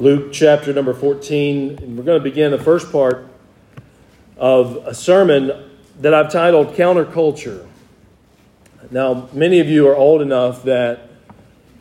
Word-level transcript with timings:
Luke 0.00 0.32
chapter 0.32 0.72
number 0.72 0.92
14. 0.92 1.78
And 1.78 1.96
we're 1.96 2.02
going 2.02 2.18
to 2.18 2.24
begin 2.24 2.50
the 2.50 2.58
first 2.58 2.90
part 2.90 3.28
of 4.36 4.76
a 4.86 4.92
sermon 4.94 5.70
that 6.00 6.12
I've 6.12 6.32
titled 6.32 6.74
Counterculture. 6.74 7.64
Now, 8.90 9.28
many 9.32 9.60
of 9.60 9.68
you 9.68 9.86
are 9.86 9.94
old 9.94 10.20
enough 10.20 10.64
that 10.64 11.10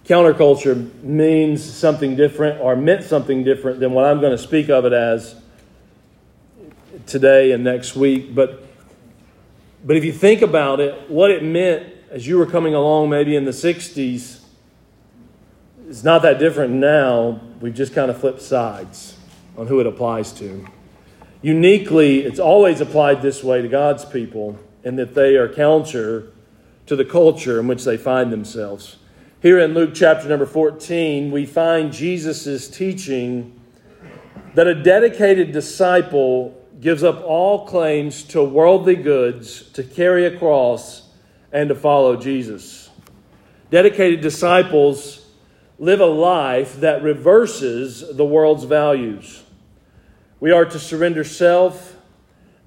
counterculture 0.06 1.04
means 1.04 1.64
something 1.64 2.16
different 2.16 2.62
or 2.62 2.76
meant 2.76 3.04
something 3.04 3.44
different 3.44 3.80
than 3.80 3.94
what 3.94 4.06
I'm 4.06 4.20
going 4.20 4.32
to 4.32 4.38
speak 4.38 4.70
of 4.70 4.86
it 4.86 4.94
as 4.94 5.36
today 7.08 7.52
and 7.52 7.64
next 7.64 7.96
week. 7.96 8.36
But, 8.36 8.64
but 9.84 9.98
if 9.98 10.06
you 10.06 10.14
think 10.14 10.44
about 10.44 10.80
it, 10.80 11.10
what 11.10 11.32
it 11.32 11.44
meant 11.44 11.92
as 12.12 12.28
you 12.28 12.38
were 12.38 12.46
coming 12.46 12.76
along 12.76 13.10
maybe 13.10 13.36
in 13.36 13.46
the 13.46 13.52
60s 13.52 14.42
is 15.88 16.04
not 16.04 16.22
that 16.22 16.38
different 16.38 16.74
now. 16.74 17.42
We've 17.64 17.74
just 17.74 17.96
kind 17.96 18.12
of 18.12 18.20
flipped 18.20 18.42
sides 18.42 19.16
on 19.58 19.68
who 19.68 19.80
it 19.80 19.88
applies 19.88 20.34
to. 20.34 20.68
Uniquely, 21.42 22.20
it's 22.20 22.38
always 22.38 22.82
applied 22.82 23.22
this 23.22 23.42
way 23.42 23.62
to 23.62 23.70
God's 23.70 24.04
people 24.04 24.60
in 24.84 24.98
that 24.98 25.16
they 25.16 25.38
are 25.38 25.48
counter 25.48 26.34
to 26.88 26.98
the 26.98 27.06
culture 27.06 27.62
in 27.62 27.68
which 27.68 27.86
they 27.86 27.96
find 27.96 28.34
themselves. 28.34 28.98
Here 29.42 29.60
in 29.60 29.74
Luke 29.74 29.92
chapter 29.94 30.28
number 30.28 30.46
14, 30.46 31.32
we 31.32 31.46
find 31.46 31.94
Jesus' 31.94 32.68
teaching 32.68 33.58
that 34.56 34.68
a 34.68 34.76
dedicated 34.76 35.54
disciple 35.54 36.62
gives 36.82 37.02
up 37.02 37.24
all 37.24 37.66
claims 37.66 38.24
to 38.24 38.44
worldly 38.44 38.98
goods 38.98 39.70
to 39.70 39.86
carry 39.86 40.26
a 40.26 40.38
cross 40.38 41.08
and 41.54 41.70
to 41.70 41.76
follow 41.76 42.18
Jesus. 42.18 42.90
Dedicated 43.70 44.20
disciples 44.20 45.23
live 45.80 46.00
a 46.00 46.06
life 46.06 46.80
that 46.80 47.04
reverses 47.04 48.16
the 48.16 48.26
world's 48.26 48.64
values. 48.64 49.44
We 50.40 50.52
are 50.52 50.66
to 50.66 50.80
surrender 50.80 51.24
self 51.24 51.98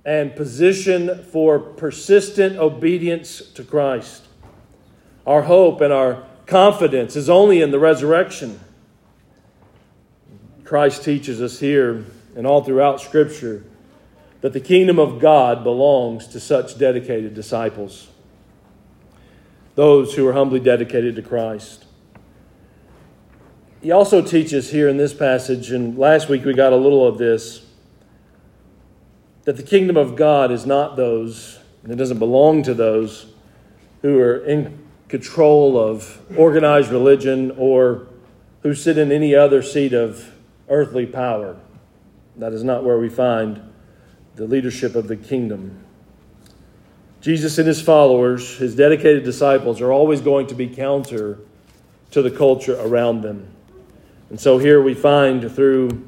and 0.05 0.35
position 0.37 1.25
for 1.25 1.59
persistent 1.59 2.57
obedience 2.57 3.41
to 3.53 3.65
Christ. 3.65 4.25
Our 5.27 5.43
hope 5.43 5.81
and 5.81 5.93
our 5.93 6.25
confidence 6.47 7.17
is 7.17 7.29
only 7.29 7.61
in 7.61 7.73
the 7.73 7.79
resurrection. 7.79 8.61
Christ 10.65 11.05
teaches 11.05 11.43
us 11.43 11.59
here 11.59 12.05
and 12.37 12.47
all 12.47 12.63
throughout 12.63 13.01
Scripture 13.01 13.65
that 14.43 14.53
the 14.53 14.61
kingdom 14.61 14.99
of 14.99 15.19
God 15.19 15.65
belongs 15.65 16.29
to 16.29 16.39
such 16.39 16.79
dedicated 16.79 17.35
disciples, 17.35 18.09
those 19.75 20.15
who 20.15 20.27
are 20.29 20.35
humbly 20.35 20.61
dedicated 20.61 21.17
to 21.17 21.23
Christ. 21.23 21.86
He 23.87 23.93
also 23.93 24.21
teaches 24.21 24.73
here 24.73 24.89
in 24.89 24.97
this 24.97 25.15
passage, 25.15 25.71
and 25.71 25.97
last 25.97 26.29
week 26.29 26.45
we 26.45 26.55
got 26.55 26.73
a 26.73 26.77
little 26.77 27.07
of 27.07 27.19
this, 27.19 27.65
that 29.45 29.57
the 29.57 29.63
kingdom 29.63 29.97
of 29.97 30.17
God 30.17 30.51
is 30.51 30.67
not 30.67 30.97
those, 30.97 31.61
and 31.85 31.93
it 31.93 31.95
doesn't 31.95 32.19
belong 32.19 32.65
to 32.65 32.75
those 32.75 33.27
who 34.03 34.19
are 34.19 34.45
in 34.45 34.77
control 35.07 35.79
of 35.79 36.21
organized 36.37 36.91
religion 36.91 37.53
or 37.57 38.09
who 38.65 38.75
sit 38.75 38.99
in 38.99 39.13
any 39.13 39.37
other 39.37 39.63
seat 39.63 39.93
of 39.93 40.33
earthly 40.69 41.07
power. 41.07 41.57
That 42.35 42.53
is 42.53 42.65
not 42.65 42.83
where 42.83 42.99
we 42.99 43.09
find 43.09 43.73
the 44.35 44.49
leadership 44.49 44.97
of 44.97 45.07
the 45.07 45.15
kingdom. 45.15 45.79
Jesus 47.21 47.57
and 47.57 47.69
his 47.69 47.81
followers, 47.81 48.59
his 48.59 48.75
dedicated 48.75 49.23
disciples, 49.23 49.81
are 49.81 49.93
always 49.93 50.21
going 50.21 50.49
to 50.49 50.57
be 50.57 50.67
counter 50.67 51.39
to 52.11 52.21
the 52.21 52.33
culture 52.33 52.77
around 52.81 53.21
them. 53.21 53.53
And 54.29 54.41
so 54.41 54.59
here 54.59 54.83
we 54.83 54.95
find 54.95 55.51
through 55.55 56.05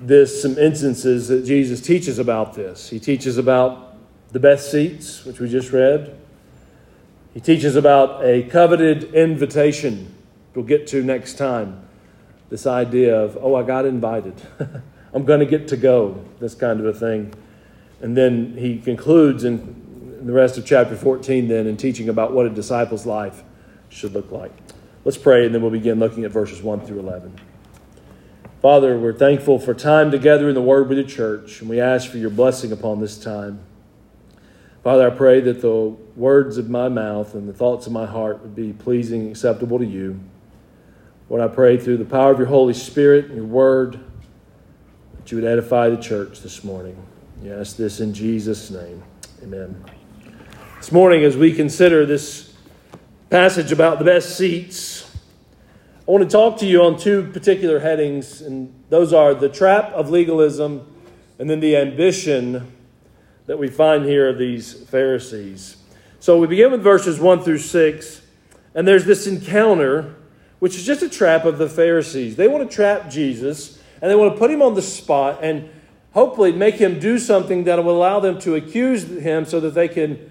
this 0.00 0.42
some 0.42 0.58
instances 0.58 1.28
that 1.28 1.44
Jesus 1.44 1.80
teaches 1.80 2.18
about 2.18 2.54
this. 2.54 2.90
He 2.90 2.98
teaches 2.98 3.38
about 3.38 3.96
the 4.32 4.40
best 4.40 4.70
seats, 4.70 5.24
which 5.24 5.38
we 5.38 5.48
just 5.48 5.72
read. 5.72 6.18
He 7.32 7.40
teaches 7.40 7.76
about 7.76 8.24
a 8.24 8.42
coveted 8.42 9.14
invitation, 9.14 10.14
we'll 10.54 10.64
get 10.64 10.86
to 10.88 11.02
next 11.02 11.34
time. 11.34 11.80
This 12.50 12.66
idea 12.66 13.16
of, 13.16 13.38
oh, 13.40 13.54
I 13.54 13.62
got 13.62 13.86
invited. 13.86 14.34
I'm 15.14 15.24
going 15.24 15.40
to 15.40 15.46
get 15.46 15.68
to 15.68 15.76
go, 15.76 16.24
this 16.40 16.54
kind 16.54 16.80
of 16.80 16.86
a 16.86 16.92
thing. 16.92 17.32
And 18.00 18.16
then 18.16 18.56
he 18.58 18.78
concludes 18.80 19.44
in 19.44 20.26
the 20.26 20.32
rest 20.32 20.58
of 20.58 20.66
chapter 20.66 20.96
14, 20.96 21.48
then, 21.48 21.66
in 21.66 21.76
teaching 21.76 22.08
about 22.08 22.32
what 22.32 22.46
a 22.46 22.50
disciple's 22.50 23.06
life 23.06 23.42
should 23.88 24.12
look 24.12 24.30
like. 24.30 24.63
Let's 25.04 25.18
pray, 25.18 25.44
and 25.44 25.54
then 25.54 25.60
we'll 25.60 25.70
begin 25.70 25.98
looking 25.98 26.24
at 26.24 26.30
verses 26.30 26.62
1 26.62 26.86
through 26.86 27.00
11. 27.00 27.38
Father, 28.62 28.98
we're 28.98 29.12
thankful 29.12 29.58
for 29.58 29.74
time 29.74 30.10
together 30.10 30.48
in 30.48 30.54
the 30.54 30.62
Word 30.62 30.88
with 30.88 30.96
the 30.96 31.04
church, 31.04 31.60
and 31.60 31.68
we 31.68 31.78
ask 31.78 32.10
for 32.10 32.16
your 32.16 32.30
blessing 32.30 32.72
upon 32.72 33.00
this 33.00 33.18
time. 33.18 33.60
Father, 34.82 35.06
I 35.06 35.14
pray 35.14 35.40
that 35.40 35.60
the 35.60 35.94
words 36.16 36.56
of 36.56 36.70
my 36.70 36.88
mouth 36.88 37.34
and 37.34 37.46
the 37.46 37.52
thoughts 37.52 37.86
of 37.86 37.92
my 37.92 38.06
heart 38.06 38.40
would 38.40 38.56
be 38.56 38.72
pleasing 38.72 39.20
and 39.20 39.30
acceptable 39.30 39.78
to 39.78 39.84
you. 39.84 40.18
Lord, 41.28 41.42
I 41.42 41.54
pray 41.54 41.76
through 41.76 41.98
the 41.98 42.06
power 42.06 42.32
of 42.32 42.38
your 42.38 42.48
Holy 42.48 42.72
Spirit 42.72 43.26
and 43.26 43.36
your 43.36 43.44
Word 43.44 44.00
that 45.16 45.30
you 45.30 45.36
would 45.36 45.46
edify 45.46 45.90
the 45.90 45.98
church 45.98 46.40
this 46.40 46.64
morning. 46.64 46.96
Yes, 47.42 47.74
this 47.74 48.00
in 48.00 48.14
Jesus' 48.14 48.70
name. 48.70 49.02
Amen. 49.42 49.84
This 50.78 50.90
morning, 50.90 51.24
as 51.24 51.36
we 51.36 51.52
consider 51.52 52.06
this 52.06 52.53
passage 53.34 53.72
about 53.72 53.98
the 53.98 54.04
best 54.04 54.36
seats, 54.36 55.10
I 56.06 56.12
want 56.12 56.22
to 56.22 56.30
talk 56.30 56.56
to 56.58 56.66
you 56.66 56.84
on 56.84 56.96
two 56.96 57.32
particular 57.32 57.80
headings, 57.80 58.40
and 58.40 58.72
those 58.90 59.12
are 59.12 59.34
the 59.34 59.48
trap 59.48 59.90
of 59.90 60.08
legalism 60.08 60.86
and 61.40 61.50
then 61.50 61.58
the 61.58 61.76
ambition 61.76 62.72
that 63.46 63.58
we 63.58 63.66
find 63.66 64.04
here 64.04 64.28
of 64.28 64.38
these 64.38 64.74
Pharisees. 64.84 65.78
So 66.20 66.38
we 66.38 66.46
begin 66.46 66.70
with 66.70 66.84
verses 66.84 67.18
1 67.18 67.42
through 67.42 67.58
6, 67.58 68.22
and 68.72 68.86
there's 68.86 69.04
this 69.04 69.26
encounter, 69.26 70.14
which 70.60 70.76
is 70.76 70.86
just 70.86 71.02
a 71.02 71.08
trap 71.08 71.44
of 71.44 71.58
the 71.58 71.68
Pharisees. 71.68 72.36
They 72.36 72.46
want 72.46 72.70
to 72.70 72.72
trap 72.72 73.10
Jesus, 73.10 73.82
and 74.00 74.08
they 74.08 74.14
want 74.14 74.32
to 74.32 74.38
put 74.38 74.52
him 74.52 74.62
on 74.62 74.74
the 74.74 74.82
spot 74.82 75.40
and 75.42 75.68
hopefully 76.12 76.52
make 76.52 76.76
him 76.76 77.00
do 77.00 77.18
something 77.18 77.64
that 77.64 77.84
will 77.84 77.96
allow 77.96 78.20
them 78.20 78.38
to 78.42 78.54
accuse 78.54 79.02
him 79.08 79.44
so 79.44 79.58
that 79.58 79.74
they 79.74 79.88
can 79.88 80.30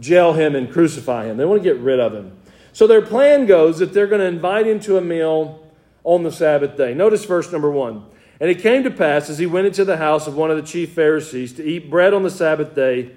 jail 0.00 0.32
him 0.32 0.56
and 0.56 0.72
crucify 0.72 1.26
him. 1.26 1.36
They 1.36 1.44
want 1.44 1.62
to 1.62 1.68
get 1.68 1.78
rid 1.80 2.00
of 2.00 2.14
him. 2.14 2.37
So 2.78 2.86
their 2.86 3.02
plan 3.02 3.46
goes 3.46 3.80
that 3.80 3.92
they're 3.92 4.06
going 4.06 4.20
to 4.20 4.28
invite 4.28 4.68
him 4.68 4.78
to 4.82 4.98
a 4.98 5.00
meal 5.00 5.66
on 6.04 6.22
the 6.22 6.30
Sabbath 6.30 6.76
day. 6.76 6.94
Notice 6.94 7.24
verse 7.24 7.50
number 7.50 7.72
one. 7.72 8.06
And 8.38 8.48
it 8.48 8.60
came 8.60 8.84
to 8.84 8.90
pass 8.92 9.28
as 9.28 9.36
he 9.36 9.46
went 9.46 9.66
into 9.66 9.84
the 9.84 9.96
house 9.96 10.28
of 10.28 10.36
one 10.36 10.52
of 10.52 10.56
the 10.56 10.62
chief 10.62 10.92
Pharisees 10.92 11.54
to 11.54 11.64
eat 11.64 11.90
bread 11.90 12.14
on 12.14 12.22
the 12.22 12.30
Sabbath 12.30 12.76
day 12.76 13.10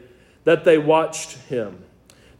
that 0.45 0.63
they 0.63 0.79
watched 0.79 1.37
him. 1.47 1.77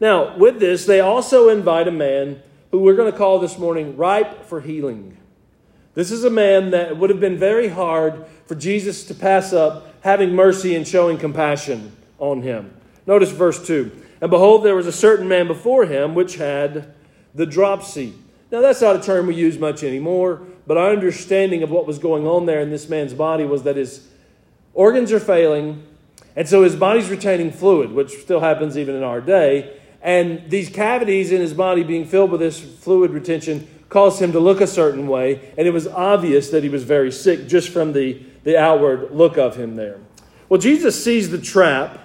Now, 0.00 0.36
with 0.36 0.58
this, 0.58 0.84
they 0.84 0.98
also 0.98 1.48
invite 1.48 1.86
a 1.86 1.92
man 1.92 2.42
who 2.72 2.80
we're 2.80 2.96
going 2.96 3.12
to 3.12 3.16
call 3.16 3.38
this 3.38 3.56
morning 3.56 3.96
ripe 3.96 4.44
for 4.46 4.60
healing. 4.60 5.16
This 5.94 6.10
is 6.10 6.24
a 6.24 6.30
man 6.30 6.72
that 6.72 6.96
would 6.96 7.10
have 7.10 7.20
been 7.20 7.38
very 7.38 7.68
hard 7.68 8.26
for 8.46 8.56
Jesus 8.56 9.04
to 9.04 9.14
pass 9.14 9.52
up 9.52 9.94
having 10.00 10.34
mercy 10.34 10.74
and 10.74 10.88
showing 10.88 11.18
compassion 11.18 11.92
on 12.18 12.42
him. 12.42 12.74
Notice 13.06 13.30
verse 13.30 13.64
2. 13.64 13.92
And 14.20 14.28
behold, 14.28 14.64
there 14.64 14.74
was 14.74 14.88
a 14.88 14.92
certain 14.92 15.28
man 15.28 15.46
before 15.46 15.86
him 15.86 16.16
which 16.16 16.34
had 16.34 16.92
the 17.34 17.46
dropsy. 17.46 18.14
Now, 18.50 18.60
that's 18.60 18.80
not 18.80 18.96
a 18.96 19.00
term 19.00 19.26
we 19.26 19.34
use 19.34 19.58
much 19.58 19.82
anymore, 19.82 20.42
but 20.66 20.76
our 20.76 20.90
understanding 20.90 21.62
of 21.62 21.70
what 21.70 21.86
was 21.86 21.98
going 21.98 22.26
on 22.26 22.46
there 22.46 22.60
in 22.60 22.70
this 22.70 22.88
man's 22.88 23.14
body 23.14 23.44
was 23.44 23.62
that 23.62 23.76
his 23.76 24.06
organs 24.74 25.10
are 25.10 25.20
failing, 25.20 25.82
and 26.36 26.48
so 26.48 26.62
his 26.62 26.76
body's 26.76 27.08
retaining 27.08 27.50
fluid, 27.50 27.92
which 27.92 28.10
still 28.20 28.40
happens 28.40 28.76
even 28.76 28.94
in 28.94 29.02
our 29.02 29.20
day. 29.20 29.78
And 30.02 30.50
these 30.50 30.68
cavities 30.68 31.32
in 31.32 31.40
his 31.40 31.54
body 31.54 31.82
being 31.82 32.04
filled 32.04 32.30
with 32.30 32.40
this 32.40 32.60
fluid 32.60 33.12
retention 33.12 33.68
caused 33.88 34.20
him 34.20 34.32
to 34.32 34.40
look 34.40 34.60
a 34.60 34.66
certain 34.66 35.06
way, 35.06 35.52
and 35.56 35.66
it 35.66 35.72
was 35.72 35.86
obvious 35.86 36.50
that 36.50 36.62
he 36.62 36.68
was 36.68 36.84
very 36.84 37.12
sick 37.12 37.46
just 37.46 37.70
from 37.70 37.92
the, 37.92 38.22
the 38.44 38.58
outward 38.58 39.10
look 39.12 39.38
of 39.38 39.56
him 39.56 39.76
there. 39.76 39.98
Well, 40.48 40.60
Jesus 40.60 41.02
sees 41.02 41.30
the 41.30 41.38
trap 41.38 42.00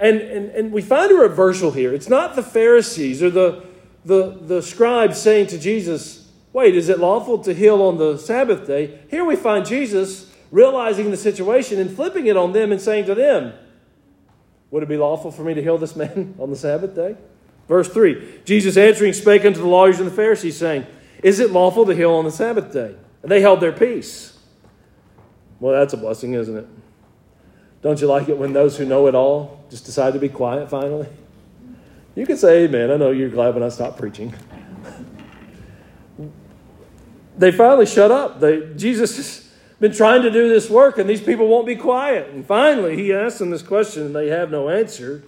and, 0.00 0.18
and, 0.18 0.50
and 0.50 0.72
we 0.72 0.80
find 0.80 1.12
a 1.12 1.14
reversal 1.14 1.72
here. 1.72 1.92
It's 1.92 2.08
not 2.08 2.34
the 2.34 2.42
Pharisees 2.42 3.22
or 3.22 3.28
the, 3.28 3.62
the, 4.04 4.38
the 4.40 4.62
scribes 4.62 5.20
saying 5.20 5.48
to 5.48 5.58
Jesus, 5.58 6.30
Wait, 6.52 6.74
is 6.74 6.88
it 6.88 6.98
lawful 6.98 7.38
to 7.38 7.54
heal 7.54 7.82
on 7.82 7.98
the 7.98 8.18
Sabbath 8.18 8.66
day? 8.66 8.98
Here 9.08 9.24
we 9.24 9.36
find 9.36 9.64
Jesus 9.64 10.34
realizing 10.50 11.10
the 11.10 11.16
situation 11.16 11.78
and 11.78 11.90
flipping 11.94 12.26
it 12.26 12.36
on 12.36 12.52
them 12.52 12.72
and 12.72 12.80
saying 12.80 13.06
to 13.06 13.14
them, 13.14 13.52
Would 14.70 14.82
it 14.82 14.88
be 14.88 14.96
lawful 14.96 15.30
for 15.30 15.42
me 15.42 15.54
to 15.54 15.62
heal 15.62 15.78
this 15.78 15.94
man 15.94 16.34
on 16.38 16.50
the 16.50 16.56
Sabbath 16.56 16.94
day? 16.94 17.16
Verse 17.68 17.88
3 17.88 18.40
Jesus 18.44 18.76
answering 18.76 19.12
spake 19.12 19.44
unto 19.44 19.60
the 19.60 19.68
lawyers 19.68 20.00
and 20.00 20.08
the 20.08 20.14
Pharisees, 20.14 20.56
saying, 20.56 20.86
Is 21.22 21.38
it 21.38 21.52
lawful 21.52 21.86
to 21.86 21.94
heal 21.94 22.12
on 22.12 22.24
the 22.24 22.32
Sabbath 22.32 22.72
day? 22.72 22.94
And 23.22 23.30
they 23.30 23.40
held 23.40 23.60
their 23.60 23.72
peace. 23.72 24.38
Well, 25.60 25.78
that's 25.78 25.92
a 25.92 25.98
blessing, 25.98 26.32
isn't 26.32 26.56
it? 26.56 26.66
Don't 27.82 28.00
you 28.00 28.06
like 28.06 28.28
it 28.28 28.36
when 28.36 28.52
those 28.52 28.76
who 28.76 28.84
know 28.84 29.06
it 29.06 29.14
all 29.14 29.64
just 29.70 29.84
decide 29.84 30.14
to 30.14 30.18
be 30.18 30.28
quiet 30.28 30.68
finally? 30.68 31.08
You 32.14 32.26
can 32.26 32.36
say 32.36 32.64
amen. 32.64 32.90
I 32.90 32.96
know 32.96 33.10
you're 33.10 33.28
glad 33.28 33.54
when 33.54 33.62
I 33.62 33.68
stop 33.68 33.96
preaching. 33.96 34.34
they 37.38 37.52
finally 37.52 37.86
shut 37.86 38.10
up. 38.10 38.40
They, 38.40 38.74
Jesus 38.74 39.16
has 39.16 39.52
been 39.78 39.92
trying 39.92 40.22
to 40.22 40.30
do 40.30 40.48
this 40.48 40.68
work, 40.68 40.98
and 40.98 41.08
these 41.08 41.22
people 41.22 41.48
won't 41.48 41.66
be 41.66 41.76
quiet. 41.76 42.30
And 42.30 42.44
finally, 42.44 42.96
he 42.96 43.12
asks 43.12 43.38
them 43.38 43.50
this 43.50 43.62
question, 43.62 44.06
and 44.06 44.14
they 44.14 44.28
have 44.28 44.50
no 44.50 44.68
answer. 44.68 45.24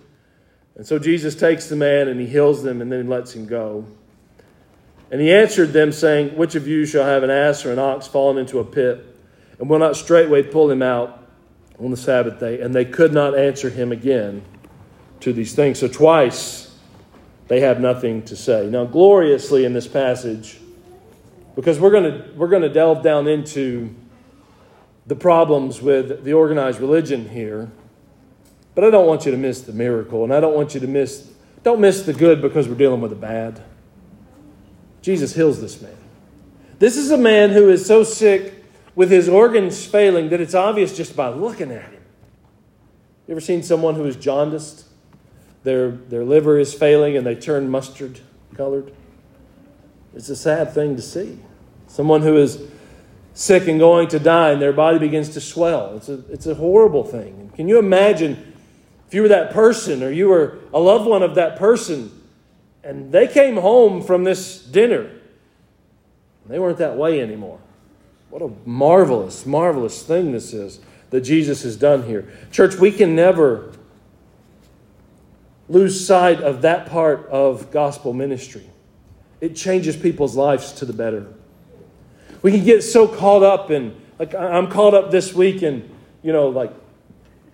And 0.77 0.87
so 0.87 0.99
Jesus 0.99 1.35
takes 1.35 1.69
the 1.69 1.77
man 1.77 2.09
and 2.09 2.19
he 2.19 2.27
heals 2.27 2.63
them 2.63 2.81
and 2.81 2.91
then 2.91 3.09
lets 3.09 3.35
him 3.35 3.47
go. 3.47 3.85
And 5.11 5.21
he 5.21 5.33
answered 5.33 5.75
them, 5.75 5.93
saying, 5.93 6.37
Which 6.37 6.55
of 6.55 6.67
you 6.67 6.87
shall 6.87 7.05
have 7.05 7.23
an 7.23 7.31
ass 7.31 7.67
or 7.67 7.73
an 7.73 7.79
ox 7.79 8.07
fallen 8.07 8.39
into 8.39 8.59
a 8.59 8.65
pit, 8.65 9.05
and 9.59 9.69
will 9.69 9.79
not 9.79 9.97
straightway 9.97 10.43
pull 10.43 10.71
him 10.71 10.81
out 10.83 11.27
on 11.79 11.91
the 11.91 11.97
Sabbath 11.97 12.41
day? 12.41 12.61
And 12.61 12.75
they 12.75 12.87
could 12.87 13.13
not 13.13 13.37
answer 13.37 13.69
him 13.69 13.93
again 13.93 14.43
to 15.21 15.35
these 15.35 15.55
things. 15.55 15.79
So 15.79 15.89
twice 15.89 16.72
they 17.53 17.61
have 17.61 17.81
nothing 17.81 18.23
to 18.23 18.35
say. 18.35 18.67
Now, 18.71 18.87
gloriously 18.87 19.67
in 19.67 19.75
this 19.75 19.87
passage, 19.87 20.59
because 21.55 21.79
we're 21.79 21.91
going 21.91 22.05
to, 22.05 22.31
we're 22.35 22.49
going 22.49 22.63
to 22.63 22.71
delve 22.71 23.03
down 23.03 23.29
into 23.29 23.95
the 25.07 25.15
problems 25.15 25.83
with 25.83 26.25
the 26.25 26.33
organized 26.33 26.81
religion 26.81 27.29
here. 27.29 27.71
But 28.75 28.85
I 28.85 28.91
don't 28.91 29.07
want 29.07 29.27
you 29.27 29.33
to 29.33 29.37
miss 29.37 29.61
the 29.61 29.75
miracle, 29.75 30.25
and 30.25 30.33
I 30.33 30.41
don't 30.41 30.55
want 30.55 30.73
you 30.73 30.81
to 30.81 30.87
miss, 30.87 31.31
don't 31.63 31.79
miss 31.79 32.05
the 32.05 32.15
good 32.15 32.41
because 32.41 32.71
we're 32.71 32.75
dealing 32.75 33.03
with 33.03 33.11
the 33.11 33.19
bad. 33.19 33.63
Jesus 35.03 35.35
heals 35.35 35.61
this 35.61 35.83
man. 35.83 35.99
This 36.79 36.97
is 36.97 37.11
a 37.11 37.19
man 37.19 37.51
who 37.51 37.69
is 37.69 37.85
so 37.85 38.03
sick 38.03 38.65
with 38.95 39.11
his 39.11 39.29
organs 39.29 39.85
failing 39.85 40.31
that 40.31 40.41
it's 40.41 40.55
obvious 40.55 40.97
just 40.97 41.15
by 41.15 41.29
looking 41.29 41.71
at 41.71 41.91
him. 41.91 42.03
You 43.29 43.33
ever 43.33 43.43
seen 43.43 43.63
someone 43.63 43.97
who 43.97 44.07
is 44.07 44.17
jaundiced? 44.17 44.87
Their, 45.65 45.91
their 45.91 46.25
liver 46.25 46.59
is 46.59 46.75
failing 46.75 47.17
and 47.17 47.27
they 47.27 47.35
turn 47.35 47.69
mustard 47.69 48.21
colored. 48.55 48.93
It's 50.15 50.29
a 50.29 50.37
sad 50.37 50.73
thing 50.73 50.97
to 50.97 51.03
see. 51.03 51.39
Someone 51.87 52.23
who 52.23 52.37
is 52.37 52.69
sick 53.35 53.69
and 53.69 53.79
going 53.79 54.09
to 54.09 54.19
die 54.19 54.51
and 54.51 54.61
their 54.61 54.73
body 54.73 54.99
begins 54.99 55.31
to 55.31 55.41
swell. 55.41 55.97
It's 55.97 56.09
a, 56.09 56.23
it's 56.31 56.47
a 56.47 56.55
horrible 56.55 57.05
thing. 57.05 57.53
Can 57.55 57.69
you 57.69 57.79
imagine 57.79 58.55
if 59.07 59.15
you 59.15 59.23
were 59.23 59.29
that 59.29 59.53
person 59.53 60.03
or 60.03 60.11
you 60.11 60.29
were 60.29 60.59
a 60.73 60.81
loved 60.81 61.07
one 61.07 61.23
of 61.23 61.35
that 61.37 61.59
person 61.59 62.11
and 62.85 63.13
they 63.13 63.29
came 63.29 63.57
home 63.57 64.03
from 64.03 64.25
this 64.25 64.63
dinner? 64.63 65.11
They 66.47 66.59
weren't 66.59 66.79
that 66.79 66.97
way 66.97 67.21
anymore. 67.21 67.61
What 68.31 68.43
a 68.43 68.51
marvelous, 68.65 69.47
marvelous 69.47 70.03
thing 70.03 70.33
this 70.33 70.53
is 70.53 70.81
that 71.11 71.21
Jesus 71.21 71.63
has 71.63 71.77
done 71.77 72.05
here. 72.05 72.27
Church, 72.51 72.77
we 72.77 72.91
can 72.91 73.15
never 73.15 73.73
lose 75.73 76.07
sight 76.07 76.43
of 76.43 76.63
that 76.63 76.91
part 76.91 77.27
of 77.31 77.71
gospel 77.71 78.13
ministry. 78.13 78.69
It 79.41 79.57
changes 79.57 79.97
people's 79.97 80.37
lives 80.37 80.73
to 80.73 80.85
the 80.85 80.93
better. 80.93 81.33
We 82.43 82.53
can 82.53 82.63
get 82.63 82.83
so 82.83 83.09
caught 83.09 83.43
up 83.43 83.71
in, 83.71 83.97
like, 84.19 84.35
I'm 84.35 84.69
caught 84.69 84.93
up 84.93 85.11
this 85.11 85.33
week 85.33 85.63
in, 85.63 85.89
you 86.23 86.33
know, 86.33 86.49
like 86.49 86.73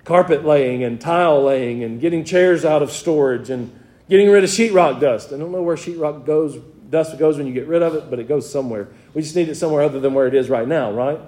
carpet 0.05 0.45
laying 0.45 0.83
and 0.83 1.01
tile 1.01 1.45
laying 1.45 1.85
and 1.85 2.01
getting 2.01 2.25
chairs 2.25 2.65
out 2.65 2.83
of 2.83 2.91
storage 2.91 3.51
and 3.51 3.71
getting 4.09 4.29
rid 4.31 4.43
of 4.43 4.51
sheetrock 4.51 5.01
dust. 5.01 5.33
I 5.33 5.39
don't 5.39 5.53
know 5.53 5.63
where 5.63 5.77
sheetrock 5.77 6.27
goes, 6.27 6.57
dust 6.91 7.17
goes 7.19 7.37
when 7.37 7.47
you 7.47 7.53
get 7.53 7.69
rid 7.69 7.83
of 7.83 7.95
it, 7.95 8.11
but 8.11 8.19
it 8.19 8.27
goes 8.27 8.51
somewhere. 8.51 8.89
We 9.15 9.23
just 9.23 9.37
need 9.37 9.49
it 9.49 9.55
somewhere 9.55 9.83
other 9.83 10.01
than 10.01 10.13
where 10.13 10.27
it 10.27 10.35
is 10.35 10.51
right 10.51 10.67
now, 10.67 10.91
right? 10.91 11.21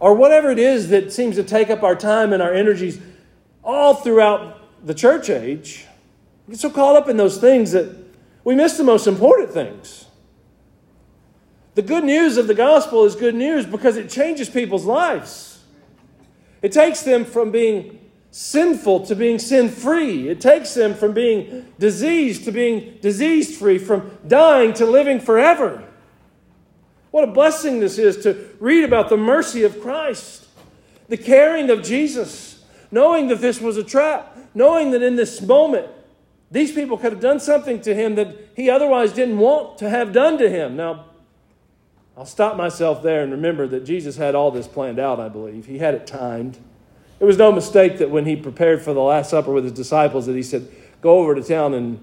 Or 0.00 0.14
whatever 0.14 0.50
it 0.50 0.58
is 0.58 0.88
that 0.88 1.12
seems 1.12 1.36
to 1.36 1.44
take 1.44 1.70
up 1.70 1.84
our 1.84 1.94
time 1.94 2.32
and 2.32 2.42
our 2.42 2.52
energies 2.52 2.98
all 3.62 3.94
throughout 3.94 4.65
the 4.86 4.94
church 4.94 5.28
age. 5.28 5.84
We 6.46 6.52
get 6.52 6.60
so 6.60 6.70
caught 6.70 6.96
up 6.96 7.08
in 7.08 7.16
those 7.16 7.38
things 7.38 7.72
that 7.72 7.94
we 8.44 8.54
miss 8.54 8.76
the 8.76 8.84
most 8.84 9.08
important 9.08 9.50
things. 9.50 10.06
The 11.74 11.82
good 11.82 12.04
news 12.04 12.36
of 12.38 12.46
the 12.46 12.54
gospel 12.54 13.04
is 13.04 13.16
good 13.16 13.34
news 13.34 13.66
because 13.66 13.96
it 13.96 14.08
changes 14.08 14.48
people's 14.48 14.84
lives. 14.84 15.62
It 16.62 16.70
takes 16.70 17.02
them 17.02 17.24
from 17.24 17.50
being 17.50 17.98
sinful 18.30 19.06
to 19.06 19.16
being 19.16 19.40
sin 19.40 19.68
free. 19.68 20.28
It 20.28 20.40
takes 20.40 20.72
them 20.74 20.94
from 20.94 21.12
being 21.12 21.66
diseased 21.80 22.44
to 22.44 22.52
being 22.52 22.98
disease 23.02 23.58
free, 23.58 23.78
from 23.78 24.16
dying 24.26 24.72
to 24.74 24.86
living 24.86 25.18
forever. 25.18 25.82
What 27.10 27.24
a 27.24 27.32
blessing 27.32 27.80
this 27.80 27.98
is 27.98 28.18
to 28.18 28.50
read 28.60 28.84
about 28.84 29.08
the 29.08 29.16
mercy 29.16 29.64
of 29.64 29.80
Christ, 29.80 30.46
the 31.08 31.16
caring 31.16 31.70
of 31.70 31.82
Jesus, 31.82 32.64
knowing 32.92 33.28
that 33.28 33.40
this 33.40 33.60
was 33.60 33.76
a 33.76 33.84
trap, 33.84 34.35
knowing 34.56 34.90
that 34.92 35.02
in 35.02 35.16
this 35.16 35.42
moment, 35.42 35.86
these 36.50 36.72
people 36.72 36.96
could 36.96 37.12
have 37.12 37.20
done 37.20 37.38
something 37.38 37.78
to 37.82 37.94
him 37.94 38.14
that 38.14 38.34
he 38.56 38.70
otherwise 38.70 39.12
didn't 39.12 39.36
want 39.36 39.76
to 39.78 39.90
have 39.90 40.14
done 40.14 40.38
to 40.38 40.48
him. 40.48 40.74
Now, 40.76 41.04
I'll 42.16 42.24
stop 42.24 42.56
myself 42.56 43.02
there 43.02 43.22
and 43.22 43.30
remember 43.30 43.66
that 43.68 43.84
Jesus 43.84 44.16
had 44.16 44.34
all 44.34 44.50
this 44.50 44.66
planned 44.66 44.98
out, 44.98 45.20
I 45.20 45.28
believe. 45.28 45.66
He 45.66 45.78
had 45.78 45.92
it 45.92 46.06
timed. 46.06 46.56
It 47.20 47.26
was 47.26 47.36
no 47.36 47.52
mistake 47.52 47.98
that 47.98 48.10
when 48.10 48.24
he 48.24 48.34
prepared 48.34 48.80
for 48.80 48.94
the 48.94 49.02
Last 49.02 49.28
Supper 49.28 49.52
with 49.52 49.64
his 49.64 49.74
disciples, 49.74 50.24
that 50.24 50.34
he 50.34 50.42
said, 50.42 50.66
Go 51.02 51.18
over 51.18 51.34
to 51.34 51.42
town 51.42 51.74
and, 51.74 52.00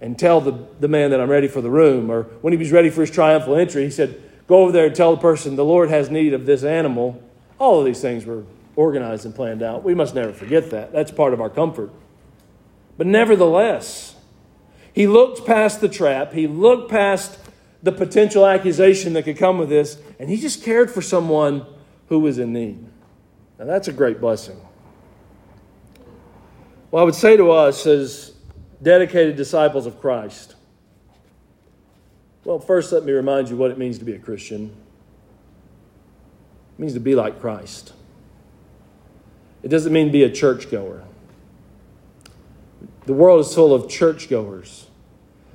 and 0.00 0.18
tell 0.18 0.40
the, 0.40 0.66
the 0.80 0.88
man 0.88 1.10
that 1.10 1.20
I'm 1.20 1.30
ready 1.30 1.46
for 1.46 1.60
the 1.60 1.70
room. 1.70 2.10
Or 2.10 2.24
when 2.40 2.52
he 2.52 2.56
was 2.56 2.72
ready 2.72 2.90
for 2.90 3.02
his 3.02 3.12
triumphal 3.12 3.54
entry, 3.54 3.84
he 3.84 3.90
said, 3.90 4.20
Go 4.48 4.62
over 4.62 4.72
there 4.72 4.86
and 4.86 4.96
tell 4.96 5.14
the 5.14 5.20
person 5.20 5.54
the 5.54 5.64
Lord 5.64 5.88
has 5.90 6.10
need 6.10 6.34
of 6.34 6.46
this 6.46 6.64
animal. 6.64 7.22
All 7.60 7.78
of 7.78 7.86
these 7.86 8.00
things 8.00 8.26
were 8.26 8.42
organized 8.76 9.24
and 9.24 9.34
planned 9.34 9.62
out. 9.62 9.84
We 9.84 9.94
must 9.94 10.14
never 10.14 10.32
forget 10.32 10.70
that. 10.70 10.92
That's 10.92 11.10
part 11.10 11.32
of 11.32 11.40
our 11.40 11.50
comfort. 11.50 11.90
But 12.96 13.06
nevertheless, 13.06 14.16
he 14.92 15.06
looked 15.06 15.46
past 15.46 15.80
the 15.80 15.88
trap, 15.88 16.32
he 16.32 16.46
looked 16.46 16.90
past 16.90 17.38
the 17.82 17.92
potential 17.92 18.46
accusation 18.46 19.14
that 19.14 19.24
could 19.24 19.36
come 19.36 19.58
with 19.58 19.68
this, 19.68 19.98
and 20.18 20.30
he 20.30 20.36
just 20.36 20.62
cared 20.62 20.90
for 20.90 21.02
someone 21.02 21.66
who 22.08 22.20
was 22.20 22.38
in 22.38 22.52
need. 22.52 22.86
Now, 23.58 23.64
that's 23.64 23.88
a 23.88 23.92
great 23.92 24.20
blessing. 24.20 24.60
Well, 26.90 27.02
I 27.02 27.04
would 27.04 27.14
say 27.14 27.36
to 27.36 27.50
us 27.50 27.86
as 27.86 28.34
dedicated 28.82 29.36
disciples 29.36 29.86
of 29.86 30.00
Christ, 30.00 30.54
well, 32.44 32.58
first 32.58 32.92
let 32.92 33.04
me 33.04 33.12
remind 33.12 33.48
you 33.48 33.56
what 33.56 33.70
it 33.70 33.78
means 33.78 33.98
to 33.98 34.04
be 34.04 34.12
a 34.12 34.18
Christian. 34.18 34.76
It 36.76 36.80
means 36.80 36.94
to 36.94 37.00
be 37.00 37.14
like 37.14 37.40
Christ. 37.40 37.92
It 39.62 39.68
doesn't 39.68 39.92
mean 39.92 40.10
be 40.10 40.22
a 40.22 40.30
churchgoer. 40.30 41.04
The 43.06 43.12
world 43.12 43.40
is 43.40 43.54
full 43.54 43.74
of 43.74 43.88
churchgoers 43.88 44.86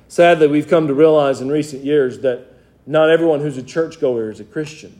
Sadly, 0.08 0.46
we've 0.46 0.66
come 0.66 0.86
to 0.86 0.94
realize 0.94 1.42
in 1.42 1.50
recent 1.50 1.84
years 1.84 2.20
that 2.20 2.46
not 2.86 3.10
everyone 3.10 3.40
who's 3.40 3.58
a 3.58 3.62
churchgoer 3.62 4.30
is 4.30 4.40
a 4.40 4.44
Christian. 4.44 4.98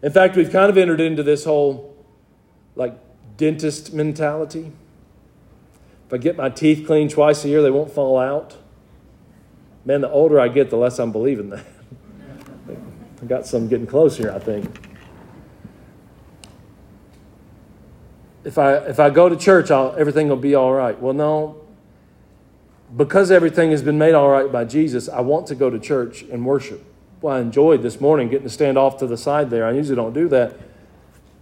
In 0.00 0.12
fact, 0.12 0.36
we've 0.36 0.50
kind 0.50 0.70
of 0.70 0.78
entered 0.78 1.00
into 1.00 1.24
this 1.24 1.44
whole 1.44 1.96
like 2.76 2.96
dentist 3.36 3.92
mentality. 3.92 4.70
If 6.06 6.14
I 6.14 6.18
get 6.18 6.36
my 6.36 6.48
teeth 6.48 6.86
cleaned 6.86 7.10
twice 7.10 7.44
a 7.44 7.48
year, 7.48 7.62
they 7.62 7.70
won't 7.70 7.90
fall 7.90 8.16
out. 8.16 8.56
Man, 9.84 10.02
the 10.02 10.10
older 10.10 10.38
I 10.38 10.46
get, 10.46 10.70
the 10.70 10.76
less 10.76 11.00
I'm 11.00 11.10
believing 11.10 11.50
that. 11.50 11.66
I 13.22 13.24
got 13.26 13.46
some 13.46 13.66
getting 13.66 13.86
close 13.88 14.16
here, 14.16 14.30
I 14.30 14.38
think. 14.38 14.85
If 18.46 18.58
I 18.58 18.76
if 18.76 19.00
I 19.00 19.10
go 19.10 19.28
to 19.28 19.36
church, 19.36 19.72
I'll, 19.72 19.92
everything 19.98 20.28
will 20.28 20.36
be 20.36 20.54
all 20.54 20.72
right. 20.72 20.98
Well, 20.98 21.14
no, 21.14 21.60
because 22.96 23.32
everything 23.32 23.72
has 23.72 23.82
been 23.82 23.98
made 23.98 24.14
all 24.14 24.28
right 24.28 24.50
by 24.50 24.64
Jesus, 24.64 25.08
I 25.08 25.20
want 25.20 25.48
to 25.48 25.56
go 25.56 25.68
to 25.68 25.80
church 25.80 26.22
and 26.22 26.46
worship. 26.46 26.84
Well, 27.20 27.34
I 27.34 27.40
enjoyed 27.40 27.82
this 27.82 28.00
morning 28.00 28.28
getting 28.28 28.46
to 28.46 28.52
stand 28.52 28.78
off 28.78 28.98
to 28.98 29.06
the 29.08 29.16
side 29.16 29.50
there. 29.50 29.66
I 29.66 29.72
usually 29.72 29.96
don't 29.96 30.12
do 30.12 30.28
that. 30.28 30.54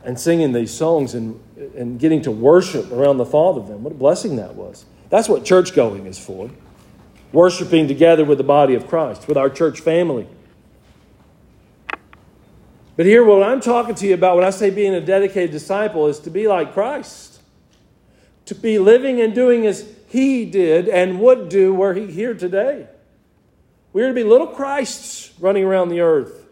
And 0.03 0.19
singing 0.19 0.53
these 0.53 0.73
songs 0.73 1.15
and, 1.15 1.39
and 1.77 2.01
getting 2.01 2.23
to 2.23 2.31
worship 2.31 2.91
around 2.91 3.19
the 3.19 3.27
thought 3.27 3.59
of 3.59 3.69
them. 3.69 3.83
What 3.83 3.93
a 3.93 3.97
blessing 3.97 4.37
that 4.37 4.55
was. 4.55 4.87
That's 5.11 5.29
what 5.29 5.45
church 5.45 5.75
going 5.75 6.07
is 6.07 6.19
for. 6.19 6.51
Worshiping 7.33 7.87
together 7.87 8.25
with 8.25 8.39
the 8.39 8.45
body 8.45 8.75
of 8.75 8.87
Christ, 8.87 9.29
with 9.29 9.37
our 9.37 9.51
church 9.51 9.81
family. 9.81 10.27
But 12.97 13.07
here, 13.07 13.25
what 13.25 13.43
I'm 13.43 13.61
talking 13.61 13.95
to 13.97 14.07
you 14.07 14.15
about 14.15 14.37
when 14.37 14.45
I 14.45 14.51
say 14.51 14.71
being 14.71 14.95
a 14.95 15.01
dedicated 15.01 15.51
disciple 15.51 16.07
is 16.07 16.21
to 16.21 16.31
be 16.31 16.47
like 16.47 16.75
Christ, 16.75 17.41
to 18.47 18.55
be 18.55 18.79
living 18.79 19.21
and 19.21 19.35
doing 19.35 19.67
as 19.67 19.89
he 20.09 20.45
did 20.45 20.89
and 20.89 21.21
would 21.21 21.49
do 21.49 21.75
were 21.75 21.95
he 21.95 22.07
here 22.07 22.35
today. 22.35 22.87
We 23.93 24.03
are 24.03 24.09
to 24.09 24.15
be 24.15 24.23
little 24.23 24.47
Christs 24.47 25.33
running 25.41 25.65
around 25.65 25.89
the 25.89 26.01
earth. 26.01 26.47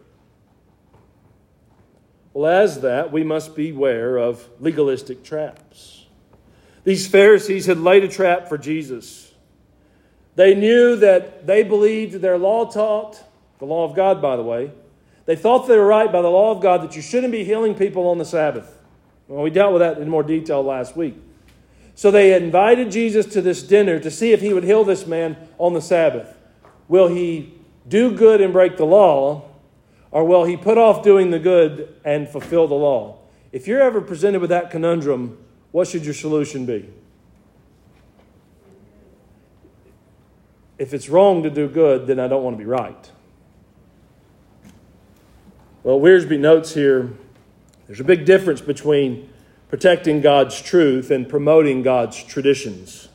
Well, 2.33 2.51
as 2.51 2.81
that, 2.81 3.11
we 3.11 3.23
must 3.23 3.55
beware 3.55 4.17
of 4.17 4.47
legalistic 4.59 5.23
traps. 5.23 6.05
These 6.83 7.07
Pharisees 7.07 7.67
had 7.67 7.77
laid 7.77 8.03
a 8.03 8.07
trap 8.09 8.49
for 8.49 8.57
Jesus. 8.57 9.31
They 10.35 10.55
knew 10.55 10.95
that 10.97 11.45
they 11.45 11.63
believed 11.63 12.15
their 12.15 12.37
law 12.37 12.69
taught, 12.69 13.21
the 13.59 13.65
law 13.65 13.85
of 13.85 13.95
God, 13.95 14.21
by 14.21 14.35
the 14.35 14.43
way. 14.43 14.71
They 15.25 15.35
thought 15.35 15.67
they 15.67 15.77
were 15.77 15.85
right 15.85 16.11
by 16.11 16.21
the 16.21 16.29
law 16.29 16.51
of 16.51 16.61
God 16.61 16.81
that 16.83 16.95
you 16.95 17.01
shouldn't 17.01 17.31
be 17.31 17.43
healing 17.43 17.75
people 17.75 18.07
on 18.07 18.17
the 18.17 18.25
Sabbath. 18.25 18.77
Well, 19.27 19.43
we 19.43 19.49
dealt 19.49 19.73
with 19.73 19.79
that 19.79 19.97
in 19.97 20.09
more 20.09 20.23
detail 20.23 20.61
last 20.63 20.97
week. 20.97 21.15
So 21.95 22.11
they 22.11 22.35
invited 22.35 22.91
Jesus 22.91 23.25
to 23.27 23.41
this 23.41 23.63
dinner 23.63 23.99
to 23.99 24.11
see 24.11 24.33
if 24.33 24.41
he 24.41 24.53
would 24.53 24.63
heal 24.63 24.83
this 24.83 25.07
man 25.07 25.37
on 25.57 25.73
the 25.73 25.81
Sabbath. 25.81 26.37
Will 26.87 27.07
he 27.07 27.53
do 27.87 28.15
good 28.15 28.41
and 28.41 28.51
break 28.51 28.77
the 28.77 28.85
law, 28.85 29.49
or 30.11 30.23
will 30.25 30.43
he 30.43 30.57
put 30.57 30.77
off 30.77 31.03
doing 31.03 31.31
the 31.31 31.39
good 31.39 31.95
and 32.03 32.27
fulfill 32.27 32.67
the 32.67 32.75
law? 32.75 33.19
If 33.51 33.67
you're 33.67 33.81
ever 33.81 34.01
presented 34.01 34.41
with 34.41 34.49
that 34.49 34.71
conundrum, 34.71 35.37
what 35.71 35.87
should 35.87 36.03
your 36.03 36.13
solution 36.13 36.65
be? 36.65 36.89
If 40.77 40.93
it's 40.93 41.07
wrong 41.07 41.43
to 41.43 41.49
do 41.49 41.67
good, 41.67 42.07
then 42.07 42.19
I 42.19 42.27
don't 42.27 42.43
want 42.43 42.55
to 42.55 42.57
be 42.57 42.65
right. 42.65 43.11
Well, 45.83 45.99
Wiersbe 45.99 46.39
notes 46.39 46.73
here 46.73 47.11
there's 47.87 47.99
a 47.99 48.05
big 48.05 48.25
difference 48.25 48.61
between 48.61 49.29
protecting 49.67 50.21
God's 50.21 50.61
truth 50.61 51.11
and 51.11 51.27
promoting 51.27 51.83
God's 51.83 52.23
traditions. 52.23 53.09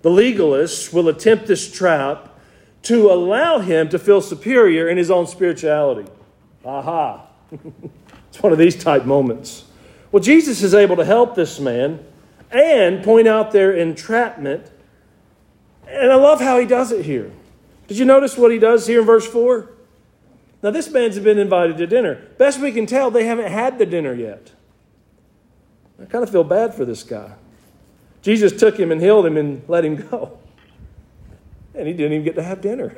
The 0.00 0.08
legalists 0.08 0.92
will 0.92 1.08
attempt 1.08 1.46
this 1.46 1.70
trap 1.70 2.30
to 2.84 3.10
allow 3.10 3.58
him 3.58 3.88
to 3.90 3.98
feel 3.98 4.20
superior 4.20 4.88
in 4.88 4.96
his 4.96 5.10
own 5.10 5.26
spirituality. 5.26 6.10
Aha. 6.64 7.26
it's 8.28 8.42
one 8.42 8.52
of 8.52 8.58
these 8.58 8.82
type 8.82 9.04
moments. 9.04 9.66
Well, 10.10 10.22
Jesus 10.22 10.62
is 10.62 10.74
able 10.74 10.96
to 10.96 11.04
help 11.04 11.34
this 11.34 11.60
man 11.60 12.04
and 12.50 13.04
point 13.04 13.28
out 13.28 13.52
their 13.52 13.72
entrapment. 13.72 14.70
And 15.86 16.10
I 16.10 16.16
love 16.16 16.40
how 16.40 16.58
he 16.58 16.66
does 16.66 16.92
it 16.92 17.04
here. 17.04 17.30
Did 17.88 17.98
you 17.98 18.04
notice 18.04 18.36
what 18.38 18.50
he 18.50 18.58
does 18.58 18.86
here 18.86 19.00
in 19.00 19.06
verse 19.06 19.26
4? 19.26 19.68
Now, 20.62 20.70
this 20.70 20.90
man's 20.90 21.18
been 21.18 21.38
invited 21.38 21.76
to 21.78 21.86
dinner. 21.86 22.14
Best 22.38 22.60
we 22.60 22.70
can 22.70 22.86
tell, 22.86 23.10
they 23.10 23.24
haven't 23.24 23.50
had 23.50 23.78
the 23.78 23.86
dinner 23.86 24.14
yet. 24.14 24.52
I 26.00 26.04
kind 26.04 26.22
of 26.22 26.30
feel 26.30 26.44
bad 26.44 26.74
for 26.74 26.84
this 26.84 27.02
guy. 27.02 27.32
Jesus 28.22 28.52
took 28.52 28.78
him 28.78 28.92
and 28.92 29.00
healed 29.00 29.26
him 29.26 29.36
and 29.36 29.62
let 29.68 29.84
him 29.84 29.96
go. 30.10 30.38
And 31.74 31.88
he 31.88 31.94
didn't 31.94 32.12
even 32.12 32.24
get 32.24 32.36
to 32.36 32.42
have 32.42 32.60
dinner. 32.60 32.96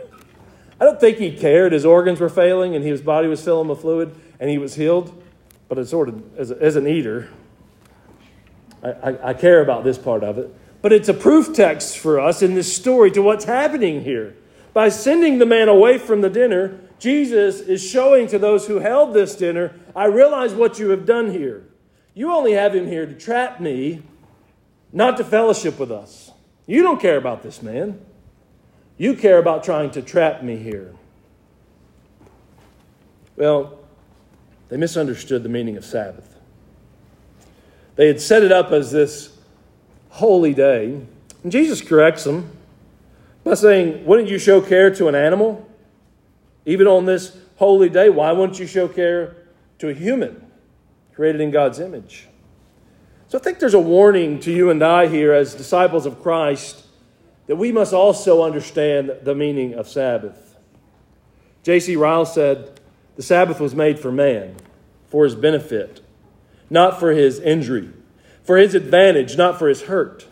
I 0.80 0.84
don't 0.84 1.00
think 1.00 1.18
he 1.18 1.34
cared. 1.34 1.72
His 1.72 1.86
organs 1.86 2.20
were 2.20 2.28
failing 2.28 2.74
and 2.74 2.84
his 2.84 3.00
body 3.00 3.28
was 3.28 3.42
filling 3.42 3.68
with 3.68 3.80
fluid 3.80 4.14
and 4.38 4.50
he 4.50 4.58
was 4.58 4.74
healed. 4.74 5.22
But 5.68 5.78
as, 5.78 5.88
sort 5.88 6.08
of, 6.08 6.38
as, 6.38 6.50
a, 6.50 6.60
as 6.60 6.76
an 6.76 6.86
eater, 6.86 7.30
I, 8.82 8.90
I, 8.90 9.28
I 9.30 9.34
care 9.34 9.62
about 9.62 9.84
this 9.84 9.96
part 9.96 10.22
of 10.22 10.36
it. 10.36 10.54
But 10.82 10.92
it's 10.92 11.08
a 11.08 11.14
proof 11.14 11.54
text 11.54 11.96
for 11.96 12.20
us 12.20 12.42
in 12.42 12.54
this 12.54 12.74
story 12.74 13.10
to 13.12 13.22
what's 13.22 13.46
happening 13.46 14.04
here. 14.04 14.36
By 14.74 14.90
sending 14.90 15.38
the 15.38 15.46
man 15.46 15.68
away 15.68 15.96
from 15.96 16.20
the 16.20 16.28
dinner, 16.28 16.80
Jesus 17.04 17.60
is 17.60 17.86
showing 17.86 18.28
to 18.28 18.38
those 18.38 18.66
who 18.66 18.78
held 18.78 19.12
this 19.12 19.36
dinner, 19.36 19.78
I 19.94 20.06
realize 20.06 20.54
what 20.54 20.78
you 20.78 20.88
have 20.88 21.04
done 21.04 21.32
here. 21.32 21.68
You 22.14 22.32
only 22.32 22.52
have 22.52 22.74
him 22.74 22.86
here 22.86 23.04
to 23.04 23.12
trap 23.12 23.60
me, 23.60 24.02
not 24.90 25.18
to 25.18 25.24
fellowship 25.24 25.78
with 25.78 25.92
us. 25.92 26.30
You 26.66 26.82
don't 26.82 26.98
care 26.98 27.18
about 27.18 27.42
this 27.42 27.62
man. 27.62 28.00
You 28.96 29.16
care 29.16 29.36
about 29.36 29.64
trying 29.64 29.90
to 29.90 30.00
trap 30.00 30.42
me 30.42 30.56
here. 30.56 30.94
Well, 33.36 33.78
they 34.70 34.78
misunderstood 34.78 35.42
the 35.42 35.50
meaning 35.50 35.76
of 35.76 35.84
Sabbath. 35.84 36.38
They 37.96 38.06
had 38.06 38.18
set 38.18 38.42
it 38.42 38.50
up 38.50 38.72
as 38.72 38.92
this 38.92 39.36
holy 40.08 40.54
day, 40.54 41.02
and 41.42 41.52
Jesus 41.52 41.82
corrects 41.82 42.24
them 42.24 42.50
by 43.44 43.52
saying, 43.52 44.06
Wouldn't 44.06 44.30
you 44.30 44.38
show 44.38 44.62
care 44.62 44.88
to 44.94 45.08
an 45.08 45.14
animal? 45.14 45.68
Even 46.66 46.86
on 46.86 47.04
this 47.04 47.36
holy 47.56 47.88
day, 47.88 48.08
why 48.08 48.32
wouldn't 48.32 48.58
you 48.58 48.66
show 48.66 48.88
care 48.88 49.36
to 49.78 49.88
a 49.88 49.94
human 49.94 50.46
created 51.14 51.40
in 51.40 51.50
God's 51.50 51.78
image? 51.78 52.28
So 53.28 53.38
I 53.38 53.42
think 53.42 53.58
there's 53.58 53.74
a 53.74 53.80
warning 53.80 54.40
to 54.40 54.52
you 54.52 54.70
and 54.70 54.82
I 54.82 55.06
here 55.06 55.32
as 55.32 55.54
disciples 55.54 56.06
of 56.06 56.22
Christ 56.22 56.86
that 57.46 57.56
we 57.56 57.72
must 57.72 57.92
also 57.92 58.42
understand 58.42 59.12
the 59.22 59.34
meaning 59.34 59.74
of 59.74 59.88
Sabbath. 59.88 60.56
J.C. 61.62 61.96
Ryle 61.96 62.26
said, 62.26 62.80
The 63.16 63.22
Sabbath 63.22 63.60
was 63.60 63.74
made 63.74 63.98
for 63.98 64.12
man, 64.12 64.56
for 65.06 65.24
his 65.24 65.34
benefit, 65.34 66.00
not 66.70 66.98
for 66.98 67.12
his 67.12 67.40
injury, 67.40 67.90
for 68.42 68.56
his 68.56 68.74
advantage, 68.74 69.36
not 69.36 69.58
for 69.58 69.68
his 69.68 69.82
hurt. 69.82 70.26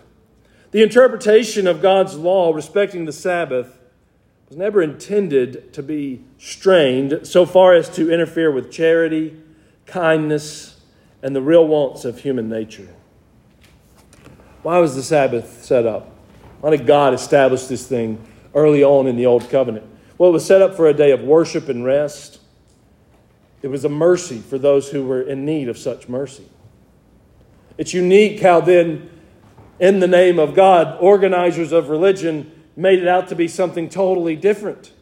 The 0.70 0.82
interpretation 0.82 1.66
of 1.66 1.82
God's 1.82 2.16
law 2.16 2.52
respecting 2.52 3.04
the 3.04 3.12
Sabbath 3.12 3.78
was 4.52 4.58
never 4.58 4.82
intended 4.82 5.72
to 5.72 5.82
be 5.82 6.22
strained 6.36 7.20
so 7.22 7.46
far 7.46 7.72
as 7.72 7.88
to 7.88 8.12
interfere 8.12 8.50
with 8.50 8.70
charity, 8.70 9.34
kindness, 9.86 10.78
and 11.22 11.34
the 11.34 11.40
real 11.40 11.66
wants 11.66 12.04
of 12.04 12.18
human 12.18 12.50
nature. 12.50 12.94
Why 14.62 14.78
was 14.78 14.94
the 14.94 15.02
Sabbath 15.02 15.64
set 15.64 15.86
up? 15.86 16.14
Why 16.60 16.68
did 16.68 16.86
God 16.86 17.14
establish 17.14 17.64
this 17.64 17.86
thing 17.86 18.22
early 18.54 18.84
on 18.84 19.06
in 19.06 19.16
the 19.16 19.24
Old 19.24 19.48
Covenant? 19.48 19.86
Well, 20.18 20.28
it 20.28 20.34
was 20.34 20.44
set 20.44 20.60
up 20.60 20.74
for 20.74 20.86
a 20.86 20.92
day 20.92 21.12
of 21.12 21.22
worship 21.22 21.70
and 21.70 21.82
rest. 21.82 22.38
It 23.62 23.68
was 23.68 23.86
a 23.86 23.88
mercy 23.88 24.40
for 24.40 24.58
those 24.58 24.90
who 24.90 25.06
were 25.06 25.22
in 25.22 25.46
need 25.46 25.70
of 25.70 25.78
such 25.78 26.10
mercy. 26.10 26.44
It's 27.78 27.94
unique 27.94 28.42
how 28.42 28.60
then, 28.60 29.08
in 29.80 30.00
the 30.00 30.06
name 30.06 30.38
of 30.38 30.54
God, 30.54 30.98
organizers 31.00 31.72
of 31.72 31.88
religion 31.88 32.61
made 32.76 32.98
it 32.98 33.08
out 33.08 33.28
to 33.28 33.34
be 33.34 33.48
something 33.48 33.88
totally 33.88 34.36
different. 34.36 34.92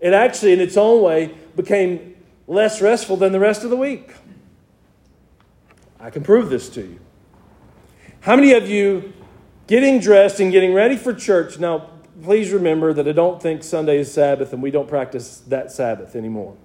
It 0.00 0.12
actually, 0.12 0.52
in 0.52 0.60
its 0.60 0.76
own 0.76 1.02
way, 1.02 1.34
became 1.56 2.16
less 2.46 2.80
restful 2.80 3.16
than 3.16 3.32
the 3.32 3.40
rest 3.40 3.64
of 3.64 3.70
the 3.70 3.76
week. 3.76 4.12
I 5.98 6.10
can 6.10 6.22
prove 6.22 6.48
this 6.48 6.68
to 6.70 6.80
you. 6.80 6.98
How 8.20 8.36
many 8.36 8.52
of 8.52 8.68
you 8.68 9.12
getting 9.70 10.00
dressed 10.00 10.40
and 10.40 10.50
getting 10.50 10.74
ready 10.74 10.96
for 10.96 11.14
church. 11.14 11.60
Now, 11.60 11.90
please 12.24 12.50
remember 12.50 12.92
that 12.92 13.06
I 13.06 13.12
don't 13.12 13.40
think 13.40 13.62
Sunday 13.62 13.98
is 13.98 14.12
Sabbath 14.12 14.52
and 14.52 14.60
we 14.60 14.72
don't 14.72 14.88
practice 14.88 15.38
that 15.46 15.70
Sabbath 15.70 16.16
anymore. 16.16 16.56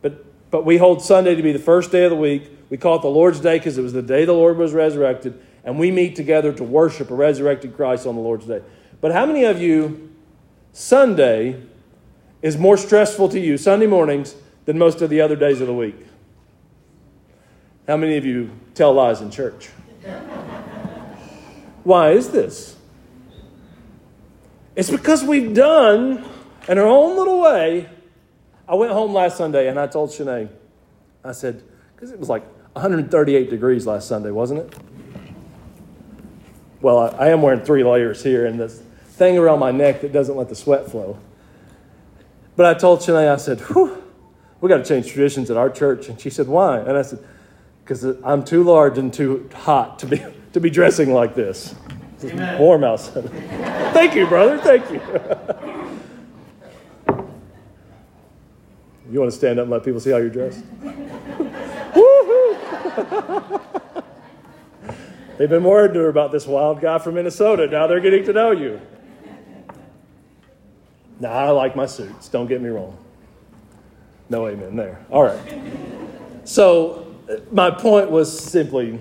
But, 0.00 0.24
but 0.50 0.64
we 0.64 0.78
hold 0.78 1.02
Sunday 1.02 1.34
to 1.34 1.42
be 1.42 1.52
the 1.52 1.58
first 1.58 1.92
day 1.92 2.04
of 2.04 2.10
the 2.10 2.16
week. 2.16 2.50
We 2.70 2.78
call 2.78 2.96
it 2.96 3.02
the 3.02 3.08
Lord's 3.08 3.38
Day 3.38 3.58
because 3.58 3.76
it 3.76 3.82
was 3.82 3.92
the 3.92 4.00
day 4.00 4.24
the 4.24 4.32
Lord 4.32 4.56
was 4.56 4.72
resurrected. 4.72 5.38
And 5.62 5.78
we 5.78 5.90
meet 5.90 6.16
together 6.16 6.50
to 6.54 6.64
worship 6.64 7.10
a 7.10 7.14
resurrected 7.14 7.76
Christ 7.76 8.06
on 8.06 8.14
the 8.14 8.22
Lord's 8.22 8.46
Day. 8.46 8.62
But 9.00 9.12
how 9.12 9.26
many 9.26 9.44
of 9.44 9.60
you, 9.60 10.10
Sunday 10.72 11.62
is 12.42 12.56
more 12.56 12.76
stressful 12.76 13.28
to 13.30 13.40
you, 13.40 13.56
Sunday 13.56 13.86
mornings, 13.86 14.34
than 14.64 14.78
most 14.78 15.00
of 15.02 15.10
the 15.10 15.20
other 15.20 15.36
days 15.36 15.60
of 15.60 15.66
the 15.66 15.74
week? 15.74 15.96
How 17.86 17.96
many 17.96 18.16
of 18.16 18.24
you 18.24 18.50
tell 18.74 18.92
lies 18.92 19.20
in 19.20 19.30
church? 19.30 19.68
Why 21.84 22.10
is 22.10 22.30
this? 22.30 22.76
It's 24.76 24.90
because 24.90 25.24
we've 25.24 25.54
done, 25.54 26.24
in 26.68 26.78
our 26.78 26.86
own 26.86 27.16
little 27.16 27.40
way. 27.40 27.88
I 28.68 28.74
went 28.74 28.92
home 28.92 29.14
last 29.14 29.38
Sunday 29.38 29.68
and 29.68 29.80
I 29.80 29.86
told 29.86 30.10
Shanae, 30.10 30.48
I 31.24 31.32
said, 31.32 31.62
because 31.94 32.10
it 32.10 32.18
was 32.18 32.28
like 32.28 32.44
138 32.74 33.48
degrees 33.48 33.86
last 33.86 34.06
Sunday, 34.06 34.30
wasn't 34.30 34.60
it? 34.60 34.74
Well, 36.80 36.98
I, 36.98 37.26
I 37.26 37.28
am 37.28 37.42
wearing 37.42 37.62
three 37.62 37.82
layers 37.82 38.22
here 38.22 38.46
and 38.46 38.60
this 38.60 38.82
thing 39.18 39.36
around 39.36 39.58
my 39.58 39.72
neck 39.72 40.00
that 40.02 40.12
doesn't 40.12 40.36
let 40.36 40.48
the 40.48 40.54
sweat 40.54 40.90
flow. 40.90 41.18
But 42.56 42.66
I 42.66 42.78
told 42.78 43.00
Shanae, 43.00 43.32
I 43.32 43.36
said, 43.36 43.60
whew, 43.60 44.02
we 44.60 44.68
got 44.68 44.78
to 44.78 44.84
change 44.84 45.12
traditions 45.12 45.50
at 45.50 45.56
our 45.56 45.68
church. 45.68 46.08
And 46.08 46.20
she 46.20 46.30
said, 46.30 46.48
why? 46.48 46.78
And 46.78 46.96
I 46.96 47.02
said, 47.02 47.24
because 47.82 48.04
I'm 48.24 48.44
too 48.44 48.62
large 48.62 48.98
and 48.98 49.12
too 49.12 49.48
hot 49.54 49.98
to 50.00 50.06
be 50.06 50.22
to 50.52 50.60
be 50.60 50.70
dressing 50.70 51.12
like 51.12 51.34
this. 51.34 51.74
Amen. 52.24 52.58
Warm 52.58 52.84
outside. 52.84 53.30
Thank 53.92 54.14
you, 54.14 54.26
brother. 54.26 54.58
Thank 54.58 54.90
you. 54.90 55.00
you 59.10 59.20
want 59.20 59.30
to 59.30 59.36
stand 59.36 59.58
up 59.58 59.64
and 59.64 59.70
let 59.70 59.84
people 59.84 60.00
see 60.00 60.10
how 60.10 60.16
you're 60.16 60.28
dressed? 60.28 60.64
They've 65.38 65.48
been 65.48 65.64
worried 65.64 65.94
to 65.94 66.00
her 66.00 66.08
about 66.08 66.32
this 66.32 66.46
wild 66.46 66.80
guy 66.80 66.98
from 66.98 67.14
Minnesota. 67.14 67.68
Now 67.68 67.86
they're 67.86 68.00
getting 68.00 68.24
to 68.24 68.32
know 68.32 68.50
you. 68.50 68.80
Now, 71.20 71.32
I 71.32 71.50
like 71.50 71.74
my 71.74 71.86
suits. 71.86 72.28
Don't 72.28 72.46
get 72.46 72.60
me 72.60 72.68
wrong. 72.68 72.96
No 74.28 74.46
amen 74.46 74.76
there. 74.76 75.04
All 75.10 75.22
right. 75.22 75.40
So, 76.44 77.14
uh, 77.28 77.36
my 77.50 77.70
point 77.70 78.10
was 78.10 78.38
simply 78.38 79.00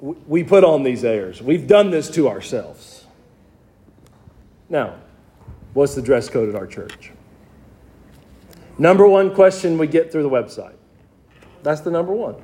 we 0.00 0.44
put 0.44 0.64
on 0.64 0.82
these 0.82 1.04
airs. 1.04 1.42
We've 1.42 1.66
done 1.66 1.90
this 1.90 2.10
to 2.10 2.28
ourselves. 2.28 3.06
Now, 4.68 4.96
what's 5.72 5.94
the 5.94 6.02
dress 6.02 6.28
code 6.28 6.48
at 6.48 6.54
our 6.54 6.66
church? 6.66 7.12
Number 8.78 9.06
one 9.08 9.34
question 9.34 9.78
we 9.78 9.86
get 9.86 10.12
through 10.12 10.24
the 10.24 10.30
website. 10.30 10.74
That's 11.62 11.80
the 11.80 11.90
number 11.90 12.12
one. 12.12 12.36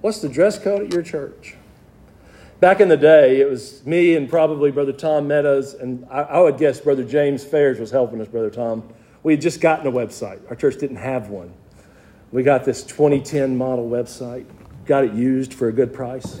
What's 0.00 0.20
the 0.20 0.28
dress 0.28 0.58
code 0.58 0.82
at 0.82 0.92
your 0.92 1.02
church? 1.02 1.56
Back 2.60 2.80
in 2.80 2.88
the 2.88 2.96
day, 2.96 3.40
it 3.40 3.48
was 3.50 3.84
me 3.84 4.14
and 4.16 4.28
probably 4.28 4.70
Brother 4.70 4.92
Tom 4.92 5.26
Meadows, 5.28 5.74
and 5.74 6.06
I, 6.10 6.22
I 6.22 6.40
would 6.40 6.56
guess 6.56 6.80
Brother 6.80 7.04
James 7.04 7.44
Fairs 7.44 7.78
was 7.78 7.90
helping 7.90 8.20
us, 8.20 8.28
Brother 8.28 8.50
Tom. 8.50 8.88
We 9.22 9.32
had 9.32 9.40
just 9.40 9.60
gotten 9.60 9.86
a 9.86 9.92
website. 9.92 10.40
Our 10.48 10.56
church 10.56 10.78
didn't 10.78 10.96
have 10.96 11.28
one. 11.28 11.52
We 12.32 12.42
got 12.42 12.64
this 12.64 12.82
2010 12.84 13.56
model 13.56 13.88
website 13.88 14.46
got 14.86 15.04
it 15.04 15.14
used 15.14 15.54
for 15.54 15.68
a 15.68 15.72
good 15.72 15.92
price. 15.92 16.40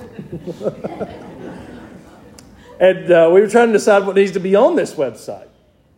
and 2.78 3.10
uh, 3.10 3.30
we 3.32 3.40
were 3.40 3.48
trying 3.48 3.68
to 3.68 3.72
decide 3.72 4.06
what 4.06 4.16
needs 4.16 4.32
to 4.32 4.40
be 4.40 4.54
on 4.54 4.76
this 4.76 4.94
website. 4.94 5.48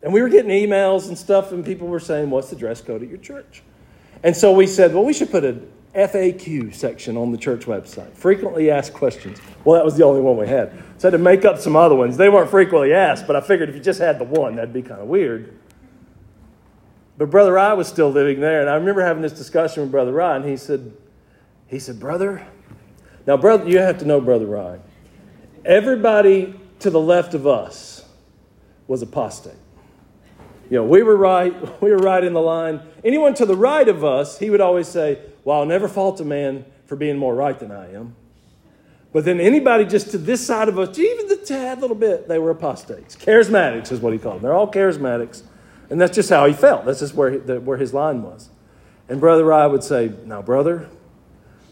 And 0.03 0.13
we 0.13 0.23
were 0.23 0.29
getting 0.29 0.51
emails 0.51 1.09
and 1.09 1.19
stuff, 1.19 1.51
and 1.53 1.65
people 1.65 1.89
were 1.89 1.99
saying, 1.99 2.31
What's 2.31 2.51
the 2.51 2.57
dress 2.57 2.81
code 2.81 3.03
at 3.03 3.09
your 3.09 3.19
church? 3.19 3.63
And 4.23 4.37
so 4.37 4.53
we 4.53 4.67
said, 4.67 4.95
Well, 4.95 5.05
we 5.05 5.13
should 5.13 5.31
put 5.31 5.45
an 5.45 5.71
FAQ 5.97 6.75
section 6.75 7.17
on 7.17 7.33
the 7.33 7.39
church 7.39 7.65
website. 7.65 8.13
Frequently 8.13 8.71
asked 8.71 8.93
questions. 8.93 9.39
Well, 9.65 9.77
that 9.77 9.85
was 9.85 9.97
the 9.97 10.05
only 10.05 10.21
one 10.21 10.37
we 10.37 10.47
had. 10.47 10.71
So 10.99 11.09
I 11.09 11.11
had 11.11 11.19
to 11.19 11.23
make 11.23 11.45
up 11.45 11.59
some 11.59 11.75
other 11.75 11.95
ones. 11.95 12.17
They 12.17 12.29
weren't 12.29 12.51
frequently 12.51 12.93
asked, 12.93 13.27
but 13.27 13.35
I 13.35 13.41
figured 13.41 13.69
if 13.69 13.75
you 13.75 13.81
just 13.81 14.01
had 14.01 14.19
the 14.19 14.25
one, 14.25 14.57
that'd 14.57 14.73
be 14.73 14.83
kind 14.83 15.01
of 15.01 15.09
weird. 15.09 15.59
But 17.19 17.31
Brother 17.31 17.55
Rye 17.55 17.73
was 17.73 17.89
still 17.89 18.11
living 18.11 18.41
there, 18.41 18.61
and 18.61 18.69
I 18.69 18.75
remember 18.75 19.03
having 19.03 19.23
this 19.23 19.33
discussion 19.33 19.83
with 19.83 19.91
Brother 19.91 20.13
Rye, 20.13 20.37
and 20.37 20.45
he 20.45 20.57
said, 20.57 20.93
he 21.67 21.79
said, 21.79 21.99
Brother, 21.99 22.47
now, 23.27 23.37
brother, 23.37 23.69
you 23.69 23.79
have 23.79 23.99
to 23.99 24.05
know 24.05 24.21
Brother 24.21 24.47
Rye. 24.47 24.79
Everybody 25.65 26.55
to 26.79 26.91
the 26.91 27.01
left 27.01 27.35
of 27.35 27.47
us 27.47 28.05
was 28.87 29.03
apostate. 29.03 29.55
You 30.71 30.79
know, 30.79 30.85
we 30.85 31.03
were 31.03 31.17
right, 31.17 31.53
we 31.83 31.91
were 31.91 31.99
right 31.99 32.23
in 32.23 32.33
the 32.33 32.41
line. 32.41 32.81
Anyone 33.05 33.35
to 33.35 33.47
the 33.47 33.57
right 33.57 33.89
of 33.89 34.05
us, 34.05 34.39
he 34.39 34.51
would 34.51 34.61
always 34.61 34.87
say, 34.87 35.19
Well, 35.47 35.61
I'll 35.61 35.67
never 35.67 35.87
fault 35.87 36.21
a 36.21 36.25
man 36.25 36.65
for 36.87 36.97
being 36.97 37.19
more 37.19 37.33
right 37.33 37.57
than 37.57 37.71
I 37.71 37.93
am. 37.93 38.17
But 39.13 39.25
then 39.25 39.39
anybody 39.39 39.85
just 39.85 40.11
to 40.11 40.19
this 40.19 40.45
side 40.45 40.69
of 40.69 40.77
us, 40.77 40.99
even 40.99 41.29
the 41.29 41.37
tad 41.37 41.81
little 41.81 41.95
bit, 41.95 42.27
they 42.27 42.41
were 42.41 42.51
apostates. 42.51 43.15
Charismatics 43.15 43.93
is 43.93 44.01
what 44.01 44.13
he 44.13 44.19
called 44.19 44.39
them. 44.39 44.43
They're 44.43 44.55
all 44.55 44.69
charismatics. 44.69 45.45
And 45.89 46.01
that's 46.01 46.17
just 46.17 46.31
how 46.31 46.47
he 46.47 46.53
felt. 46.53 46.85
That's 46.85 46.99
just 46.99 47.15
where, 47.15 47.39
where 47.39 47.79
his 47.79 47.95
line 47.95 48.25
was. 48.25 48.51
And 49.09 49.21
Brother 49.21 49.45
Rye 49.45 49.69
would 49.69 49.85
say, 49.85 50.13
Now, 50.25 50.43
brother, 50.43 50.89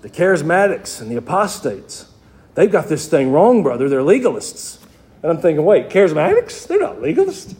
the 0.02 0.08
charismatics 0.08 1.00
and 1.00 1.10
the 1.10 1.16
apostates, 1.16 2.06
they've 2.54 2.70
got 2.70 2.86
this 2.86 3.08
thing 3.08 3.32
wrong, 3.32 3.64
brother. 3.64 3.88
They're 3.88 4.02
legalists. 4.02 4.78
And 5.24 5.32
I'm 5.32 5.38
thinking, 5.40 5.64
wait, 5.64 5.88
charismatics? 5.88 6.68
They're 6.68 6.78
not 6.78 6.98
legalists. 6.98 7.56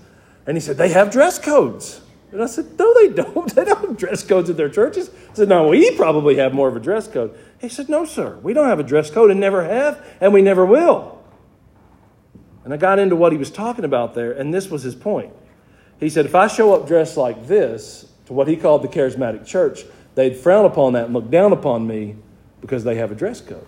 And 0.46 0.56
he 0.56 0.60
said, 0.60 0.76
they 0.76 0.90
have 0.90 1.10
dress 1.10 1.40
codes. 1.40 2.02
And 2.34 2.42
I 2.42 2.46
said, 2.46 2.76
no, 2.76 2.92
they 2.94 3.10
don't. 3.10 3.34
They 3.54 3.64
don't 3.64 3.80
have 3.80 3.96
dress 3.96 4.24
codes 4.24 4.50
at 4.50 4.56
their 4.56 4.68
churches. 4.68 5.08
I 5.30 5.34
said, 5.34 5.48
no, 5.48 5.68
we 5.68 5.92
probably 5.92 6.36
have 6.36 6.52
more 6.52 6.66
of 6.66 6.74
a 6.74 6.80
dress 6.80 7.06
code. 7.06 7.38
He 7.60 7.68
said, 7.68 7.88
no, 7.88 8.04
sir, 8.04 8.38
we 8.42 8.52
don't 8.52 8.66
have 8.66 8.80
a 8.80 8.84
dress 8.84 9.08
code 9.08 9.30
and 9.30 9.38
never 9.38 9.62
have, 9.62 10.04
and 10.20 10.32
we 10.34 10.42
never 10.42 10.66
will. 10.66 11.22
And 12.64 12.74
I 12.74 12.76
got 12.76 12.98
into 12.98 13.14
what 13.14 13.30
he 13.30 13.38
was 13.38 13.52
talking 13.52 13.84
about 13.84 14.14
there, 14.14 14.32
and 14.32 14.52
this 14.52 14.68
was 14.68 14.82
his 14.82 14.96
point. 14.96 15.32
He 16.00 16.08
said, 16.08 16.26
if 16.26 16.34
I 16.34 16.48
show 16.48 16.74
up 16.74 16.88
dressed 16.88 17.16
like 17.16 17.46
this 17.46 18.10
to 18.26 18.32
what 18.32 18.48
he 18.48 18.56
called 18.56 18.82
the 18.82 18.88
charismatic 18.88 19.46
church, 19.46 19.84
they'd 20.16 20.36
frown 20.36 20.64
upon 20.64 20.94
that 20.94 21.04
and 21.04 21.14
look 21.14 21.30
down 21.30 21.52
upon 21.52 21.86
me 21.86 22.16
because 22.60 22.82
they 22.82 22.96
have 22.96 23.12
a 23.12 23.14
dress 23.14 23.40
code. 23.40 23.66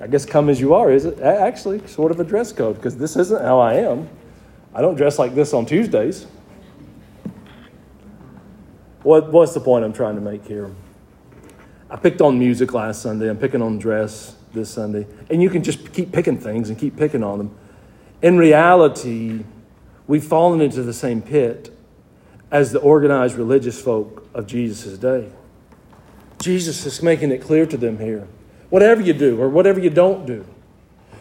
I 0.00 0.06
guess 0.06 0.24
come 0.24 0.48
as 0.48 0.60
you 0.60 0.74
are 0.74 0.92
is 0.92 1.04
it 1.04 1.18
actually 1.20 1.84
sort 1.88 2.12
of 2.12 2.20
a 2.20 2.24
dress 2.24 2.52
code 2.52 2.76
because 2.76 2.96
this 2.96 3.16
isn't 3.16 3.42
how 3.42 3.58
I 3.58 3.74
am. 3.74 4.08
I 4.72 4.82
don't 4.82 4.94
dress 4.94 5.18
like 5.18 5.34
this 5.34 5.52
on 5.52 5.66
Tuesdays. 5.66 6.28
What, 9.06 9.30
what's 9.30 9.54
the 9.54 9.60
point 9.60 9.84
I'm 9.84 9.92
trying 9.92 10.16
to 10.16 10.20
make 10.20 10.44
here? 10.48 10.68
I 11.88 11.94
picked 11.94 12.20
on 12.20 12.40
music 12.40 12.72
last 12.72 13.02
Sunday. 13.02 13.30
I'm 13.30 13.38
picking 13.38 13.62
on 13.62 13.78
dress 13.78 14.34
this 14.52 14.68
Sunday. 14.68 15.06
And 15.30 15.40
you 15.40 15.48
can 15.48 15.62
just 15.62 15.92
keep 15.92 16.10
picking 16.10 16.36
things 16.36 16.70
and 16.70 16.76
keep 16.76 16.96
picking 16.96 17.22
on 17.22 17.38
them. 17.38 17.56
In 18.20 18.36
reality, 18.36 19.44
we've 20.08 20.24
fallen 20.24 20.60
into 20.60 20.82
the 20.82 20.92
same 20.92 21.22
pit 21.22 21.72
as 22.50 22.72
the 22.72 22.80
organized 22.80 23.36
religious 23.36 23.80
folk 23.80 24.28
of 24.34 24.48
Jesus' 24.48 24.98
day. 24.98 25.30
Jesus 26.42 26.84
is 26.84 27.00
making 27.00 27.30
it 27.30 27.40
clear 27.40 27.64
to 27.64 27.76
them 27.76 28.00
here. 28.00 28.26
Whatever 28.70 29.02
you 29.02 29.12
do 29.12 29.40
or 29.40 29.48
whatever 29.48 29.78
you 29.78 29.90
don't 29.90 30.26
do, 30.26 30.44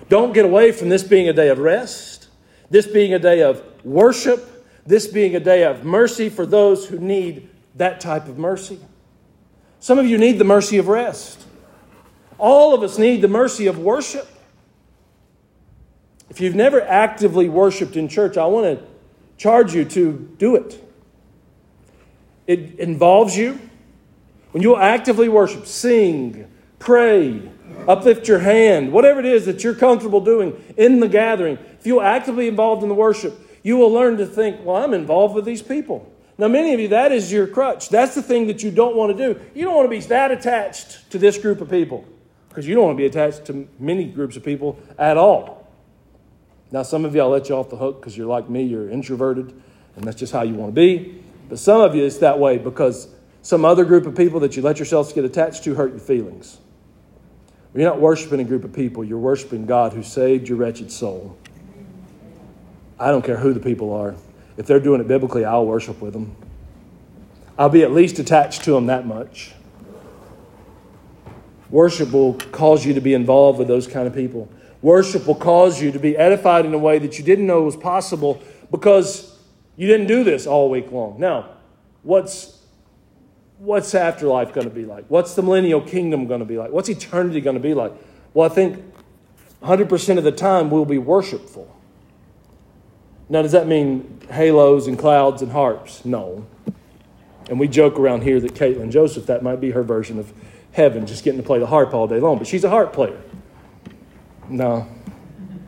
don't 0.10 0.34
get 0.34 0.46
away 0.46 0.72
from 0.72 0.90
this 0.90 1.04
being 1.04 1.30
a 1.30 1.34
day 1.34 1.50
of 1.50 1.60
rest, 1.60 2.30
this 2.72 2.88
being 2.88 3.14
a 3.14 3.20
day 3.20 3.44
of 3.44 3.64
worship, 3.86 4.66
this 4.88 5.06
being 5.06 5.36
a 5.36 5.40
day 5.40 5.64
of 5.64 5.86
mercy 5.86 6.30
for 6.30 6.48
those 6.48 6.88
who 6.88 6.98
need 6.98 7.52
that 7.76 8.00
type 8.00 8.28
of 8.28 8.38
mercy. 8.38 8.80
Some 9.80 10.00
of 10.00 10.06
you 10.06 10.18
need 10.18 10.40
the 10.40 10.46
mercy 10.46 10.78
of 10.78 10.88
rest. 10.88 11.46
All 12.38 12.74
of 12.74 12.84
us 12.84 12.98
need 12.98 13.22
the 13.22 13.28
mercy 13.28 13.68
of 13.68 13.78
worship. 13.80 14.28
If 16.30 16.42
you've 16.42 16.56
never 16.56 16.82
actively 16.82 17.50
worshiped 17.50 17.96
in 17.96 18.08
church, 18.08 18.38
I 18.38 18.46
want 18.46 18.80
to 18.80 18.86
charge 19.38 19.74
you 19.74 19.86
to 19.86 20.34
do 20.38 20.56
it. 20.56 20.82
It 22.48 22.80
involves 22.80 23.38
you 23.38 23.60
when 24.52 24.62
you'll 24.62 24.78
actively 24.78 25.28
worship, 25.28 25.66
sing, 25.66 26.50
pray, 26.80 27.42
uplift 27.88 28.28
your 28.28 28.40
hand, 28.40 28.92
whatever 28.92 29.20
it 29.20 29.26
is 29.26 29.46
that 29.46 29.64
you're 29.64 29.76
comfortable 29.76 30.22
doing 30.22 30.62
in 30.78 31.00
the 31.00 31.08
gathering, 31.08 31.58
if 31.80 31.86
you're 31.86 32.04
actively 32.04 32.48
involved 32.48 32.82
in 32.82 32.90
the 32.90 32.96
worship, 32.96 33.38
you 33.64 33.78
will 33.78 33.92
learn 33.92 34.18
to 34.18 34.26
think, 34.26 34.64
well, 34.64 34.78
I'm 34.78 34.94
involved 34.94 35.36
with 35.36 35.46
these 35.46 35.62
people. 35.62 36.12
Now, 36.38 36.48
many 36.50 36.74
of 36.74 36.80
you, 36.80 36.90
that 36.90 37.12
is 37.12 37.32
your 37.32 37.48
crutch. 37.48 37.90
That's 37.90 38.14
the 38.14 38.22
thing 38.22 38.48
that 38.48 38.62
you 38.62 38.72
don't 38.72 38.96
want 38.96 39.18
to 39.18 39.34
do. 39.34 39.40
You 39.54 39.64
don't 39.64 39.76
want 39.76 39.86
to 39.86 39.90
be 39.90 40.00
that 40.08 40.32
attached 40.32 41.10
to 41.12 41.18
this 41.18 41.38
group 41.38 41.62
of 41.62 41.70
people 41.70 42.06
because 42.50 42.68
you 42.68 42.76
don't 42.76 42.86
want 42.86 42.98
to 42.98 43.02
be 43.02 43.06
attached 43.06 43.46
to 43.46 43.68
many 43.80 44.06
groups 44.06 44.36
of 44.36 44.44
people 44.44 44.80
at 44.98 45.18
all. 45.18 45.72
Now, 46.72 46.84
some 46.84 47.06
of 47.06 47.16
you, 47.16 47.22
I'll 47.22 47.30
let 47.30 47.48
you 47.48 47.56
off 47.56 47.70
the 47.70 47.78
hook 47.78 48.02
because 48.02 48.18
you're 48.18 48.28
like 48.28 48.50
me, 48.50 48.64
you're 48.64 48.90
introverted, 48.90 49.54
and 49.96 50.04
that's 50.04 50.18
just 50.18 50.34
how 50.34 50.42
you 50.42 50.56
want 50.56 50.76
to 50.76 50.76
be. 50.76 51.22
But 51.48 51.60
some 51.60 51.80
of 51.80 51.96
you, 51.96 52.04
it's 52.04 52.18
that 52.18 52.40
way 52.40 52.58
because 52.58 53.08
some 53.42 53.64
other 53.64 53.86
group 53.86 54.06
of 54.06 54.16
people 54.16 54.40
that 54.42 54.58
you 54.58 54.62
let 54.62 54.80
yourselves 54.80 55.14
get 55.14 55.24
attached 55.24 55.64
to 55.66 55.76
hurt 55.76 55.92
your 55.92 56.00
feelings. 56.00 56.58
You're 57.74 57.84
not 57.84 58.00
worshiping 58.00 58.40
a 58.40 58.44
group 58.44 58.64
of 58.64 58.74
people, 58.74 59.04
you're 59.04 59.20
worshiping 59.20 59.66
God 59.66 59.94
who 59.94 60.02
saved 60.02 60.48
your 60.48 60.58
wretched 60.58 60.92
soul. 60.92 61.38
I 62.98 63.12
don't 63.12 63.24
care 63.24 63.38
who 63.38 63.54
the 63.54 63.60
people 63.60 63.94
are. 63.94 64.16
If 64.58 64.66
they're 64.68 64.80
doing 64.80 65.02
it 65.02 65.08
biblically, 65.08 65.46
I'll 65.46 65.66
worship 65.66 66.02
with 66.02 66.14
them. 66.14 66.36
I'll 67.58 67.70
be 67.70 67.84
at 67.84 67.92
least 67.92 68.20
attached 68.20 68.64
to 68.64 68.72
them 68.72 68.88
that 68.88 69.06
much. 69.06 69.54
Worship 71.70 72.12
will 72.12 72.36
cause 72.36 72.86
you 72.86 72.94
to 72.94 73.02
be 73.02 73.14
involved 73.14 73.60
with 73.60 73.68
those 73.68 73.88
kind 73.88 74.08
of 74.08 74.14
people. 74.14 74.50
Worship 74.82 75.26
will 75.26 75.36
cause 75.36 75.82
you 75.82 75.92
to 75.92 76.00
be 76.00 76.16
edified 76.16 76.66
in 76.66 76.74
a 76.74 76.78
way 76.78 77.00
that 77.00 77.18
you 77.18 77.24
didn't 77.24 77.48
know 77.48 77.64
was 77.64 77.76
possible 77.76 78.42
because 78.72 79.38
you 79.76 79.88
didn't 79.88 80.08
do 80.08 80.24
this 80.24 80.46
all 80.46 80.70
week 80.70 80.92
long. 80.92 81.20
Now, 81.20 81.50
what's 82.04 82.62
what's 83.58 83.96
afterlife 83.96 84.54
going 84.54 84.68
to 84.68 84.74
be 84.74 84.86
like? 84.86 85.06
What's 85.08 85.34
the 85.34 85.42
millennial 85.42 85.82
kingdom 85.82 86.28
going 86.28 86.40
to 86.40 86.46
be 86.46 86.58
like? 86.58 86.72
What's 86.72 86.90
eternity 86.90 87.42
going 87.42 87.56
to 87.56 87.62
be 87.62 87.74
like? 87.74 87.94
Well, 88.34 88.50
I 88.50 88.54
think 88.54 88.84
100% 89.64 90.18
of 90.18 90.24
the 90.24 90.32
time 90.32 90.70
we'll 90.70 90.86
be 90.86 90.98
worshipful. 90.98 91.75
Now, 93.28 93.42
does 93.42 93.54
that 93.54 93.68
mean 93.68 94.22
halos 94.30 94.88
and 94.88 94.98
clouds 94.98 95.42
and 95.42 95.52
harps? 95.52 96.06
No. 96.06 96.46
And 97.50 97.60
we 97.60 97.68
joke 97.68 98.00
around 98.00 98.24
here 98.24 98.40
that 98.40 98.54
Caitlin 98.54 98.92
Joseph, 98.92 99.26
that 99.28 99.44
might 99.44 99.60
be 99.62 99.72
her 99.72 99.84
version 99.84 100.20
of 100.20 100.34
heaven, 100.72 101.06
just 101.06 101.24
getting 101.24 101.40
to 101.40 101.46
play 101.46 101.60
the 101.60 101.68
harp 101.68 101.94
all 101.94 102.08
day 102.08 102.20
long. 102.20 102.38
But 102.38 102.48
she's 102.48 102.64
a 102.64 102.70
harp 102.70 102.94
player. 102.94 103.22
No. 104.50 104.88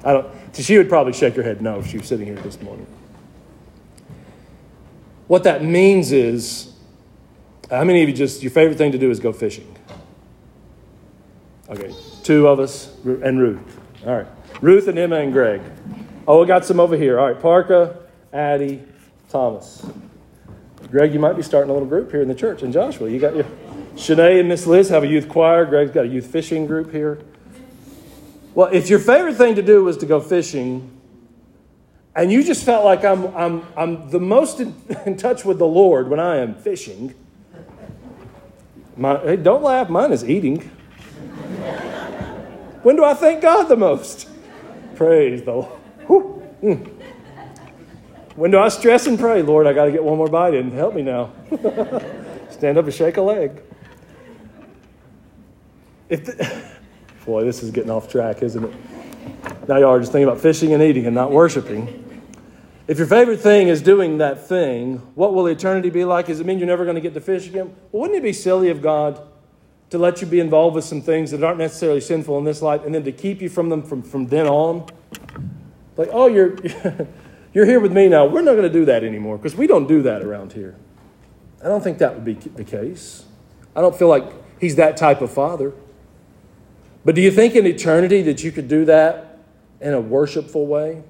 I 0.03 0.13
don't. 0.13 0.27
She 0.53 0.77
would 0.77 0.89
probably 0.89 1.13
shake 1.13 1.35
her 1.35 1.43
head 1.43 1.61
no 1.61 1.79
if 1.79 1.87
she 1.87 1.97
was 1.97 2.07
sitting 2.07 2.25
here 2.25 2.35
this 2.35 2.61
morning. 2.61 2.87
What 5.27 5.43
that 5.43 5.63
means 5.63 6.11
is 6.11 6.73
how 7.69 7.83
many 7.83 8.01
of 8.01 8.09
you 8.09 8.15
just, 8.15 8.41
your 8.41 8.51
favorite 8.51 8.77
thing 8.77 8.91
to 8.93 8.97
do 8.97 9.11
is 9.11 9.19
go 9.19 9.33
fishing? 9.33 9.75
Okay, 11.69 11.93
two 12.23 12.47
of 12.47 12.59
us 12.59 12.95
and 13.03 13.39
Ruth. 13.39 13.79
All 14.05 14.15
right, 14.15 14.27
Ruth 14.61 14.87
and 14.87 14.97
Emma 14.97 15.17
and 15.17 15.33
Greg. 15.33 15.61
Oh, 16.27 16.41
we 16.41 16.47
got 16.47 16.65
some 16.65 16.81
over 16.81 16.97
here. 16.97 17.17
All 17.17 17.27
right, 17.27 17.41
Parka, 17.41 17.99
Addie, 18.33 18.83
Thomas. 19.29 19.85
Greg, 20.91 21.13
you 21.13 21.19
might 21.19 21.37
be 21.37 21.41
starting 21.41 21.69
a 21.69 21.73
little 21.73 21.87
group 21.87 22.11
here 22.11 22.21
in 22.21 22.27
the 22.27 22.35
church. 22.35 22.63
And 22.63 22.73
Joshua, 22.73 23.09
you 23.09 23.17
got 23.17 23.33
your 23.33 23.45
Shanae 23.95 24.41
and 24.41 24.49
Miss 24.49 24.67
Liz 24.67 24.89
have 24.89 25.03
a 25.03 25.07
youth 25.07 25.29
choir. 25.29 25.65
Greg's 25.65 25.91
got 25.91 26.03
a 26.03 26.07
youth 26.07 26.27
fishing 26.27 26.67
group 26.67 26.91
here. 26.91 27.19
Well, 28.53 28.67
if 28.73 28.89
your 28.89 28.99
favorite 28.99 29.35
thing 29.35 29.55
to 29.55 29.61
do 29.61 29.85
was 29.85 29.95
to 29.97 30.05
go 30.05 30.19
fishing, 30.19 30.91
and 32.13 32.29
you 32.29 32.43
just 32.43 32.65
felt 32.65 32.83
like 32.83 33.05
I'm, 33.05 33.27
I'm, 33.35 33.65
I'm 33.77 34.09
the 34.09 34.19
most 34.19 34.59
in, 34.59 34.75
in 35.05 35.15
touch 35.15 35.45
with 35.45 35.59
the 35.59 35.67
Lord 35.67 36.09
when 36.09 36.19
I 36.19 36.37
am 36.37 36.55
fishing, 36.55 37.15
my, 38.97 39.17
hey, 39.19 39.37
don't 39.37 39.63
laugh, 39.63 39.89
mine 39.89 40.11
is 40.11 40.27
eating. 40.27 40.59
when 42.83 42.97
do 42.97 43.05
I 43.05 43.13
thank 43.13 43.41
God 43.41 43.65
the 43.69 43.77
most? 43.77 44.27
Praise 44.95 45.43
the 45.43 45.53
Lord. 45.53 45.76
Mm. 46.61 46.87
When 48.35 48.51
do 48.51 48.59
I 48.59 48.69
stress 48.69 49.07
and 49.07 49.17
pray, 49.17 49.41
Lord, 49.41 49.65
I 49.65 49.73
got 49.73 49.85
to 49.85 49.91
get 49.91 50.03
one 50.03 50.17
more 50.17 50.27
bite 50.27 50.53
in. 50.53 50.71
Help 50.71 50.93
me 50.93 51.01
now. 51.01 51.31
Stand 52.49 52.77
up 52.77 52.85
and 52.85 52.93
shake 52.93 53.17
a 53.17 53.21
leg. 53.21 53.61
If 56.09 56.25
the, 56.25 56.63
boy, 57.25 57.43
this 57.43 57.63
is 57.63 57.71
getting 57.71 57.89
off 57.89 58.09
track, 58.09 58.43
isn't 58.43 58.63
it? 58.63 58.73
Now 59.67 59.77
y'all 59.77 59.89
are 59.89 59.99
just 59.99 60.11
thinking 60.11 60.27
about 60.27 60.39
fishing 60.39 60.73
and 60.73 60.81
eating 60.81 61.05
and 61.05 61.15
not 61.15 61.31
worshiping. 61.31 62.03
If 62.87 62.99
your 62.99 63.07
favorite 63.07 63.41
thing 63.41 63.67
is 63.67 63.81
doing 63.81 64.19
that 64.19 64.47
thing, 64.47 64.97
what 65.15 65.33
will 65.33 65.47
eternity 65.47 65.89
be 65.89 66.05
like? 66.05 66.27
Does 66.27 66.39
it 66.39 66.45
mean 66.45 66.57
you're 66.57 66.67
never 66.67 66.85
going 66.85 66.95
to 66.95 67.01
get 67.01 67.13
to 67.15 67.21
fish 67.21 67.47
again? 67.47 67.75
Well, 67.91 68.03
wouldn't 68.03 68.17
it 68.17 68.23
be 68.23 68.31
silly 68.31 68.69
of 68.69 68.81
God 68.81 69.21
to 69.89 69.97
let 69.97 70.21
you 70.21 70.27
be 70.27 70.39
involved 70.39 70.75
with 70.75 70.85
some 70.85 71.01
things 71.01 71.31
that 71.31 71.43
aren't 71.43 71.57
necessarily 71.57 71.99
sinful 71.99 72.37
in 72.37 72.45
this 72.45 72.61
life 72.61 72.85
and 72.85 72.95
then 72.95 73.03
to 73.03 73.11
keep 73.11 73.41
you 73.41 73.49
from 73.49 73.69
them 73.69 73.83
from, 73.83 74.03
from 74.03 74.27
then 74.27 74.47
on? 74.47 74.87
Like, 75.97 76.09
oh, 76.11 76.27
you're, 76.27 76.55
you're 77.53 77.65
here 77.65 77.79
with 77.79 77.91
me 77.91 78.07
now. 78.07 78.25
We're 78.25 78.41
not 78.41 78.53
going 78.53 78.63
to 78.63 78.69
do 78.69 78.85
that 78.85 79.03
anymore 79.03 79.37
because 79.37 79.55
we 79.55 79.67
don't 79.67 79.87
do 79.87 80.03
that 80.03 80.23
around 80.23 80.53
here. 80.53 80.75
I 81.63 81.67
don't 81.67 81.83
think 81.83 81.97
that 81.97 82.13
would 82.13 82.25
be 82.25 82.33
the 82.33 82.63
case. 82.63 83.25
I 83.75 83.81
don't 83.81 83.95
feel 83.95 84.07
like 84.07 84.31
he's 84.59 84.75
that 84.75 84.95
type 84.95 85.21
of 85.21 85.31
father. 85.31 85.73
But 87.03 87.15
do 87.15 87.21
you 87.21 87.31
think 87.31 87.55
in 87.55 87.65
eternity 87.65 88.21
that 88.23 88.43
you 88.43 88.51
could 88.51 88.67
do 88.67 88.85
that 88.85 89.39
in 89.81 89.93
a 89.93 90.01
worshipful 90.01 90.67
way? 90.67 91.03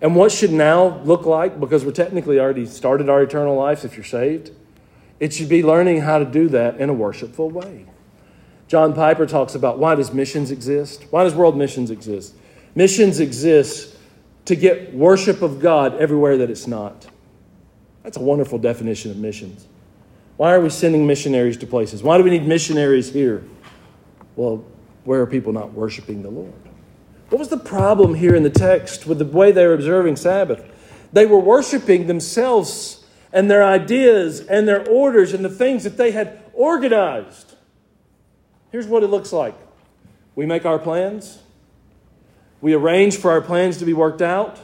And 0.00 0.16
what 0.16 0.32
should 0.32 0.50
now 0.50 1.00
look 1.04 1.26
like, 1.26 1.60
because 1.60 1.84
we're 1.84 1.92
technically 1.92 2.40
already 2.40 2.64
started 2.66 3.08
our 3.08 3.22
eternal 3.22 3.54
lives 3.54 3.84
if 3.84 3.96
you're 3.96 4.04
saved, 4.04 4.50
it 5.18 5.34
should 5.34 5.48
be 5.48 5.62
learning 5.62 6.00
how 6.00 6.18
to 6.18 6.24
do 6.24 6.48
that 6.48 6.80
in 6.80 6.88
a 6.88 6.94
worshipful 6.94 7.50
way. 7.50 7.86
John 8.66 8.94
Piper 8.94 9.26
talks 9.26 9.54
about 9.54 9.78
why 9.78 9.94
does 9.94 10.12
missions 10.12 10.50
exist? 10.50 11.04
Why 11.10 11.24
does 11.24 11.34
world 11.34 11.56
missions 11.56 11.90
exist? 11.90 12.34
Missions 12.74 13.20
exist 13.20 13.89
to 14.50 14.56
get 14.56 14.92
worship 14.92 15.42
of 15.42 15.60
God 15.60 15.94
everywhere 16.00 16.38
that 16.38 16.50
it's 16.50 16.66
not. 16.66 17.06
That's 18.02 18.16
a 18.16 18.20
wonderful 18.20 18.58
definition 18.58 19.12
of 19.12 19.16
missions. 19.16 19.68
Why 20.38 20.52
are 20.52 20.60
we 20.60 20.70
sending 20.70 21.06
missionaries 21.06 21.56
to 21.58 21.68
places? 21.68 22.02
Why 22.02 22.18
do 22.18 22.24
we 22.24 22.30
need 22.30 22.48
missionaries 22.48 23.12
here? 23.12 23.44
Well, 24.34 24.64
where 25.04 25.20
are 25.20 25.26
people 25.26 25.52
not 25.52 25.72
worshiping 25.72 26.24
the 26.24 26.30
Lord? 26.30 26.52
What 27.28 27.38
was 27.38 27.46
the 27.46 27.58
problem 27.58 28.14
here 28.14 28.34
in 28.34 28.42
the 28.42 28.50
text 28.50 29.06
with 29.06 29.20
the 29.20 29.24
way 29.24 29.52
they 29.52 29.64
were 29.68 29.74
observing 29.74 30.16
Sabbath? 30.16 30.68
They 31.12 31.26
were 31.26 31.38
worshiping 31.38 32.08
themselves 32.08 33.06
and 33.32 33.48
their 33.48 33.62
ideas 33.62 34.40
and 34.40 34.66
their 34.66 34.84
orders 34.88 35.32
and 35.32 35.44
the 35.44 35.48
things 35.48 35.84
that 35.84 35.96
they 35.96 36.10
had 36.10 36.42
organized. 36.54 37.54
Here's 38.72 38.88
what 38.88 39.04
it 39.04 39.10
looks 39.10 39.32
like 39.32 39.54
we 40.34 40.44
make 40.44 40.66
our 40.66 40.80
plans, 40.80 41.38
we 42.60 42.74
arrange 42.74 43.16
for 43.16 43.30
our 43.30 43.40
plans 43.40 43.78
to 43.78 43.84
be 43.84 43.92
worked 43.92 44.22
out, 44.22 44.58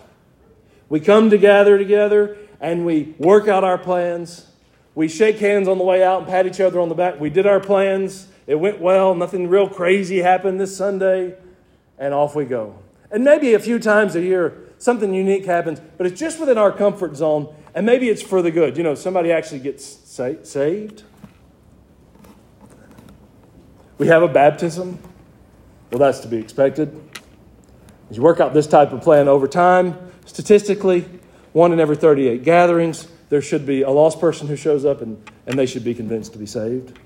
we 0.88 1.00
come 1.00 1.30
together 1.30 1.78
together 1.78 2.36
and 2.60 2.86
we 2.86 3.14
work 3.18 3.48
out 3.48 3.64
our 3.64 3.78
plans. 3.78 4.46
We 4.94 5.08
shake 5.08 5.38
hands 5.38 5.68
on 5.68 5.78
the 5.78 5.84
way 5.84 6.02
out 6.02 6.20
and 6.20 6.28
pat 6.28 6.46
each 6.46 6.60
other 6.60 6.80
on 6.80 6.88
the 6.88 6.94
back. 6.94 7.20
We 7.20 7.30
did 7.30 7.46
our 7.46 7.60
plans. 7.60 8.28
It 8.46 8.54
went 8.54 8.80
well. 8.80 9.14
Nothing 9.14 9.48
real 9.48 9.68
crazy 9.68 10.18
happened 10.18 10.60
this 10.60 10.76
Sunday 10.76 11.36
and 11.98 12.14
off 12.14 12.34
we 12.34 12.44
go. 12.44 12.78
And 13.10 13.24
maybe 13.24 13.54
a 13.54 13.58
few 13.58 13.78
times 13.78 14.16
a 14.16 14.20
year, 14.20 14.66
something 14.78 15.12
unique 15.14 15.44
happens, 15.46 15.80
but 15.96 16.06
it's 16.06 16.18
just 16.18 16.38
within 16.38 16.58
our 16.58 16.72
comfort 16.72 17.16
zone, 17.16 17.54
and 17.74 17.86
maybe 17.86 18.08
it's 18.08 18.22
for 18.22 18.42
the 18.42 18.50
good. 18.50 18.76
You 18.76 18.82
know, 18.82 18.94
somebody 18.94 19.32
actually 19.32 19.60
gets 19.60 19.84
sa- 19.84 20.42
saved. 20.42 21.02
We 23.98 24.08
have 24.08 24.22
a 24.22 24.28
baptism. 24.28 24.98
Well, 25.90 26.00
that's 26.00 26.20
to 26.20 26.28
be 26.28 26.36
expected. 26.36 27.05
As 28.10 28.16
you 28.16 28.22
work 28.22 28.40
out 28.40 28.54
this 28.54 28.66
type 28.66 28.92
of 28.92 29.02
plan 29.02 29.28
over 29.28 29.48
time, 29.48 29.98
statistically, 30.26 31.08
one 31.52 31.72
in 31.72 31.80
every 31.80 31.96
38 31.96 32.44
gatherings, 32.44 33.08
there 33.28 33.42
should 33.42 33.66
be 33.66 33.82
a 33.82 33.90
lost 33.90 34.20
person 34.20 34.46
who 34.46 34.56
shows 34.56 34.84
up 34.84 35.00
and, 35.00 35.30
and 35.46 35.58
they 35.58 35.66
should 35.66 35.84
be 35.84 35.94
convinced 35.94 36.32
to 36.32 36.38
be 36.38 36.46
saved. 36.46 36.98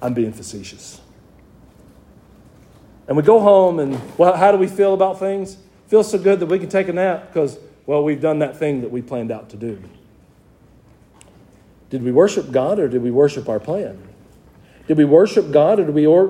I'm 0.00 0.14
being 0.14 0.32
facetious. 0.32 1.00
And 3.08 3.16
we 3.16 3.22
go 3.22 3.40
home, 3.40 3.78
and 3.78 4.00
well, 4.18 4.36
how 4.36 4.50
do 4.50 4.58
we 4.58 4.66
feel 4.66 4.94
about 4.94 5.18
things? 5.18 5.58
Feel 5.86 6.02
so 6.02 6.18
good 6.18 6.40
that 6.40 6.46
we 6.46 6.58
can 6.58 6.68
take 6.68 6.88
a 6.88 6.92
nap 6.92 7.28
because, 7.28 7.58
well, 7.84 8.02
we've 8.02 8.20
done 8.20 8.40
that 8.40 8.56
thing 8.56 8.80
that 8.80 8.90
we 8.90 9.00
planned 9.00 9.30
out 9.30 9.50
to 9.50 9.56
do. 9.56 9.80
Did 11.88 12.02
we 12.02 12.10
worship 12.10 12.50
God 12.50 12.78
or 12.78 12.88
did 12.88 13.02
we 13.02 13.12
worship 13.12 13.48
our 13.48 13.60
plan? 13.60 14.02
Did 14.88 14.96
we 14.96 15.04
worship 15.04 15.52
God 15.52 15.78
or 15.78 15.84
did 15.84 15.94
we 15.94 16.06
or- 16.06 16.26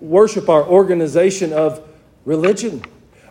worship 0.00 0.48
our 0.48 0.64
organization 0.64 1.52
of 1.52 1.86
religion? 2.24 2.82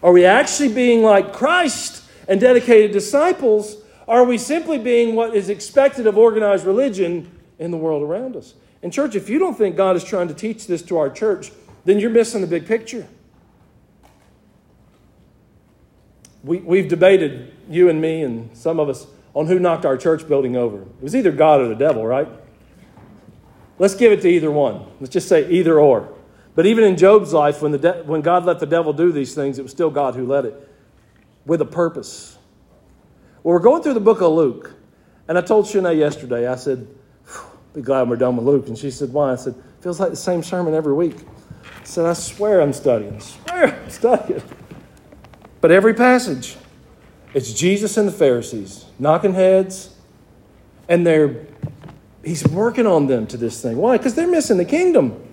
Are 0.01 0.11
we 0.11 0.25
actually 0.25 0.73
being 0.73 1.01
like 1.01 1.33
Christ 1.33 2.03
and 2.27 2.39
dedicated 2.39 2.91
disciples? 2.91 3.77
Are 4.07 4.23
we 4.23 4.37
simply 4.37 4.77
being 4.77 5.15
what 5.15 5.35
is 5.35 5.49
expected 5.49 6.07
of 6.07 6.17
organized 6.17 6.65
religion 6.65 7.31
in 7.59 7.71
the 7.71 7.77
world 7.77 8.03
around 8.03 8.35
us? 8.35 8.53
And, 8.81 8.91
church, 8.91 9.15
if 9.15 9.29
you 9.29 9.39
don't 9.39 9.57
think 9.57 9.77
God 9.77 9.95
is 9.95 10.03
trying 10.03 10.27
to 10.27 10.33
teach 10.33 10.67
this 10.67 10.81
to 10.83 10.97
our 10.97 11.09
church, 11.09 11.51
then 11.85 11.99
you're 11.99 12.09
missing 12.09 12.41
the 12.41 12.47
big 12.47 12.65
picture. 12.65 13.07
We, 16.43 16.57
we've 16.57 16.89
debated, 16.89 17.53
you 17.69 17.87
and 17.87 18.01
me 18.01 18.23
and 18.23 18.55
some 18.55 18.79
of 18.79 18.89
us, 18.89 19.07
on 19.33 19.47
who 19.47 19.57
knocked 19.57 19.85
our 19.85 19.95
church 19.97 20.27
building 20.27 20.57
over. 20.57 20.81
It 20.81 21.01
was 21.01 21.15
either 21.15 21.31
God 21.31 21.61
or 21.61 21.69
the 21.69 21.75
devil, 21.75 22.05
right? 22.05 22.27
Let's 23.79 23.95
give 23.95 24.11
it 24.11 24.21
to 24.21 24.29
either 24.29 24.51
one. 24.51 24.85
Let's 24.99 25.13
just 25.13 25.27
say 25.27 25.49
either 25.49 25.79
or. 25.79 26.12
But 26.55 26.65
even 26.65 26.83
in 26.83 26.97
Job's 26.97 27.33
life, 27.33 27.61
when, 27.61 27.71
the 27.71 27.77
de- 27.77 28.03
when 28.03 28.21
God 28.21 28.45
let 28.45 28.59
the 28.59 28.65
devil 28.65 28.93
do 28.93 29.11
these 29.11 29.33
things, 29.33 29.57
it 29.57 29.63
was 29.63 29.71
still 29.71 29.89
God 29.89 30.15
who 30.15 30.25
led 30.25 30.45
it 30.45 30.69
with 31.45 31.61
a 31.61 31.65
purpose. 31.65 32.37
Well, 33.41 33.53
we're 33.53 33.59
going 33.59 33.81
through 33.81 33.95
the 33.95 33.99
book 33.99 34.21
of 34.21 34.31
Luke. 34.31 34.75
And 35.27 35.37
I 35.37 35.41
told 35.41 35.65
Shanae 35.65 35.97
yesterday, 35.97 36.47
I 36.47 36.55
said, 36.55 36.87
be 37.73 37.81
glad 37.81 38.07
we're 38.07 38.17
done 38.17 38.37
with 38.37 38.45
Luke. 38.45 38.67
And 38.67 38.77
she 38.77 38.91
said, 38.91 39.11
why? 39.11 39.31
I 39.31 39.35
said, 39.35 39.55
feels 39.81 39.99
like 39.99 40.11
the 40.11 40.15
same 40.15 40.43
sermon 40.43 40.73
every 40.73 40.93
week. 40.93 41.15
I 41.17 41.85
said, 41.85 42.05
I 42.05 42.13
swear 42.13 42.61
I'm 42.61 42.73
studying. 42.73 43.15
I 43.15 43.19
swear 43.19 43.81
I'm 43.83 43.89
studying. 43.89 44.43
But 45.59 45.71
every 45.71 45.93
passage, 45.93 46.57
it's 47.33 47.53
Jesus 47.53 47.97
and 47.97 48.07
the 48.07 48.11
Pharisees 48.11 48.85
knocking 48.99 49.33
heads, 49.33 49.95
and 50.87 51.07
they're 51.07 51.47
he's 52.23 52.45
working 52.47 52.85
on 52.85 53.07
them 53.07 53.27
to 53.27 53.37
this 53.37 53.61
thing. 53.61 53.77
Why? 53.77 53.97
Because 53.97 54.15
they're 54.15 54.27
missing 54.27 54.57
the 54.57 54.65
kingdom. 54.65 55.32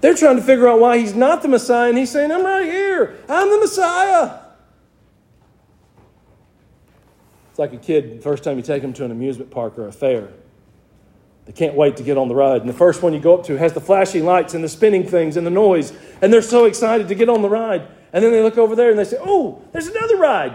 They're 0.00 0.14
trying 0.14 0.36
to 0.36 0.42
figure 0.42 0.68
out 0.68 0.80
why 0.80 0.98
he's 0.98 1.14
not 1.14 1.42
the 1.42 1.48
Messiah, 1.48 1.88
and 1.88 1.98
he's 1.98 2.10
saying, 2.10 2.32
I'm 2.32 2.44
right 2.44 2.64
here. 2.64 3.18
I'm 3.28 3.50
the 3.50 3.58
Messiah. 3.58 4.38
It's 7.50 7.58
like 7.58 7.72
a 7.72 7.76
kid, 7.76 8.18
the 8.18 8.22
first 8.22 8.42
time 8.42 8.56
you 8.56 8.62
take 8.62 8.82
them 8.82 8.92
to 8.94 9.04
an 9.04 9.10
amusement 9.10 9.50
park 9.50 9.78
or 9.78 9.86
a 9.86 9.92
fair. 9.92 10.28
They 11.46 11.52
can't 11.52 11.74
wait 11.74 11.96
to 11.96 12.02
get 12.02 12.16
on 12.16 12.28
the 12.28 12.34
ride. 12.34 12.60
And 12.60 12.70
the 12.70 12.74
first 12.74 13.02
one 13.02 13.12
you 13.12 13.18
go 13.18 13.34
up 13.34 13.44
to 13.46 13.56
has 13.56 13.72
the 13.72 13.80
flashing 13.80 14.24
lights 14.24 14.54
and 14.54 14.62
the 14.62 14.68
spinning 14.68 15.06
things 15.06 15.36
and 15.36 15.44
the 15.44 15.50
noise. 15.50 15.92
And 16.22 16.32
they're 16.32 16.42
so 16.42 16.66
excited 16.66 17.08
to 17.08 17.14
get 17.14 17.28
on 17.28 17.42
the 17.42 17.48
ride. 17.48 17.88
And 18.12 18.24
then 18.24 18.30
they 18.30 18.42
look 18.42 18.56
over 18.56 18.76
there 18.76 18.90
and 18.90 18.98
they 18.98 19.04
say, 19.04 19.16
Oh, 19.20 19.60
there's 19.72 19.88
another 19.88 20.16
ride. 20.16 20.54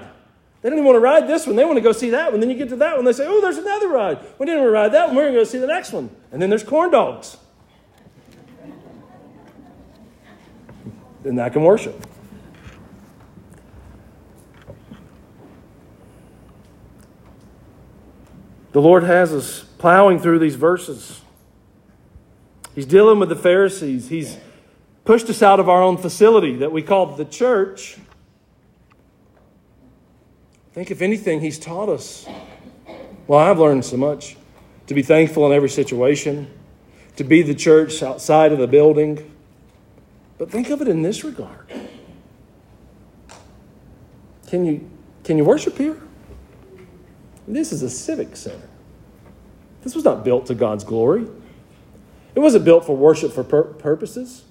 They 0.61 0.69
don't 0.69 0.79
even 0.79 0.85
want 0.85 0.95
to 0.95 1.01
ride 1.01 1.27
this 1.27 1.45
one. 1.45 1.57
They 1.57 1.65
want 1.65 1.77
to 1.77 1.81
go 1.81 1.91
see 1.91 2.11
that 2.11 2.31
one. 2.31 2.39
Then 2.39 2.49
you 2.49 2.55
get 2.55 2.69
to 2.69 2.75
that 2.77 2.95
one. 2.95 3.03
They 3.03 3.13
say, 3.13 3.25
Oh, 3.27 3.41
there's 3.41 3.57
another 3.57 3.89
ride. 3.89 4.19
We 4.39 4.45
didn't 4.45 4.63
to 4.63 4.69
ride 4.69 4.93
that 4.93 5.07
one. 5.07 5.17
We're 5.17 5.23
going 5.23 5.33
to 5.33 5.39
go 5.41 5.43
see 5.43 5.57
the 5.57 5.67
next 5.67 5.91
one. 5.91 6.09
And 6.31 6.41
then 6.41 6.49
there's 6.49 6.63
corn 6.63 6.91
dogs. 6.91 7.37
And 11.25 11.41
I 11.41 11.49
can 11.49 11.63
worship. 11.63 12.05
The 18.71 18.81
Lord 18.81 19.03
has 19.03 19.33
us 19.33 19.63
plowing 19.77 20.19
through 20.19 20.39
these 20.39 20.55
verses. 20.55 21.21
He's 22.75 22.85
dealing 22.85 23.19
with 23.19 23.29
the 23.29 23.35
Pharisees. 23.35 24.09
He's 24.09 24.37
pushed 25.05 25.29
us 25.29 25.41
out 25.41 25.59
of 25.59 25.69
our 25.69 25.81
own 25.81 25.97
facility 25.97 26.57
that 26.57 26.71
we 26.71 26.81
call 26.81 27.05
the 27.05 27.25
church. 27.25 27.97
I 30.71 30.73
think, 30.73 30.91
if 30.91 31.01
anything, 31.01 31.39
He's 31.39 31.57
taught 31.57 31.87
us. 31.87 32.27
Well, 33.27 33.39
I've 33.39 33.59
learned 33.59 33.85
so 33.85 33.95
much 33.97 34.35
to 34.87 34.93
be 34.93 35.01
thankful 35.01 35.45
in 35.45 35.53
every 35.53 35.69
situation, 35.69 36.51
to 37.15 37.23
be 37.23 37.41
the 37.41 37.55
church 37.55 38.03
outside 38.03 38.51
of 38.51 38.59
the 38.59 38.67
building. 38.67 39.34
But 40.37 40.51
think 40.51 40.69
of 40.69 40.81
it 40.81 40.87
in 40.87 41.01
this 41.01 41.23
regard. 41.23 41.71
Can 44.47 44.65
you, 44.65 44.89
can 45.23 45.37
you 45.37 45.45
worship 45.45 45.77
here? 45.77 46.01
This 47.47 47.71
is 47.71 47.83
a 47.83 47.89
civic 47.89 48.35
center. 48.35 48.69
This 49.83 49.95
was 49.95 50.03
not 50.03 50.23
built 50.23 50.47
to 50.47 50.55
God's 50.55 50.83
glory. 50.83 51.27
It 52.33 52.39
wasn't 52.39 52.65
built 52.65 52.85
for 52.85 52.95
worship 52.95 53.31
for 53.31 53.43
pur- 53.43 53.63
purposes. 53.63 54.43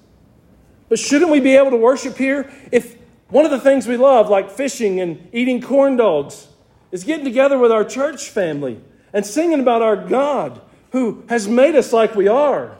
But 0.87 0.99
shouldn't 0.99 1.31
we 1.31 1.39
be 1.39 1.55
able 1.55 1.71
to 1.71 1.77
worship 1.77 2.17
here 2.17 2.51
if 2.71 2.97
one 3.29 3.45
of 3.45 3.51
the 3.51 3.59
things 3.59 3.87
we 3.87 3.97
love, 3.97 4.29
like 4.29 4.49
fishing 4.49 4.99
and 4.99 5.27
eating 5.33 5.61
corn 5.61 5.97
dogs, 5.97 6.47
is 6.91 7.03
getting 7.03 7.25
together 7.25 7.57
with 7.57 7.71
our 7.71 7.83
church 7.83 8.29
family 8.29 8.79
and 9.11 9.25
singing 9.25 9.59
about 9.59 9.81
our 9.81 9.95
God 9.95 10.61
who 10.91 11.25
has 11.27 11.47
made 11.47 11.75
us 11.75 11.91
like 11.91 12.15
we 12.15 12.27
are? 12.27 12.77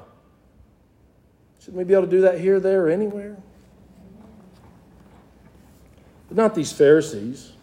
Shouldn't 1.65 1.79
we 1.79 1.83
be 1.83 1.95
able 1.95 2.03
to 2.03 2.11
do 2.11 2.21
that 2.21 2.39
here, 2.39 2.59
there, 2.59 2.85
or 2.85 2.89
anywhere? 2.89 3.37
But 6.27 6.37
not 6.37 6.53
these 6.53 6.71
Pharisees. 6.71 7.53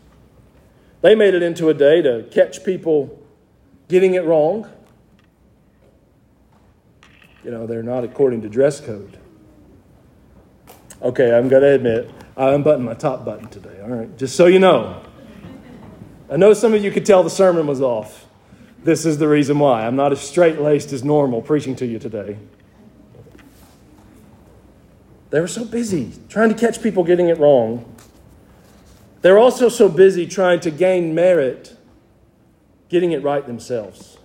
They 1.02 1.14
made 1.14 1.34
it 1.34 1.42
into 1.44 1.68
a 1.68 1.74
day 1.74 2.02
to 2.02 2.26
catch 2.32 2.64
people 2.64 3.22
getting 3.86 4.14
it 4.14 4.24
wrong. 4.24 4.68
You 7.44 7.52
know, 7.52 7.68
they're 7.68 7.84
not 7.84 8.02
according 8.02 8.42
to 8.42 8.48
dress 8.48 8.80
code. 8.80 9.18
Okay, 11.00 11.32
I'm 11.32 11.48
going 11.48 11.62
to 11.62 11.72
admit, 11.72 12.10
I 12.36 12.48
unbuttoned 12.48 12.84
my 12.84 12.94
top 12.94 13.24
button 13.24 13.46
today, 13.50 13.80
all 13.82 13.88
right? 13.88 14.18
Just 14.18 14.34
so 14.34 14.46
you 14.46 14.58
know. 14.58 15.00
I 16.28 16.36
know 16.36 16.54
some 16.54 16.74
of 16.74 16.82
you 16.82 16.90
could 16.90 17.06
tell 17.06 17.22
the 17.22 17.30
sermon 17.30 17.68
was 17.68 17.80
off. 17.80 18.26
This 18.82 19.06
is 19.06 19.18
the 19.18 19.28
reason 19.28 19.60
why. 19.60 19.86
I'm 19.86 19.94
not 19.94 20.10
as 20.10 20.20
straight 20.20 20.60
laced 20.60 20.92
as 20.92 21.04
normal 21.04 21.40
preaching 21.40 21.76
to 21.76 21.86
you 21.86 22.00
today. 22.00 22.36
They 25.32 25.40
were 25.40 25.48
so 25.48 25.64
busy 25.64 26.12
trying 26.28 26.50
to 26.50 26.54
catch 26.54 26.82
people 26.82 27.04
getting 27.04 27.28
it 27.28 27.38
wrong 27.38 27.86
They're 29.22 29.38
also 29.38 29.68
so 29.68 29.88
busy 29.88 30.26
trying 30.26 30.60
to 30.60 30.70
gain 30.70 31.14
merit, 31.14 31.76
getting 32.88 33.12
it 33.12 33.22
right 33.22 33.46
themselves. 33.46 34.18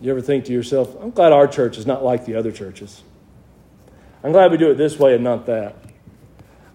You 0.00 0.10
ever 0.10 0.20
think 0.20 0.44
to 0.44 0.52
yourself, 0.52 0.94
I'm 1.00 1.10
glad 1.10 1.32
our 1.32 1.48
church 1.48 1.78
is 1.78 1.86
not 1.86 2.04
like 2.04 2.26
the 2.26 2.36
other 2.36 2.52
churches. 2.52 3.02
I'm 4.22 4.32
glad 4.32 4.50
we 4.50 4.58
do 4.58 4.70
it 4.70 4.74
this 4.74 4.98
way 4.98 5.14
and 5.14 5.24
not 5.24 5.46
that. 5.46 5.76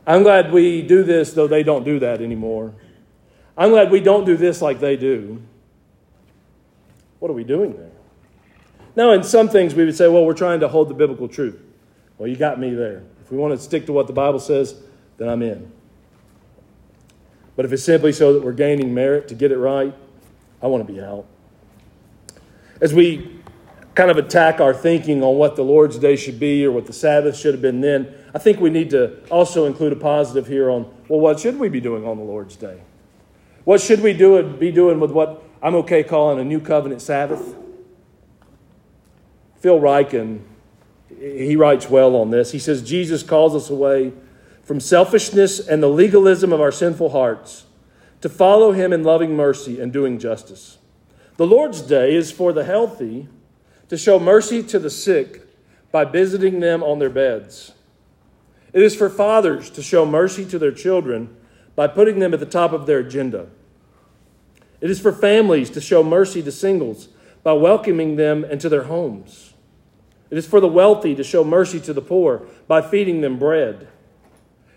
I'm 0.07 0.23
glad 0.23 0.51
we 0.51 0.81
do 0.81 1.03
this, 1.03 1.31
though 1.33 1.47
they 1.47 1.61
don't 1.61 1.83
do 1.85 1.99
that 1.99 2.21
anymore. 2.21 2.73
I'm 3.55 3.69
glad 3.69 3.91
we 3.91 4.01
don't 4.01 4.25
do 4.25 4.35
this 4.35 4.61
like 4.61 4.79
they 4.79 4.97
do. 4.97 5.41
What 7.19 7.29
are 7.29 7.35
we 7.35 7.43
doing 7.43 7.77
there? 7.77 7.90
Now, 8.95 9.11
in 9.11 9.23
some 9.23 9.47
things, 9.47 9.73
we 9.73 9.85
would 9.85 9.95
say, 9.95 10.07
well, 10.07 10.25
we're 10.25 10.33
trying 10.33 10.59
to 10.59 10.67
hold 10.67 10.89
the 10.89 10.93
biblical 10.93 11.27
truth. 11.27 11.59
Well, 12.17 12.27
you 12.27 12.35
got 12.35 12.59
me 12.59 12.73
there. 12.73 13.03
If 13.23 13.31
we 13.31 13.37
want 13.37 13.57
to 13.57 13.63
stick 13.63 13.85
to 13.85 13.93
what 13.93 14.07
the 14.07 14.13
Bible 14.13 14.39
says, 14.39 14.75
then 15.17 15.29
I'm 15.29 15.41
in. 15.41 15.71
But 17.55 17.65
if 17.65 17.71
it's 17.71 17.83
simply 17.83 18.11
so 18.11 18.33
that 18.33 18.43
we're 18.43 18.53
gaining 18.53 18.93
merit 18.93 19.27
to 19.29 19.35
get 19.35 19.51
it 19.51 19.57
right, 19.57 19.93
I 20.61 20.67
want 20.67 20.85
to 20.85 20.93
be 20.93 21.01
out. 21.01 21.25
As 22.81 22.93
we 22.93 23.39
kind 23.95 24.09
of 24.09 24.17
attack 24.17 24.59
our 24.59 24.73
thinking 24.73 25.23
on 25.23 25.37
what 25.37 25.55
the 25.55 25.63
Lord's 25.63 25.97
Day 25.97 26.15
should 26.15 26.39
be 26.39 26.65
or 26.65 26.71
what 26.71 26.85
the 26.85 26.93
Sabbath 26.93 27.37
should 27.37 27.53
have 27.53 27.61
been 27.61 27.81
then, 27.81 28.13
I 28.33 28.39
think 28.39 28.59
we 28.59 28.69
need 28.69 28.89
to 28.91 29.23
also 29.29 29.65
include 29.65 29.93
a 29.93 29.97
positive 29.97 30.47
here 30.47 30.69
on, 30.69 30.91
well, 31.07 31.19
what 31.19 31.39
should 31.39 31.59
we 31.59 31.69
be 31.69 31.81
doing 31.81 32.05
on 32.05 32.17
the 32.17 32.23
Lord's 32.23 32.55
Day? 32.55 32.81
What 33.63 33.81
should 33.81 34.01
we 34.01 34.13
do 34.13 34.41
be 34.43 34.71
doing 34.71 34.99
with 34.99 35.11
what 35.11 35.43
I'm 35.61 35.75
okay 35.75 36.03
calling 36.03 36.39
a 36.39 36.43
new 36.43 36.59
covenant 36.59 37.01
Sabbath? 37.01 37.55
Phil 39.61 39.79
Ryken, 39.79 40.41
he 41.19 41.55
writes 41.55 41.89
well 41.89 42.15
on 42.15 42.31
this. 42.31 42.51
He 42.51 42.59
says, 42.59 42.81
Jesus 42.81 43.21
calls 43.21 43.55
us 43.55 43.69
away 43.69 44.11
from 44.63 44.79
selfishness 44.79 45.59
and 45.59 45.81
the 45.81 45.87
legalism 45.87 46.51
of 46.51 46.59
our 46.59 46.71
sinful 46.71 47.09
hearts 47.09 47.65
to 48.21 48.29
follow 48.29 48.71
him 48.71 48.91
in 48.91 49.03
loving 49.03 49.35
mercy 49.35 49.79
and 49.79 49.93
doing 49.93 50.17
justice. 50.17 50.79
The 51.37 51.45
Lord's 51.45 51.81
Day 51.81 52.15
is 52.15 52.31
for 52.31 52.53
the 52.53 52.63
healthy 52.63 53.27
to 53.89 53.97
show 53.97 54.19
mercy 54.19 54.63
to 54.63 54.79
the 54.79 54.89
sick 54.89 55.47
by 55.91 56.05
visiting 56.05 56.59
them 56.59 56.81
on 56.81 56.99
their 56.99 57.09
beds. 57.09 57.73
It 58.73 58.81
is 58.81 58.95
for 58.95 59.09
fathers 59.09 59.69
to 59.71 59.83
show 59.83 60.05
mercy 60.05 60.45
to 60.45 60.57
their 60.57 60.71
children 60.71 61.35
by 61.75 61.87
putting 61.87 62.19
them 62.19 62.33
at 62.33 62.39
the 62.39 62.45
top 62.45 62.73
of 62.73 62.85
their 62.85 62.99
agenda. 62.99 63.47
It 64.79 64.89
is 64.89 64.99
for 64.99 65.11
families 65.11 65.69
to 65.71 65.81
show 65.81 66.03
mercy 66.03 66.41
to 66.41 66.51
singles 66.51 67.09
by 67.43 67.53
welcoming 67.53 68.15
them 68.15 68.45
into 68.45 68.69
their 68.69 68.83
homes. 68.83 69.50
It 70.31 70.37
is 70.37 70.47
for 70.47 70.59
the 70.61 70.67
wealthy 70.67 71.13
to 71.13 71.23
show 71.23 71.43
mercy 71.43 71.79
to 71.81 71.93
the 71.93 72.01
poor 72.01 72.47
by 72.67 72.81
feeding 72.81 73.21
them 73.21 73.37
bread. 73.37 73.89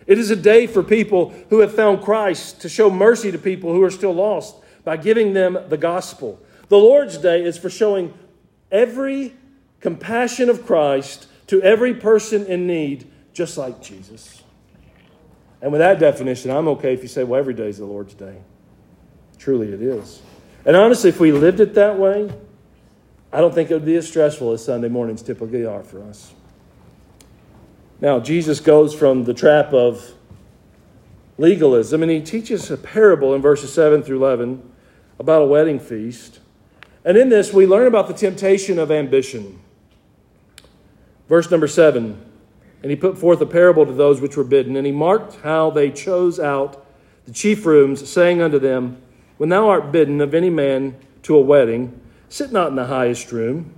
It 0.07 0.19
is 0.19 0.31
a 0.31 0.37
day 0.37 0.67
for 0.67 0.83
people 0.83 1.33
who 1.49 1.61
have 1.61 1.75
found 1.75 2.03
Christ 2.03 2.61
to 2.61 2.69
show 2.69 2.91
mercy 2.91 3.31
to 3.33 3.39
people 3.39 3.73
who 3.73 3.83
are 3.83 3.91
still 3.91 4.13
lost 4.13 4.57
by 4.83 4.97
giving 4.97 5.33
them 5.33 5.57
the 5.69 5.79
gospel. 5.79 6.39
The 6.69 6.77
Lord's 6.77 7.17
Day 7.17 7.43
is 7.43 7.57
for 7.57 7.71
showing 7.71 8.13
every 8.71 9.33
compassion 9.81 10.51
of 10.51 10.67
Christ 10.67 11.29
to 11.47 11.63
every 11.63 11.95
person 11.95 12.45
in 12.47 12.67
need, 12.67 13.11
just 13.33 13.57
like 13.57 13.81
Jesus. 13.81 14.43
And 15.63 15.73
with 15.73 15.79
that 15.79 15.99
definition, 15.99 16.51
I'm 16.51 16.69
okay 16.69 16.93
if 16.93 17.03
you 17.03 17.09
say, 17.09 17.25
well, 17.25 17.39
every 17.39 17.55
day 17.55 17.69
is 17.69 17.79
the 17.79 17.87
Lord's 17.87 18.15
Day. 18.15 18.37
Truly, 19.39 19.73
it 19.73 19.81
is. 19.81 20.21
And 20.67 20.77
honestly, 20.77 21.11
if 21.11 21.21
we 21.21 21.33
lived 21.33 21.61
it 21.61 21.75
that 21.75 21.99
way, 21.99 22.31
I 23.35 23.41
don't 23.41 23.53
think 23.53 23.69
it 23.69 23.75
would 23.75 23.85
be 23.85 23.97
as 23.97 24.07
stressful 24.07 24.53
as 24.53 24.65
Sunday 24.65 24.89
mornings 24.89 25.21
typically 25.21 25.67
are 25.67 25.83
for 25.83 26.01
us. 26.05 26.33
Now, 28.01 28.21
Jesus 28.21 28.61
goes 28.61 28.95
from 28.95 29.25
the 29.25 29.35
trap 29.35 29.73
of 29.73 30.13
legalism 31.37 32.05
and 32.05 32.13
he 32.13 32.21
teaches 32.21 32.71
a 32.71 32.77
parable 32.77 33.35
in 33.35 33.43
verses 33.43 33.75
7 33.75 34.05
through 34.05 34.19
11 34.19 34.63
about 35.19 35.43
a 35.43 35.47
wedding 35.47 35.81
feast. 35.81 36.39
And 37.05 37.17
in 37.17 37.29
this, 37.29 37.53
we 37.53 37.67
learn 37.67 37.89
about 37.89 38.07
the 38.07 38.15
temptation 38.15 38.79
of 38.79 38.93
ambition. 38.93 39.59
Verse 41.29 41.51
number 41.51 41.67
7 41.67 42.25
And 42.85 42.91
he 42.91 42.95
put 42.95 43.19
forth 43.19 43.41
a 43.41 43.47
parable 43.47 43.85
to 43.85 43.93
those 43.93 44.21
which 44.21 44.37
were 44.37 44.45
bidden, 44.45 44.77
and 44.77 44.87
he 44.87 44.93
marked 44.93 45.41
how 45.43 45.71
they 45.71 45.91
chose 45.91 46.39
out 46.39 46.87
the 47.27 47.33
chief 47.33 47.67
rooms, 47.67 48.09
saying 48.09 48.41
unto 48.41 48.61
them, 48.61 49.03
When 49.39 49.49
thou 49.49 49.69
art 49.69 49.91
bidden 49.91 50.21
of 50.21 50.35
any 50.35 50.51
man 50.51 50.95
to 51.25 51.37
a 51.37 51.41
wedding, 51.41 52.01
Sit 52.35 52.51
not 52.51 52.71
in 52.71 52.75
the 52.75 52.87
highest 52.87 53.31
room, 53.31 53.75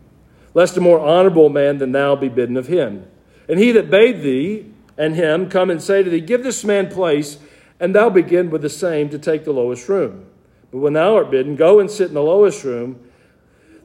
lest 0.54 0.78
a 0.78 0.80
more 0.80 0.98
honorable 0.98 1.50
man 1.50 1.76
than 1.76 1.92
thou 1.92 2.16
be 2.16 2.30
bidden 2.30 2.56
of 2.56 2.68
him. 2.68 3.06
And 3.50 3.58
he 3.58 3.70
that 3.72 3.90
bade 3.90 4.22
thee 4.22 4.72
and 4.96 5.14
him 5.14 5.50
come 5.50 5.68
and 5.68 5.82
say 5.82 6.02
to 6.02 6.08
thee, 6.08 6.22
Give 6.22 6.42
this 6.42 6.64
man 6.64 6.88
place, 6.88 7.36
and 7.78 7.94
thou 7.94 8.08
begin 8.08 8.48
with 8.48 8.62
the 8.62 8.70
same 8.70 9.10
to 9.10 9.18
take 9.18 9.44
the 9.44 9.52
lowest 9.52 9.90
room. 9.90 10.24
But 10.70 10.78
when 10.78 10.94
thou 10.94 11.16
art 11.16 11.30
bidden, 11.30 11.54
go 11.54 11.78
and 11.78 11.90
sit 11.90 12.08
in 12.08 12.14
the 12.14 12.22
lowest 12.22 12.64
room, 12.64 12.98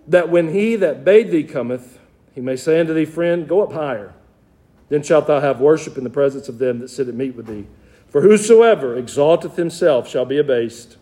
that 0.08 0.30
when 0.30 0.54
he 0.54 0.78
that 0.78 1.04
bade 1.04 1.32
thee 1.32 1.44
cometh, 1.44 2.00
he 2.34 2.40
may 2.40 2.56
say 2.56 2.80
unto 2.80 2.94
thee, 2.94 3.04
Friend, 3.04 3.50
go 3.50 3.62
up 3.62 3.74
higher. 3.74 4.14
Then 4.88 5.04
shalt 5.04 5.28
thou 5.28 5.42
have 5.42 5.60
worship 5.60 5.98
in 5.98 6.06
the 6.06 6.10
presence 6.10 6.48
of 6.48 6.60
them 6.60 6.80
that 6.80 6.88
sit 6.88 7.10
at 7.10 7.14
meat 7.14 7.36
with 7.36 7.48
thee. 7.48 7.68
For 8.08 8.22
whosoever 8.22 8.96
exalteth 8.96 9.58
himself 9.58 10.08
shall 10.08 10.24
be 10.24 10.38
abased, 10.38 10.96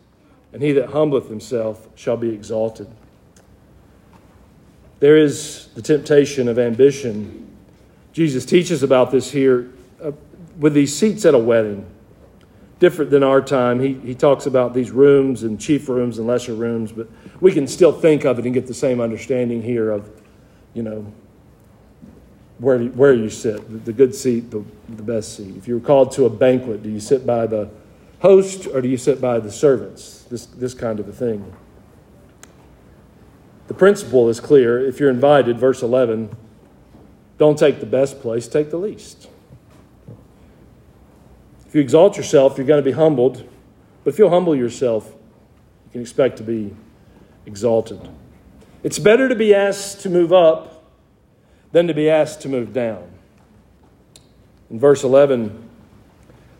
and 0.51 0.63
he 0.63 0.71
that 0.71 0.89
humbleth 0.89 1.29
himself 1.29 1.88
shall 1.93 2.17
be 2.17 2.29
exalted. 2.29 2.88
There 4.99 5.15
is 5.15 5.67
the 5.75 5.81
temptation 5.81 6.47
of 6.47 6.59
ambition. 6.59 7.47
Jesus 8.12 8.45
teaches 8.45 8.83
about 8.83 9.12
this 9.12 9.31
here 9.31 9.71
uh, 10.03 10.12
with 10.57 10.73
these 10.73 10.95
seats 10.95 11.25
at 11.25 11.33
a 11.33 11.39
wedding. 11.39 11.85
Different 12.79 13.12
than 13.12 13.23
our 13.23 13.41
time. 13.41 13.79
He, 13.79 13.93
he 13.93 14.15
talks 14.15 14.45
about 14.45 14.73
these 14.73 14.91
rooms 14.91 15.43
and 15.43 15.59
chief 15.59 15.89
rooms 15.89 16.17
and 16.17 16.27
lesser 16.27 16.53
rooms, 16.53 16.91
but 16.91 17.07
we 17.41 17.51
can 17.51 17.67
still 17.67 17.91
think 17.91 18.25
of 18.25 18.39
it 18.39 18.45
and 18.45 18.53
get 18.53 18.67
the 18.67 18.73
same 18.73 18.99
understanding 19.01 19.62
here 19.62 19.89
of, 19.91 20.09
you 20.73 20.83
know, 20.83 21.13
where, 22.57 22.79
where 22.79 23.13
you 23.13 23.29
sit, 23.29 23.85
the 23.85 23.93
good 23.93 24.13
seat, 24.13 24.51
the, 24.51 24.63
the 24.89 25.03
best 25.03 25.38
seat. 25.38 25.55
If 25.55 25.67
you're 25.67 25.79
called 25.79 26.12
to 26.13 26.25
a 26.25 26.29
banquet, 26.29 26.83
do 26.83 26.89
you 26.89 26.99
sit 26.99 27.25
by 27.25 27.47
the 27.47 27.69
host 28.19 28.67
or 28.67 28.81
do 28.81 28.89
you 28.89 28.97
sit 28.97 29.21
by 29.21 29.39
the 29.39 29.51
servants? 29.51 30.23
This, 30.29 30.45
this 30.45 30.73
kind 30.73 30.99
of 30.99 31.07
a 31.07 31.13
thing. 31.13 31.53
The 33.69 33.75
principle 33.75 34.29
is 34.29 34.39
clear. 34.39 34.84
If 34.84 34.99
you're 34.99 35.12
invited, 35.12 35.60
verse 35.60 35.84
11, 35.84 36.36
don't 37.38 37.58
take 37.58 37.79
the 37.79 37.86
best 37.86 38.19
place, 38.19 38.47
take 38.47 38.71
the 38.71 38.77
least. 38.77 39.29
If 41.67 41.75
you 41.75 41.82
exalt 41.82 42.17
yourself, 42.17 42.58
you're 42.58 42.65
going 42.65 42.84
to 42.84 42.89
be 42.89 42.95
humbled. 42.95 43.47
But 44.03 44.13
if 44.13 44.17
you'll 44.17 44.32
humble 44.32 44.55
yourself, 44.55 45.13
you 45.86 45.91
can 45.91 46.01
expect 46.01 46.38
to 46.38 46.43
be 46.43 46.75
exalted. 47.45 48.10
It's 48.82 48.97
better 48.97 49.29
to 49.29 49.36
be 49.36 49.53
asked 49.53 50.01
to 50.01 50.10
move 50.10 50.34
up 50.34 50.84
than 51.71 51.86
to 51.86 51.93
be 51.93 52.10
asked 52.10 52.41
to 52.41 52.49
move 52.49 52.73
down. 52.73 53.08
In 54.71 54.79
verse 54.79 55.03
11, 55.03 55.69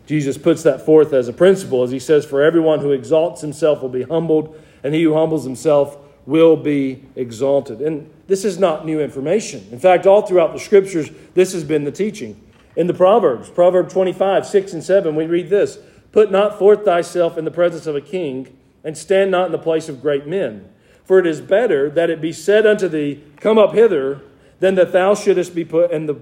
Jesus 0.06 0.38
puts 0.38 0.62
that 0.62 0.86
forth 0.86 1.12
as 1.12 1.26
a 1.26 1.32
principle 1.32 1.82
as 1.82 1.90
he 1.90 1.98
says, 1.98 2.24
For 2.24 2.40
everyone 2.40 2.78
who 2.78 2.92
exalts 2.92 3.40
himself 3.40 3.82
will 3.82 3.88
be 3.88 4.04
humbled, 4.04 4.56
and 4.84 4.94
he 4.94 5.02
who 5.02 5.14
humbles 5.14 5.42
himself 5.42 5.99
will 6.26 6.56
be 6.56 7.02
exalted. 7.16 7.80
And 7.80 8.10
this 8.26 8.44
is 8.44 8.58
not 8.58 8.86
new 8.86 9.00
information. 9.00 9.66
In 9.72 9.78
fact, 9.78 10.06
all 10.06 10.22
throughout 10.22 10.52
the 10.52 10.60
scriptures, 10.60 11.10
this 11.34 11.52
has 11.52 11.64
been 11.64 11.84
the 11.84 11.92
teaching. 11.92 12.40
In 12.76 12.86
the 12.86 12.94
Proverbs, 12.94 13.50
Proverb 13.50 13.90
25, 13.90 14.46
6 14.46 14.72
and 14.72 14.84
7, 14.84 15.14
we 15.16 15.26
read 15.26 15.48
this 15.48 15.78
Put 16.12 16.30
not 16.30 16.58
forth 16.58 16.84
thyself 16.84 17.38
in 17.38 17.44
the 17.44 17.50
presence 17.50 17.86
of 17.86 17.96
a 17.96 18.00
king, 18.00 18.56
and 18.82 18.96
stand 18.96 19.30
not 19.30 19.46
in 19.46 19.52
the 19.52 19.58
place 19.58 19.88
of 19.88 20.00
great 20.00 20.26
men. 20.26 20.68
For 21.04 21.18
it 21.18 21.26
is 21.26 21.40
better 21.40 21.90
that 21.90 22.10
it 22.10 22.20
be 22.20 22.32
said 22.32 22.66
unto 22.66 22.88
thee, 22.88 23.22
Come 23.36 23.58
up 23.58 23.74
hither, 23.74 24.22
than 24.60 24.74
that 24.76 24.92
thou 24.92 25.14
shouldest 25.14 25.54
be 25.54 25.64
put, 25.64 25.90
in 25.90 26.06
the, 26.06 26.14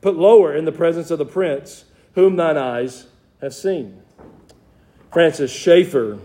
put 0.00 0.16
lower 0.16 0.54
in 0.54 0.64
the 0.64 0.72
presence 0.72 1.10
of 1.10 1.18
the 1.18 1.26
prince, 1.26 1.84
whom 2.14 2.36
thine 2.36 2.56
eyes 2.56 3.06
have 3.40 3.54
seen. 3.54 4.00
Francis 5.12 5.50
Schaeffer 5.50 6.18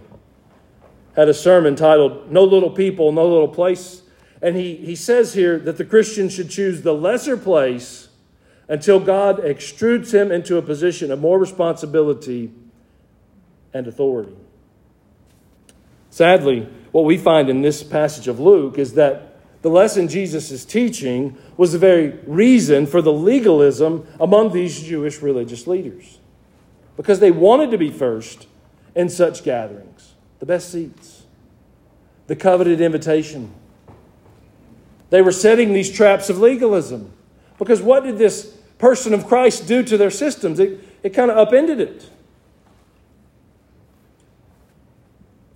had 1.15 1.30
a 1.30 1.34
sermon 1.34 1.75
titled 1.75 2.32
No 2.32 2.43
Little 2.43 2.69
People, 2.69 3.12
No 3.12 3.28
Little 3.28 3.47
Place. 3.47 4.01
And 4.41 4.56
he, 4.56 4.75
he 4.75 4.95
says 4.95 5.34
here 5.34 5.58
that 5.60 5.78
the 5.78 5.86
Christian 5.86 6.30
should 6.30 6.49
choose 6.49 6.82
the 6.82 6.93
lesser 6.93 7.38
place 7.38 8.10
until 8.67 8.99
God 8.99 9.39
extrudes 9.39 10.13
him 10.13 10.32
into 10.32 10.58
a 10.58 10.62
position 10.62 11.12
of 11.12 11.19
more 11.19 11.39
responsibility 11.39 12.51
and 13.73 13.88
authority. 13.88 14.36
Sadly, 16.10 16.67
what 16.91 17.06
we 17.06 17.17
find 17.17 17.49
in 17.49 17.62
this 17.62 17.84
passage 17.84 18.28
of 18.28 18.39
Luke 18.39 18.78
is 18.78 18.93
that 18.93 19.38
the 19.62 19.69
lesson 19.69 20.08
Jesus 20.08 20.51
is 20.51 20.65
teaching 20.65 21.38
was 21.58 21.71
the 21.71 21.80
very 21.80 22.19
reason 22.28 22.86
for 22.86 23.01
the 23.01 23.13
legalism 23.13 24.08
among 24.19 24.54
these 24.54 24.82
Jewish 24.82 25.21
religious 25.21 25.65
leaders. 25.65 26.19
Because 26.97 27.19
they 27.19 27.32
wanted 27.32 27.71
to 27.71 27.78
be 27.78 27.89
first 27.89 28.47
in 28.95 29.10
such 29.10 29.43
gatherings 29.43 30.14
the 30.45 30.53
best 30.53 30.71
seats, 30.71 31.23
the 32.27 32.36
coveted 32.36 32.79
invitation. 32.79 33.51
They 35.10 35.23
were 35.23 35.31
setting 35.31 35.73
these 35.73 35.91
traps 35.91 36.29
of 36.29 36.38
legalism. 36.38 37.12
Because 37.58 37.81
what 37.81 38.03
did 38.03 38.19
this 38.19 38.55
person 38.77 39.15
of 39.15 39.25
Christ 39.25 39.67
do 39.67 39.81
to 39.81 39.97
their 39.97 40.12
systems? 40.12 40.60
It, 40.60 40.79
it 41.01 41.10
kind 41.15 41.31
of 41.31 41.38
upended 41.38 41.79
it. 41.79 42.08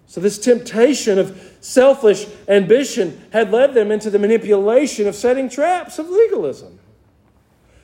So, 0.07 0.19
this 0.19 0.39
temptation 0.39 1.19
of 1.19 1.57
selfish 1.61 2.25
ambition 2.47 3.23
had 3.31 3.51
led 3.51 3.75
them 3.75 3.91
into 3.91 4.09
the 4.09 4.17
manipulation 4.17 5.07
of 5.07 5.13
setting 5.13 5.49
traps 5.49 5.99
of 5.99 6.09
legalism. 6.09 6.79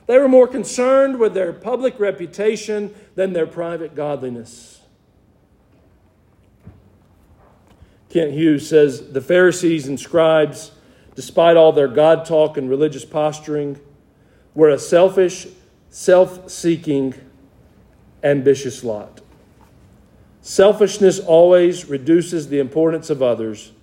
They 0.07 0.17
were 0.17 0.27
more 0.27 0.47
concerned 0.47 1.19
with 1.19 1.35
their 1.35 1.53
public 1.53 1.99
reputation 1.99 2.95
than 3.13 3.33
their 3.33 3.45
private 3.45 3.93
godliness. 3.93 4.74
Kent 8.15 8.31
Hughes 8.31 8.69
says 8.69 9.11
the 9.11 9.19
Pharisees 9.19 9.89
and 9.89 9.99
scribes, 9.99 10.71
despite 11.15 11.57
all 11.57 11.73
their 11.73 11.89
God 11.89 12.23
talk 12.23 12.55
and 12.55 12.69
religious 12.69 13.03
posturing, 13.03 13.77
were 14.53 14.69
a 14.69 14.79
selfish, 14.79 15.47
self 15.89 16.49
seeking, 16.49 17.13
ambitious 18.23 18.85
lot. 18.85 19.19
Selfishness 20.39 21.19
always 21.19 21.89
reduces 21.89 22.47
the 22.47 22.59
importance 22.59 23.09
of 23.09 23.21
others 23.21 23.73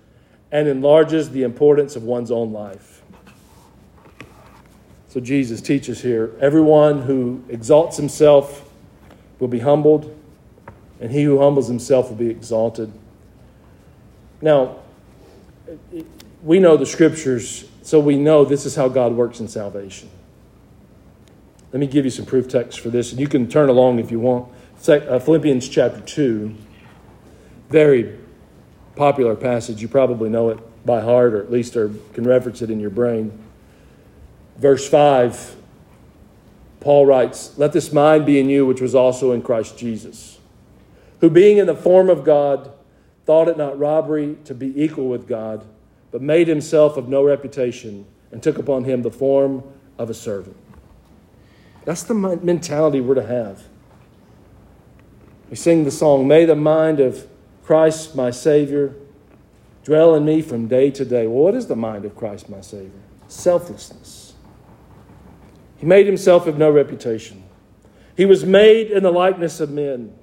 and 0.51 0.67
enlarges 0.67 1.29
the 1.29 1.43
importance 1.43 1.95
of 1.95 2.01
one's 2.01 2.31
own 2.31 2.51
life. 2.51 3.03
So 5.09 5.19
Jesus 5.19 5.61
teaches 5.61 6.01
here 6.01 6.31
everyone 6.41 7.03
who 7.03 7.43
exalts 7.49 7.97
himself 7.97 8.67
will 9.37 9.47
be 9.47 9.59
humbled, 9.59 10.19
and 10.99 11.11
he 11.11 11.21
who 11.21 11.37
humbles 11.37 11.67
himself 11.67 12.09
will 12.09 12.17
be 12.17 12.31
exalted. 12.31 12.91
Now, 14.43 14.75
we 16.43 16.59
know 16.59 16.75
the 16.75 16.85
scriptures, 16.85 17.63
so 17.81 18.01
we 18.01 18.17
know 18.17 18.43
this 18.43 18.65
is 18.65 18.75
how 18.75 18.89
God 18.89 19.13
works 19.13 19.39
in 19.39 19.47
salvation. 19.47 20.09
Let 21.71 21.79
me 21.79 21.87
give 21.87 22.03
you 22.03 22.11
some 22.11 22.25
proof 22.25 22.49
texts 22.49 22.75
for 22.75 22.89
this, 22.89 23.11
and 23.11 23.21
you 23.21 23.29
can 23.29 23.47
turn 23.47 23.69
along 23.69 23.99
if 23.99 24.11
you 24.11 24.19
want. 24.19 24.51
Uh, 24.85 25.17
Philippians 25.17 25.69
chapter 25.69 26.01
2, 26.01 26.53
very 27.69 28.19
popular 28.97 29.37
passage. 29.37 29.81
You 29.81 29.87
probably 29.87 30.29
know 30.29 30.49
it 30.49 30.59
by 30.85 30.99
heart, 30.99 31.33
or 31.33 31.41
at 31.41 31.49
least 31.49 31.71
can 31.71 32.25
reference 32.25 32.61
it 32.61 32.69
in 32.69 32.81
your 32.81 32.89
brain. 32.89 33.31
Verse 34.57 34.89
5, 34.89 35.55
Paul 36.81 37.05
writes, 37.05 37.57
Let 37.57 37.71
this 37.71 37.93
mind 37.93 38.25
be 38.25 38.41
in 38.41 38.49
you, 38.49 38.65
which 38.65 38.81
was 38.81 38.93
also 38.93 39.31
in 39.31 39.41
Christ 39.41 39.77
Jesus, 39.77 40.37
who 41.21 41.29
being 41.29 41.59
in 41.59 41.65
the 41.65 41.77
form 41.77 42.09
of 42.09 42.25
God, 42.25 42.72
thought 43.25 43.47
it 43.47 43.57
not 43.57 43.77
robbery 43.77 44.37
to 44.45 44.53
be 44.53 44.81
equal 44.81 45.07
with 45.07 45.27
God, 45.27 45.65
but 46.11 46.21
made 46.21 46.47
himself 46.47 46.97
of 46.97 47.07
no 47.07 47.23
reputation, 47.23 48.05
and 48.31 48.41
took 48.41 48.57
upon 48.57 48.83
him 48.83 49.01
the 49.01 49.11
form 49.11 49.63
of 49.97 50.09
a 50.09 50.13
servant. 50.13 50.57
That's 51.85 52.03
the 52.03 52.13
mentality 52.13 53.01
we're 53.01 53.15
to 53.15 53.25
have. 53.25 53.63
We 55.49 55.55
sing 55.55 55.83
the 55.83 55.91
song, 55.91 56.27
May 56.27 56.45
the 56.45 56.55
mind 56.55 56.99
of 56.99 57.27
Christ, 57.63 58.15
my 58.15 58.31
Savior, 58.31 58.95
dwell 59.83 60.15
in 60.15 60.25
me 60.25 60.41
from 60.41 60.67
day 60.67 60.89
to 60.91 61.05
day. 61.05 61.27
Well, 61.27 61.43
what 61.43 61.55
is 61.55 61.67
the 61.67 61.75
mind 61.75 62.05
of 62.05 62.15
Christ, 62.15 62.49
my 62.49 62.61
Savior? 62.61 62.91
Selflessness. 63.27 64.33
He 65.77 65.85
made 65.85 66.05
himself 66.05 66.47
of 66.47 66.57
no 66.57 66.71
reputation. 66.71 67.43
He 68.15 68.25
was 68.25 68.45
made 68.45 68.91
in 68.91 69.03
the 69.03 69.11
likeness 69.11 69.59
of 69.59 69.69
men. 69.69 70.17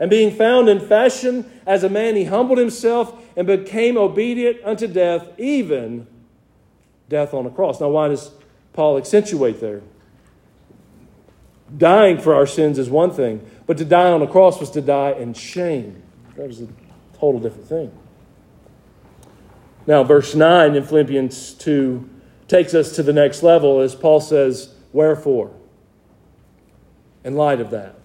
And 0.00 0.08
being 0.08 0.34
found 0.34 0.70
in 0.70 0.80
fashion 0.80 1.48
as 1.66 1.84
a 1.84 1.90
man, 1.90 2.16
he 2.16 2.24
humbled 2.24 2.58
himself 2.58 3.22
and 3.36 3.46
became 3.46 3.98
obedient 3.98 4.56
unto 4.64 4.86
death, 4.86 5.28
even 5.38 6.06
death 7.10 7.34
on 7.34 7.44
a 7.44 7.50
cross. 7.50 7.80
Now, 7.80 7.90
why 7.90 8.08
does 8.08 8.30
Paul 8.72 8.96
accentuate 8.96 9.60
there? 9.60 9.82
Dying 11.76 12.18
for 12.18 12.34
our 12.34 12.46
sins 12.46 12.78
is 12.78 12.88
one 12.88 13.10
thing, 13.10 13.46
but 13.66 13.76
to 13.76 13.84
die 13.84 14.10
on 14.10 14.22
a 14.22 14.26
cross 14.26 14.58
was 14.58 14.70
to 14.70 14.80
die 14.80 15.12
in 15.12 15.34
shame. 15.34 16.02
That 16.36 16.48
was 16.48 16.62
a 16.62 16.68
total 17.18 17.38
different 17.38 17.68
thing. 17.68 17.92
Now, 19.86 20.02
verse 20.02 20.34
9 20.34 20.76
in 20.76 20.84
Philippians 20.84 21.54
2 21.54 22.08
takes 22.48 22.74
us 22.74 22.96
to 22.96 23.02
the 23.02 23.12
next 23.12 23.42
level 23.42 23.80
as 23.80 23.94
Paul 23.94 24.20
says, 24.20 24.74
Wherefore? 24.92 25.52
In 27.22 27.36
light 27.36 27.60
of 27.60 27.70
that, 27.70 27.99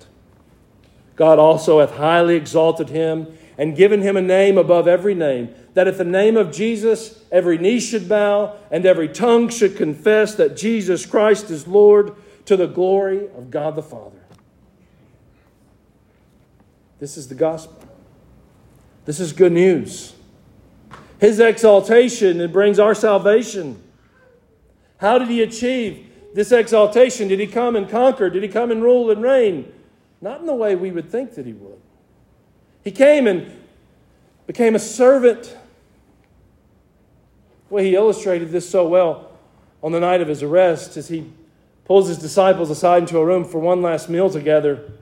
God 1.15 1.39
also 1.39 1.79
hath 1.79 1.95
highly 1.95 2.35
exalted 2.35 2.89
him 2.89 3.37
and 3.57 3.75
given 3.75 4.01
him 4.01 4.17
a 4.17 4.21
name 4.21 4.57
above 4.57 4.87
every 4.87 5.15
name, 5.15 5.53
that 5.73 5.87
at 5.87 5.97
the 5.97 6.03
name 6.03 6.35
of 6.35 6.51
Jesus 6.51 7.23
every 7.31 7.57
knee 7.57 7.79
should 7.79 8.09
bow 8.09 8.55
and 8.69 8.85
every 8.85 9.07
tongue 9.07 9.49
should 9.49 9.77
confess 9.77 10.35
that 10.35 10.57
Jesus 10.57 11.05
Christ 11.05 11.49
is 11.49 11.67
Lord 11.67 12.15
to 12.45 12.57
the 12.57 12.67
glory 12.67 13.27
of 13.29 13.49
God 13.49 13.75
the 13.75 13.83
Father. 13.83 14.19
This 16.99 17.17
is 17.17 17.27
the 17.27 17.35
gospel. 17.35 17.81
This 19.05 19.19
is 19.19 19.33
good 19.33 19.51
news. 19.51 20.13
His 21.19 21.39
exaltation 21.39 22.41
it 22.41 22.51
brings 22.51 22.79
our 22.79 22.95
salvation. 22.95 23.81
How 24.97 25.17
did 25.17 25.29
he 25.29 25.41
achieve 25.41 26.11
this 26.33 26.51
exaltation? 26.51 27.27
Did 27.27 27.39
he 27.39 27.47
come 27.47 27.75
and 27.75 27.89
conquer? 27.89 28.29
Did 28.29 28.43
he 28.43 28.49
come 28.49 28.71
and 28.71 28.83
rule 28.83 29.11
and 29.11 29.21
reign? 29.21 29.71
Not 30.25 30.39
in 30.39 30.47
the 30.47 30.55
way 30.55 30.75
we 30.75 30.89
would 30.89 31.11
think 31.11 31.35
that 31.35 31.45
he 31.45 31.53
would. 31.53 31.79
He 32.83 32.89
came 32.89 33.27
and 33.27 33.55
became 34.47 34.73
a 34.73 34.79
servant. 34.79 35.55
Well, 37.69 37.83
he 37.83 37.93
illustrated 37.93 38.49
this 38.49 38.67
so 38.67 38.87
well 38.87 39.29
on 39.83 39.91
the 39.91 39.99
night 39.99 40.21
of 40.21 40.27
his 40.27 40.41
arrest 40.41 40.97
as 40.97 41.09
he 41.09 41.31
pulls 41.85 42.07
his 42.07 42.17
disciples 42.17 42.71
aside 42.71 43.03
into 43.03 43.19
a 43.19 43.25
room 43.25 43.45
for 43.45 43.59
one 43.59 43.83
last 43.83 44.09
meal 44.09 44.31
together. 44.31 44.93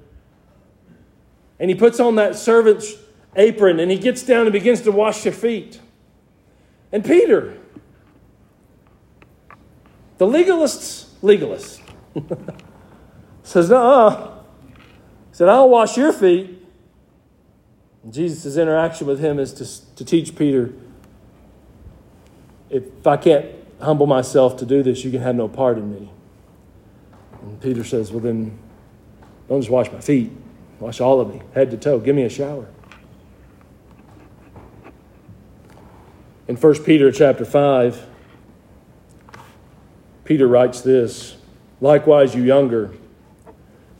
And 1.58 1.70
he 1.70 1.76
puts 1.76 2.02
on 2.02 2.16
that 2.16 2.36
servant's 2.36 2.94
apron 3.38 3.80
and 3.80 3.90
he 3.90 3.98
gets 3.98 4.24
down 4.24 4.42
and 4.42 4.52
begins 4.52 4.82
to 4.82 4.92
wash 4.92 5.24
their 5.24 5.32
feet. 5.32 5.80
And 6.92 7.06
Peter, 7.06 7.58
the 10.18 10.28
legalist's 10.28 11.16
legalist, 11.22 11.82
says, 13.44 13.72
uh 13.72 14.33
He 15.34 15.38
said, 15.38 15.50
I'll 15.50 15.68
wash 15.68 15.98
your 15.98 16.14
feet. 16.14 16.62
Jesus' 18.10 18.56
interaction 18.56 19.08
with 19.08 19.20
him 19.20 19.40
is 19.40 19.52
to, 19.54 19.96
to 19.96 20.06
teach 20.06 20.36
Peter 20.36 20.74
if 22.74 23.06
I 23.06 23.18
can't 23.18 23.46
humble 23.80 24.08
myself 24.08 24.58
to 24.58 24.66
do 24.66 24.82
this, 24.82 25.06
you 25.06 25.12
can 25.12 25.22
have 25.22 25.36
no 25.36 25.48
part 25.48 25.78
in 25.78 25.94
me. 25.94 26.10
And 27.44 27.62
Peter 27.62 27.84
says, 27.84 28.12
Well, 28.12 28.22
then 28.22 28.58
don't 29.48 29.62
just 29.62 29.70
wash 29.70 29.92
my 29.92 30.00
feet, 30.00 30.32
wash 30.80 31.00
all 31.00 31.22
of 31.22 31.32
me, 31.32 31.42
head 31.54 31.70
to 31.70 31.78
toe. 31.78 32.00
Give 32.00 32.16
me 32.16 32.24
a 32.24 32.30
shower. 32.30 32.68
In 36.48 36.56
1 36.56 36.84
Peter 36.84 37.12
chapter 37.12 37.46
5, 37.46 38.08
Peter 40.26 40.48
writes 40.48 40.82
this 40.82 41.38
Likewise, 41.80 42.34
you 42.34 42.42
younger, 42.42 42.92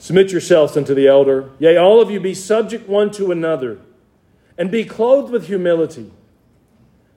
submit 0.04 0.34
yourselves 0.34 0.76
unto 0.76 0.94
the 0.94 1.08
elder. 1.08 1.50
Yea, 1.60 1.78
all 1.78 2.02
of 2.02 2.12
you 2.12 2.20
be 2.20 2.34
subject 2.34 2.90
one 2.90 3.10
to 3.10 3.32
another, 3.32 3.80
and 4.58 4.70
be 4.70 4.84
clothed 4.84 5.32
with 5.32 5.48
humility. 5.48 6.12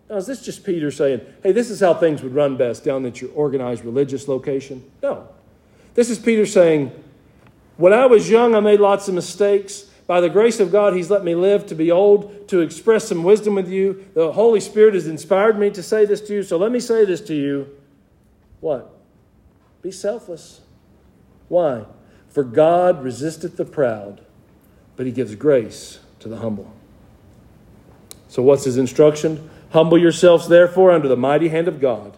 Now, 0.08 0.18
is 0.18 0.28
this 0.28 0.40
just 0.40 0.62
Peter 0.62 0.92
saying, 0.92 1.20
hey, 1.42 1.50
this 1.50 1.68
is 1.68 1.80
how 1.80 1.94
things 1.94 2.22
would 2.22 2.32
run 2.32 2.56
best 2.56 2.84
down 2.84 3.04
at 3.04 3.20
your 3.20 3.32
organized 3.32 3.84
religious 3.84 4.28
location? 4.28 4.88
No. 5.02 5.26
This 5.94 6.10
is 6.10 6.20
Peter 6.20 6.46
saying, 6.46 6.92
When 7.76 7.92
I 7.92 8.06
was 8.06 8.30
young, 8.30 8.54
I 8.54 8.60
made 8.60 8.78
lots 8.78 9.08
of 9.08 9.14
mistakes. 9.14 9.90
By 10.06 10.20
the 10.20 10.28
grace 10.28 10.60
of 10.60 10.70
God, 10.70 10.94
He's 10.94 11.10
let 11.10 11.24
me 11.24 11.34
live 11.34 11.66
to 11.66 11.74
be 11.74 11.90
old, 11.90 12.46
to 12.50 12.60
express 12.60 13.08
some 13.08 13.24
wisdom 13.24 13.56
with 13.56 13.68
you. 13.68 14.06
The 14.14 14.30
Holy 14.30 14.60
Spirit 14.60 14.94
has 14.94 15.08
inspired 15.08 15.58
me 15.58 15.70
to 15.70 15.82
say 15.82 16.04
this 16.04 16.20
to 16.28 16.34
you. 16.34 16.44
So 16.44 16.56
let 16.56 16.70
me 16.70 16.78
say 16.78 17.04
this 17.04 17.20
to 17.22 17.34
you. 17.34 17.66
What? 18.60 18.94
Be 19.82 19.90
selfless. 19.90 20.60
Why? 21.48 21.84
For 22.36 22.44
God 22.44 23.02
resisteth 23.02 23.56
the 23.56 23.64
proud, 23.64 24.20
but 24.94 25.06
He 25.06 25.12
gives 25.12 25.34
grace 25.36 26.00
to 26.18 26.28
the 26.28 26.36
humble. 26.36 26.70
So, 28.28 28.42
what's 28.42 28.64
His 28.64 28.76
instruction? 28.76 29.48
Humble 29.70 29.96
yourselves, 29.96 30.46
therefore, 30.46 30.90
under 30.90 31.08
the 31.08 31.16
mighty 31.16 31.48
hand 31.48 31.66
of 31.66 31.80
God, 31.80 32.14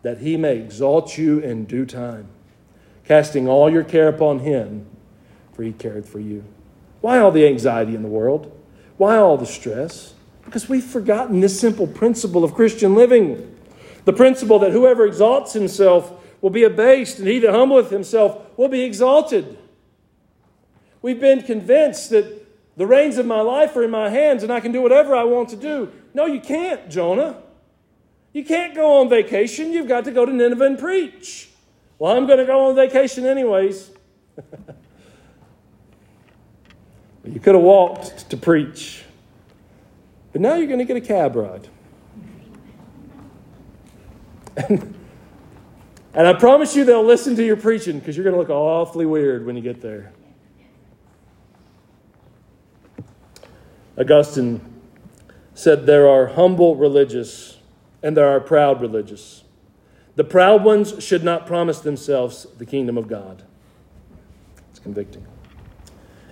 that 0.00 0.20
He 0.20 0.38
may 0.38 0.56
exalt 0.56 1.18
you 1.18 1.40
in 1.40 1.66
due 1.66 1.84
time 1.84 2.28
casting 3.04 3.46
all 3.46 3.68
your 3.68 3.84
care 3.84 4.08
upon 4.08 4.38
him, 4.38 4.86
for 5.52 5.62
he 5.62 5.72
cared 5.72 6.06
for 6.06 6.20
you. 6.20 6.42
Why 7.02 7.18
all 7.18 7.30
the 7.30 7.46
anxiety 7.46 7.94
in 7.94 8.00
the 8.00 8.08
world? 8.08 8.50
Why 8.96 9.18
all 9.18 9.36
the 9.36 9.44
stress? 9.44 10.14
Because 10.46 10.70
we've 10.70 10.82
forgotten 10.82 11.40
this 11.40 11.60
simple 11.60 11.86
principle 11.86 12.44
of 12.44 12.54
Christian 12.54 12.94
living 12.94 13.58
the 14.06 14.14
principle 14.14 14.58
that 14.60 14.72
whoever 14.72 15.04
exalts 15.04 15.52
himself 15.52 16.19
will 16.40 16.50
be 16.50 16.64
abased, 16.64 17.18
and 17.18 17.28
he 17.28 17.38
that 17.40 17.50
humbleth 17.50 17.90
himself 17.90 18.56
will 18.56 18.68
be 18.68 18.82
exalted. 18.82 19.58
We've 21.02 21.20
been 21.20 21.42
convinced 21.42 22.10
that 22.10 22.46
the 22.76 22.86
reins 22.86 23.18
of 23.18 23.26
my 23.26 23.40
life 23.40 23.76
are 23.76 23.82
in 23.82 23.90
my 23.90 24.08
hands 24.08 24.42
and 24.42 24.52
I 24.52 24.60
can 24.60 24.72
do 24.72 24.80
whatever 24.80 25.14
I 25.14 25.24
want 25.24 25.50
to 25.50 25.56
do. 25.56 25.92
No, 26.14 26.26
you 26.26 26.40
can't, 26.40 26.88
Jonah. 26.90 27.42
You 28.32 28.44
can't 28.44 28.74
go 28.74 29.00
on 29.00 29.08
vacation. 29.08 29.72
You've 29.72 29.88
got 29.88 30.04
to 30.04 30.12
go 30.12 30.24
to 30.24 30.32
Nineveh 30.32 30.64
and 30.64 30.78
preach. 30.78 31.50
Well, 31.98 32.16
I'm 32.16 32.26
going 32.26 32.38
to 32.38 32.46
go 32.46 32.68
on 32.68 32.74
vacation 32.74 33.26
anyways. 33.26 33.90
You 37.22 37.38
could 37.38 37.54
have 37.54 37.62
walked 37.62 38.30
to 38.30 38.36
preach, 38.36 39.04
but 40.32 40.40
now 40.40 40.54
you're 40.54 40.66
going 40.66 40.78
to 40.78 40.86
get 40.86 40.96
a 40.96 41.02
cab 41.02 41.36
ride. 41.36 41.68
and 46.14 46.26
I 46.26 46.32
promise 46.32 46.74
you 46.74 46.84
they'll 46.84 47.04
listen 47.04 47.36
to 47.36 47.44
your 47.44 47.56
preaching 47.56 47.98
because 47.98 48.16
you're 48.16 48.24
going 48.24 48.34
to 48.34 48.40
look 48.40 48.50
awfully 48.50 49.06
weird 49.06 49.46
when 49.46 49.56
you 49.56 49.62
get 49.62 49.80
there. 49.80 50.12
Augustine 53.98 54.60
said 55.54 55.86
there 55.86 56.08
are 56.08 56.28
humble 56.28 56.74
religious 56.76 57.58
and 58.02 58.16
there 58.16 58.28
are 58.28 58.40
proud 58.40 58.80
religious. 58.80 59.44
The 60.16 60.24
proud 60.24 60.64
ones 60.64 61.02
should 61.04 61.22
not 61.22 61.46
promise 61.46 61.80
themselves 61.80 62.46
the 62.58 62.66
kingdom 62.66 62.96
of 62.96 63.08
God. 63.08 63.44
It's 64.70 64.78
convicting. 64.78 65.26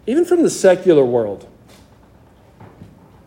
Even 0.06 0.24
from 0.24 0.42
the 0.42 0.50
secular 0.50 1.04
world, 1.04 1.46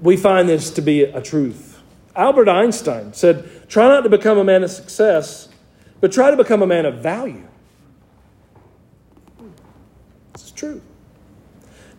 we 0.02 0.18
find 0.18 0.49
this 0.49 0.72
to 0.72 0.82
be 0.82 1.04
a 1.04 1.22
truth. 1.22 1.80
Albert 2.16 2.49
Einstein 2.49 3.14
said, 3.14 3.70
Try 3.70 3.88
not 3.88 4.02
to 4.02 4.10
become 4.10 4.38
a 4.38 4.43
man 4.43 4.64
of 4.64 4.72
success, 4.72 5.47
but 6.02 6.12
try 6.12 6.32
to 6.32 6.38
become 6.38 6.62
a 6.62 6.68
man 6.68 6.86
of 6.86 6.95
value. 6.95 7.47
This 10.34 10.45
is 10.45 10.52
true. 10.52 10.82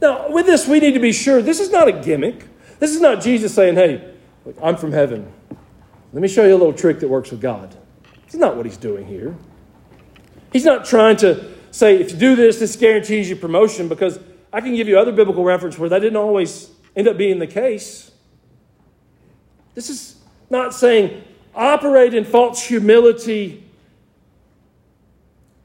Now, 0.00 0.30
with 0.30 0.46
this, 0.46 0.66
we 0.66 0.80
need 0.80 0.94
to 0.94 1.00
be 1.00 1.12
sure 1.12 1.40
this 1.40 1.61
is 1.61 1.70
not 1.70 1.88
a 1.88 1.92
gimmick. 1.92 2.46
This 2.80 2.94
is 2.94 3.00
not 3.00 3.22
Jesus 3.22 3.55
saying, 3.55 3.76
Hey, 3.76 4.12
I'm 4.61 4.76
from 4.76 4.92
heaven. 4.92 5.32
Let 6.12 6.20
me 6.20 6.28
show 6.28 6.44
you 6.44 6.55
a 6.55 6.59
little 6.59 6.72
trick 6.72 7.00
that 7.00 7.09
works 7.09 7.30
with 7.30 7.40
God. 7.40 7.74
Is 8.26 8.34
not 8.34 8.57
what 8.57 8.66
he's 8.66 8.76
doing 8.76 9.07
here. 9.07 9.36
He's 10.53 10.64
not 10.64 10.84
trying 10.84 11.16
to 11.18 11.53
say, 11.70 12.00
if 12.00 12.12
you 12.12 12.18
do 12.18 12.36
this, 12.36 12.59
this 12.59 12.76
guarantees 12.76 13.28
you 13.28 13.36
promotion, 13.36 13.88
because 13.88 14.18
I 14.53 14.61
can 14.61 14.74
give 14.74 14.88
you 14.88 14.98
other 14.98 15.12
biblical 15.12 15.44
reference 15.44 15.78
where 15.78 15.88
that 15.88 16.00
didn't 16.00 16.16
always 16.16 16.70
end 16.96 17.09
up 17.09 17.16
being 17.16 17.38
the 17.38 17.46
case. 17.46 18.11
This 19.74 19.88
is 19.88 20.16
not 20.50 20.74
saying 20.74 21.22
operate 21.55 22.14
in 22.14 22.24
false 22.24 22.62
humility 22.64 23.70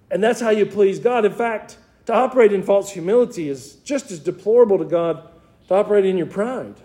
and 0.10 0.24
that's 0.24 0.40
how 0.40 0.50
you 0.50 0.66
please 0.66 1.00
God. 1.00 1.26
In 1.26 1.34
fact, 1.34 1.78
to 2.06 2.14
operate 2.14 2.54
in 2.54 2.64
false 2.64 2.92
humility 2.92 3.50
is 3.50 3.76
just 3.76 4.12
as 4.12 4.20
deplorable 4.20 4.78
to 4.78 4.86
God 4.86 5.30
to 5.68 5.74
operate 5.76 6.06
in 6.06 6.18
your 6.18 6.28
pride. 6.28 6.76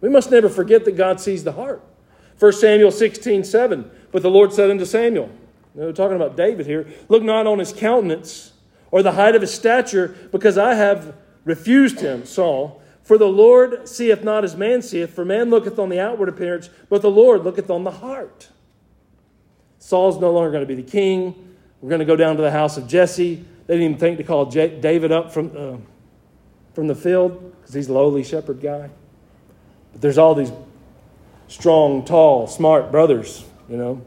We 0.00 0.08
must 0.08 0.30
never 0.30 0.48
forget 0.48 0.84
that 0.86 0.96
God 0.96 1.20
sees 1.20 1.44
the 1.44 1.52
heart. 1.52 1.82
1 2.38 2.52
Samuel 2.52 2.90
16, 2.90 3.44
7. 3.44 3.90
But 4.12 4.22
the 4.22 4.30
Lord 4.30 4.52
said 4.52 4.70
unto 4.70 4.84
Samuel, 4.84 5.30
we're 5.74 5.92
talking 5.92 6.16
about 6.16 6.36
David 6.36 6.66
here, 6.66 6.88
look 7.08 7.22
not 7.22 7.46
on 7.46 7.58
his 7.58 7.72
countenance 7.72 8.52
or 8.90 9.02
the 9.02 9.12
height 9.12 9.36
of 9.36 9.42
his 9.42 9.54
stature, 9.54 10.16
because 10.32 10.58
I 10.58 10.74
have 10.74 11.14
refused 11.44 12.00
him, 12.00 12.26
Saul. 12.26 12.82
For 13.04 13.16
the 13.18 13.28
Lord 13.28 13.88
seeth 13.88 14.24
not 14.24 14.44
as 14.44 14.56
man 14.56 14.82
seeth, 14.82 15.10
for 15.14 15.24
man 15.24 15.48
looketh 15.48 15.78
on 15.78 15.90
the 15.90 16.00
outward 16.00 16.28
appearance, 16.28 16.70
but 16.88 17.02
the 17.02 17.10
Lord 17.10 17.44
looketh 17.44 17.70
on 17.70 17.84
the 17.84 17.90
heart. 17.92 18.48
Saul's 19.78 20.20
no 20.20 20.32
longer 20.32 20.50
going 20.50 20.66
to 20.66 20.66
be 20.66 20.80
the 20.80 20.90
king. 20.90 21.49
We're 21.80 21.88
going 21.88 22.00
to 22.00 22.04
go 22.04 22.16
down 22.16 22.36
to 22.36 22.42
the 22.42 22.50
house 22.50 22.76
of 22.76 22.86
Jesse. 22.86 23.44
They 23.66 23.74
didn't 23.74 23.84
even 23.84 23.98
think 23.98 24.18
to 24.18 24.24
call 24.24 24.46
J- 24.46 24.80
David 24.80 25.12
up 25.12 25.32
from, 25.32 25.52
uh, 25.56 25.76
from 26.74 26.88
the 26.88 26.94
field 26.94 27.54
because 27.60 27.74
he's 27.74 27.88
a 27.88 27.92
lowly 27.92 28.22
shepherd 28.22 28.60
guy. 28.60 28.90
But 29.92 30.00
there's 30.00 30.18
all 30.18 30.34
these 30.34 30.52
strong, 31.48 32.04
tall, 32.04 32.46
smart 32.46 32.90
brothers, 32.90 33.44
you 33.68 33.76
know, 33.76 34.02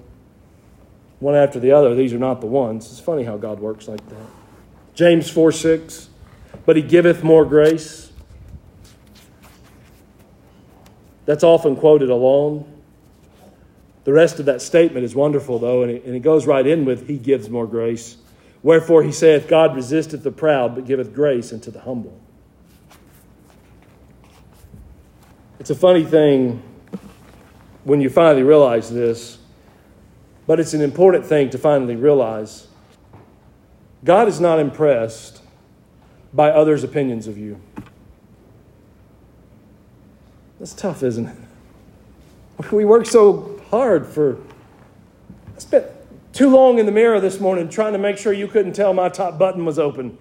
one 1.20 1.36
after 1.36 1.60
the 1.60 1.72
other. 1.72 1.96
These 1.96 2.14
are 2.14 2.20
not 2.20 2.42
the 2.42 2.48
ones. 2.48 2.86
It's 2.92 3.00
funny 3.00 3.24
how 3.24 3.38
God 3.38 3.60
works 3.60 3.88
like 3.88 4.08
that. 4.10 4.26
James 4.94 5.30
4 5.30 5.52
6. 5.52 6.10
But 6.66 6.76
he 6.76 6.82
giveth 6.82 7.24
more 7.24 7.46
grace. 7.46 8.12
That's 11.26 11.44
often 11.44 11.76
quoted 11.76 12.10
alone. 12.10 12.73
The 14.04 14.14
rest 14.14 14.40
of 14.40 14.46
that 14.46 14.62
statement 14.62 15.06
is 15.06 15.16
wonderful, 15.16 15.60
though, 15.60 15.84
and 15.84 15.92
it, 15.92 16.04
and 16.04 16.16
it 16.16 16.20
goes 16.20 16.46
right 16.46 16.66
in 16.66 16.86
with 16.86 17.08
He 17.08 17.18
gives 17.18 17.50
more 17.50 17.68
grace. 17.68 18.18
Wherefore 18.64 19.04
he 19.04 19.12
saith, 19.12 19.48
God 19.50 19.76
resisteth 19.76 20.24
the 20.24 20.32
proud, 20.32 20.74
but 20.74 20.86
giveth 20.86 21.14
grace 21.14 21.52
unto 21.52 21.70
the 21.70 21.82
humble. 21.82 22.18
It's 25.60 25.70
a 25.70 25.76
funny 25.76 26.06
thing 26.06 26.64
when 27.84 28.00
you 28.00 28.10
finally 28.10 28.44
realize 28.44 28.90
this, 28.90 29.38
but 30.48 30.62
it's 30.62 30.74
an 30.74 30.82
important 30.82 31.26
thing 31.26 31.50
to 31.50 31.58
finally 31.58 31.98
realize. 31.98 32.68
God 34.06 34.30
is 34.30 34.40
not 34.40 34.60
impressed 34.60 35.42
by 36.34 36.50
others' 36.50 36.84
opinions 36.84 37.28
of 37.28 37.38
you. 37.38 37.60
That's 40.60 40.74
tough, 40.74 41.04
isn't 41.04 41.28
it? 41.28 42.72
We 42.72 42.86
work 42.86 43.06
so 43.06 43.53
hard 43.74 44.06
for. 44.06 44.38
I 45.56 45.60
spent 45.60 45.88
too 46.32 46.52
long 46.52 46.78
in 46.78 46.86
the 46.86 46.92
mirror 46.92 47.20
this 47.20 47.40
morning 47.40 47.70
trying 47.70 47.94
to 47.94 47.98
make 47.98 48.20
sure 48.20 48.32
you 48.32 48.48
couldn't 48.48 48.74
tell 48.74 48.94
my 48.94 49.10
top 49.10 49.40
button 49.40 49.66
was 49.66 49.80
open, 49.80 50.16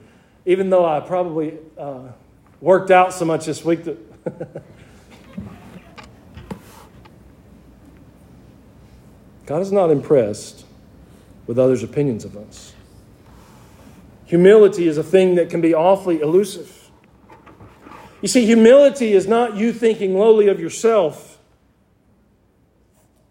even 0.47 0.71
though 0.71 0.87
I 0.87 1.01
probably 1.01 1.59
uh, 1.77 2.13
worked 2.63 2.91
out 2.91 3.13
so 3.13 3.27
much 3.27 3.45
this 3.45 3.63
week 3.63 3.85
that. 3.85 3.99
God 9.45 9.61
is 9.61 9.71
not 9.71 9.91
impressed 9.91 10.65
with 11.47 11.59
others' 11.59 11.83
opinions 11.83 12.25
of 12.25 12.39
us. 12.39 12.73
Humility 14.25 14.89
is 14.89 14.97
a 14.97 15.03
thing 15.03 15.35
that 15.35 15.51
can 15.51 15.61
be 15.61 15.75
awfully 15.75 16.23
elusive. 16.23 16.91
You 18.23 18.29
see, 18.29 18.47
humility 18.47 19.13
is 19.13 19.27
not 19.29 19.57
you 19.57 19.75
thinking 19.75 20.19
lowly 20.19 20.49
of 20.49 20.59
yourself. 20.59 21.32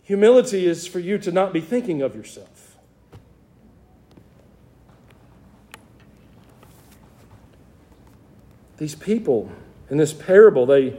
Humility 0.04 0.66
is 0.66 0.88
for 0.88 1.00
you 1.00 1.18
to 1.20 1.32
not 1.32 1.54
be 1.54 1.62
thinking 1.62 2.02
of 2.02 2.16
yourself. 2.16 2.78
These 8.78 8.96
people 8.96 9.52
in 9.92 9.98
this 9.98 10.14
parable, 10.14 10.66
they, 10.66 10.98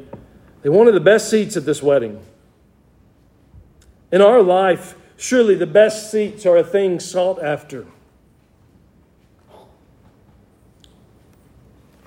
they 0.61 0.69
wanted 0.69 0.93
the 0.93 1.01
best 1.01 1.29
seats 1.31 1.57
at 1.57 1.65
this 1.65 1.83
wedding. 1.83 2.23
In 4.13 4.21
our 4.21 4.43
life, 4.43 4.95
surely 5.17 5.55
the 5.55 5.67
best 5.67 6.11
seats 6.11 6.45
are 6.45 6.59
a 6.59 6.63
thing 6.63 7.01
sought 7.01 7.43
after. 7.43 7.87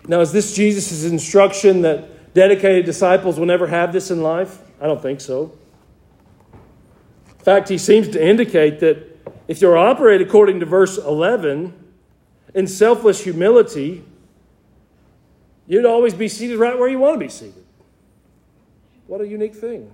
Now, 0.08 0.22
is 0.22 0.32
this 0.32 0.56
Jesus' 0.56 1.04
instruction 1.04 1.82
that 1.82 2.34
dedicated 2.36 2.86
disciples 2.86 3.40
will 3.40 3.48
never 3.48 3.66
have 3.66 3.92
this 3.92 4.12
in 4.12 4.22
life? 4.22 4.62
I 4.80 4.86
don't 4.86 5.02
think 5.02 5.20
so. 5.20 5.58
Fact, 7.46 7.70
he 7.70 7.78
seems 7.78 8.08
to 8.08 8.28
indicate 8.28 8.80
that 8.80 9.20
if 9.48 9.62
you 9.62 9.72
operate 9.78 10.20
according 10.20 10.60
to 10.62 10.66
verse 10.66 10.98
11 10.98 11.74
in 12.56 12.66
selfless 12.66 13.24
humility, 13.24 14.04
you'd 15.68 15.86
always 15.86 16.16
be 16.16 16.28
seated 16.28 16.58
right 16.58 16.76
where 16.76 16.90
you 16.90 16.98
want 16.98 17.14
to 17.14 17.20
be 17.20 17.30
seated. 17.30 17.64
What 19.06 19.22
a 19.22 19.28
unique 19.28 19.54
thing. 19.54 19.92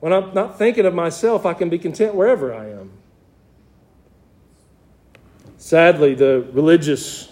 When 0.00 0.14
I'm 0.14 0.32
not 0.32 0.56
thinking 0.56 0.86
of 0.86 0.94
myself, 0.94 1.44
I 1.44 1.52
can 1.52 1.68
be 1.68 1.78
content 1.78 2.14
wherever 2.14 2.54
I 2.54 2.70
am. 2.70 2.92
Sadly, 5.58 6.14
the 6.14 6.46
religious 6.52 7.30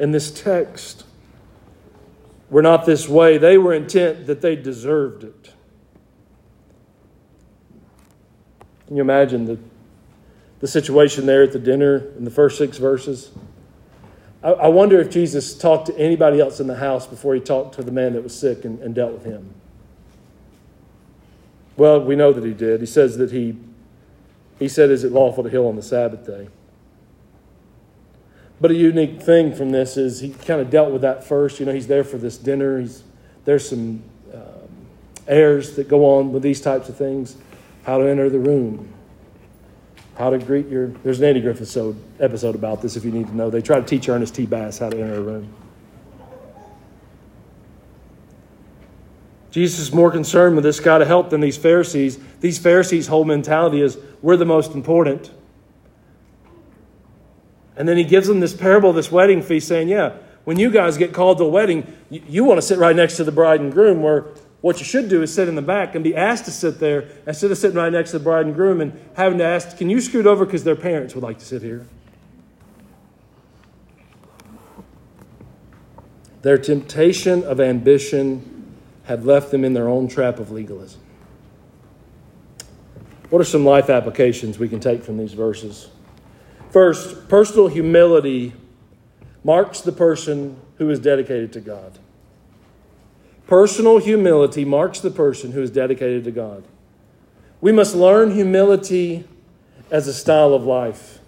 in 0.00 0.10
this 0.10 0.32
text 0.32 1.04
were 2.50 2.62
not 2.62 2.84
this 2.84 3.08
way. 3.08 3.38
They 3.38 3.58
were 3.58 3.72
intent 3.72 4.26
that 4.26 4.40
they 4.40 4.56
deserved 4.56 5.22
it. 5.22 5.41
Can 8.92 8.98
you 8.98 9.02
imagine 9.04 9.46
the, 9.46 9.58
the 10.60 10.68
situation 10.68 11.24
there 11.24 11.42
at 11.42 11.52
the 11.52 11.58
dinner 11.58 12.08
in 12.18 12.26
the 12.26 12.30
first 12.30 12.58
six 12.58 12.76
verses? 12.76 13.30
I, 14.42 14.50
I 14.50 14.68
wonder 14.68 15.00
if 15.00 15.08
Jesus 15.08 15.56
talked 15.56 15.86
to 15.86 15.96
anybody 15.96 16.40
else 16.40 16.60
in 16.60 16.66
the 16.66 16.76
house 16.76 17.06
before 17.06 17.34
he 17.34 17.40
talked 17.40 17.76
to 17.76 17.82
the 17.82 17.90
man 17.90 18.12
that 18.12 18.22
was 18.22 18.38
sick 18.38 18.66
and, 18.66 18.78
and 18.80 18.94
dealt 18.94 19.14
with 19.14 19.24
him. 19.24 19.54
Well, 21.78 22.02
we 22.02 22.16
know 22.16 22.34
that 22.34 22.44
he 22.44 22.52
did. 22.52 22.80
He 22.80 22.86
says 22.86 23.16
that 23.16 23.32
he, 23.32 23.56
he 24.58 24.68
said, 24.68 24.90
Is 24.90 25.04
it 25.04 25.12
lawful 25.12 25.42
to 25.42 25.48
heal 25.48 25.66
on 25.66 25.76
the 25.76 25.82
Sabbath 25.82 26.26
day? 26.26 26.48
But 28.60 28.72
a 28.72 28.74
unique 28.74 29.22
thing 29.22 29.54
from 29.54 29.70
this 29.70 29.96
is 29.96 30.20
he 30.20 30.34
kind 30.34 30.60
of 30.60 30.68
dealt 30.68 30.92
with 30.92 31.00
that 31.00 31.24
first. 31.24 31.60
You 31.60 31.64
know, 31.64 31.72
he's 31.72 31.86
there 31.86 32.04
for 32.04 32.18
this 32.18 32.36
dinner. 32.36 32.78
He's, 32.78 33.04
there's 33.46 33.66
some 33.66 34.02
um, 34.34 34.86
airs 35.26 35.76
that 35.76 35.88
go 35.88 36.04
on 36.18 36.30
with 36.30 36.42
these 36.42 36.60
types 36.60 36.90
of 36.90 36.98
things. 36.98 37.38
How 37.84 37.98
to 37.98 38.08
enter 38.08 38.30
the 38.30 38.38
room. 38.38 38.92
How 40.16 40.30
to 40.30 40.38
greet 40.38 40.68
your. 40.68 40.88
There's 40.88 41.18
an 41.18 41.26
Andy 41.26 41.40
Griffith 41.40 41.76
episode 42.20 42.54
about 42.54 42.82
this 42.82 42.96
if 42.96 43.04
you 43.04 43.10
need 43.10 43.26
to 43.28 43.36
know. 43.36 43.50
They 43.50 43.62
try 43.62 43.80
to 43.80 43.86
teach 43.86 44.08
Ernest 44.08 44.34
T. 44.34 44.46
Bass 44.46 44.78
how 44.78 44.90
to 44.90 45.00
enter 45.00 45.16
a 45.16 45.20
room. 45.20 45.52
Jesus 49.50 49.80
is 49.80 49.92
more 49.92 50.10
concerned 50.10 50.54
with 50.54 50.64
this 50.64 50.80
guy 50.80 50.98
to 50.98 51.04
help 51.04 51.28
than 51.28 51.40
these 51.40 51.58
Pharisees. 51.58 52.18
These 52.40 52.58
Pharisees' 52.58 53.06
whole 53.06 53.24
mentality 53.24 53.82
is 53.82 53.98
we're 54.22 54.36
the 54.36 54.46
most 54.46 54.72
important. 54.72 55.30
And 57.76 57.86
then 57.88 57.96
he 57.96 58.04
gives 58.04 58.28
them 58.28 58.40
this 58.40 58.54
parable, 58.54 58.92
this 58.92 59.12
wedding 59.12 59.42
feast, 59.42 59.68
saying, 59.68 59.88
Yeah, 59.88 60.16
when 60.44 60.58
you 60.58 60.70
guys 60.70 60.96
get 60.96 61.12
called 61.12 61.38
to 61.38 61.44
a 61.44 61.48
wedding, 61.48 61.86
you, 62.10 62.22
you 62.28 62.44
want 62.44 62.58
to 62.58 62.62
sit 62.62 62.78
right 62.78 62.96
next 62.96 63.16
to 63.16 63.24
the 63.24 63.32
bride 63.32 63.60
and 63.60 63.72
groom, 63.72 64.02
where 64.02 64.26
what 64.62 64.78
you 64.78 64.84
should 64.84 65.08
do 65.08 65.22
is 65.22 65.34
sit 65.34 65.48
in 65.48 65.56
the 65.56 65.62
back 65.62 65.94
and 65.94 66.02
be 66.02 66.16
asked 66.16 66.46
to 66.46 66.52
sit 66.52 66.78
there 66.78 67.08
instead 67.26 67.50
of 67.50 67.58
sitting 67.58 67.76
right 67.76 67.92
next 67.92 68.12
to 68.12 68.18
the 68.18 68.24
bride 68.24 68.46
and 68.46 68.54
groom 68.54 68.80
and 68.80 68.98
having 69.14 69.38
to 69.38 69.44
ask, 69.44 69.76
Can 69.76 69.90
you 69.90 70.00
scoot 70.00 70.24
over 70.24 70.46
because 70.46 70.64
their 70.64 70.76
parents 70.76 71.14
would 71.14 71.24
like 71.24 71.40
to 71.40 71.44
sit 71.44 71.62
here? 71.62 71.86
Their 76.42 76.58
temptation 76.58 77.42
of 77.44 77.60
ambition 77.60 78.76
had 79.04 79.24
left 79.24 79.50
them 79.50 79.64
in 79.64 79.74
their 79.74 79.88
own 79.88 80.08
trap 80.08 80.38
of 80.38 80.52
legalism. 80.52 81.00
What 83.30 83.40
are 83.40 83.44
some 83.44 83.64
life 83.64 83.90
applications 83.90 84.58
we 84.58 84.68
can 84.68 84.78
take 84.78 85.02
from 85.02 85.18
these 85.18 85.32
verses? 85.32 85.88
First, 86.70 87.28
personal 87.28 87.66
humility 87.66 88.52
marks 89.42 89.80
the 89.80 89.92
person 89.92 90.56
who 90.76 90.90
is 90.90 91.00
dedicated 91.00 91.52
to 91.54 91.60
God. 91.60 91.98
Personal 93.52 93.98
humility 93.98 94.64
marks 94.64 95.00
the 95.00 95.10
person 95.10 95.52
who 95.52 95.60
is 95.60 95.70
dedicated 95.70 96.24
to 96.24 96.30
God. 96.30 96.64
We 97.60 97.70
must 97.70 97.94
learn 97.94 98.30
humility 98.30 99.28
as 99.90 100.08
a 100.08 100.14
style 100.14 100.54
of 100.54 100.64
life. 100.64 101.18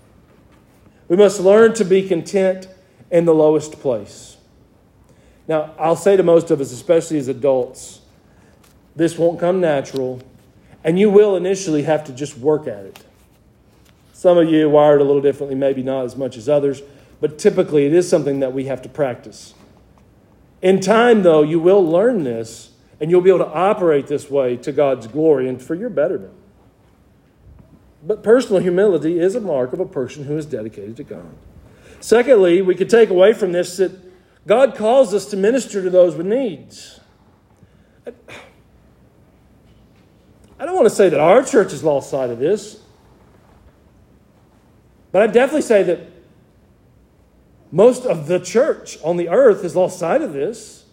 We 1.07 1.18
must 1.18 1.39
learn 1.39 1.75
to 1.75 1.85
be 1.85 2.09
content 2.09 2.66
in 3.11 3.27
the 3.27 3.35
lowest 3.35 3.72
place. 3.72 4.39
Now, 5.47 5.75
I'll 5.79 5.97
say 5.97 6.16
to 6.16 6.22
most 6.22 6.51
of 6.51 6.62
us, 6.62 6.72
especially 6.72 7.18
as 7.18 7.29
adults, 7.29 8.01
this 8.97 9.18
won't 9.18 9.39
come 9.39 9.61
natural, 9.61 10.22
and 10.83 10.99
you 10.99 11.11
will 11.11 11.37
initially 11.37 11.83
have 11.83 12.05
to 12.05 12.12
just 12.14 12.39
work 12.39 12.66
at 12.66 12.87
it. 12.87 13.05
Some 14.14 14.39
of 14.39 14.49
you 14.49 14.70
wired 14.70 15.03
a 15.03 15.05
little 15.05 15.20
differently, 15.20 15.57
maybe 15.57 15.83
not 15.83 16.07
as 16.07 16.16
much 16.16 16.39
as 16.39 16.49
others, 16.49 16.81
but 17.20 17.39
typically 17.39 17.85
it 17.85 17.93
is 17.93 18.09
something 18.09 18.41
that 18.41 18.55
we 18.55 18.64
have 18.64 18.81
to 18.81 18.89
practice. 18.89 19.53
In 20.63 20.81
time, 20.81 21.23
though, 21.23 21.43
you 21.43 21.61
will 21.61 21.85
learn 21.85 22.25
this, 22.25 22.73
and 23.01 23.11
you'll 23.11 23.21
be 23.21 23.29
able 23.29 23.41
to 23.41 23.53
operate 23.53 24.07
this 24.07 24.31
way 24.31 24.57
to 24.59 24.73
God's 24.73 25.07
glory 25.07 25.49
and 25.49 25.61
for 25.61 25.75
your 25.75 25.91
betterment. 25.91 26.33
But 28.03 28.23
personal 28.23 28.61
humility 28.63 29.19
is 29.19 29.35
a 29.35 29.41
mark 29.41 29.73
of 29.73 29.81
a 29.81 29.87
person 29.87 30.25
who 30.25 30.37
is 30.37 30.47
dedicated 30.47 30.97
to 30.97 31.05
God. 31.05 31.35
Secondly, 32.01 32.61
we 32.61 32.75
could 32.75 32.91
take 32.91 33.09
away 33.09 33.33
from 33.33 33.53
this 33.53 33.79
that 33.79 33.93
God 34.47 34.75
calls 34.75 35.15
us 35.15 35.25
to 35.27 35.37
minister 35.37 35.83
to 35.83 35.89
those 35.89 36.15
with 36.17 36.27
needs. 36.27 37.01
I 40.59 40.67
don't 40.67 40.75
want 40.75 40.87
to 40.87 40.95
say 40.95 41.09
that 41.09 41.19
our 41.19 41.43
church 41.43 41.71
has 41.71 41.83
lost 41.83 42.11
sight 42.11 42.31
of 42.31 42.39
this, 42.39 42.83
but 45.13 45.23
I 45.23 45.27
definitely 45.27 45.63
say 45.63 45.83
that 45.85 46.01
most 47.75 48.07
of 48.07 48.29
the 48.29 48.39
church 48.39 48.99
on 49.03 49.16
the 49.16 49.29
earth 49.29 49.64
has 49.64 49.75
lost 49.75 49.99
sight 49.99 50.22
of 50.22 50.33
this. 50.33 50.85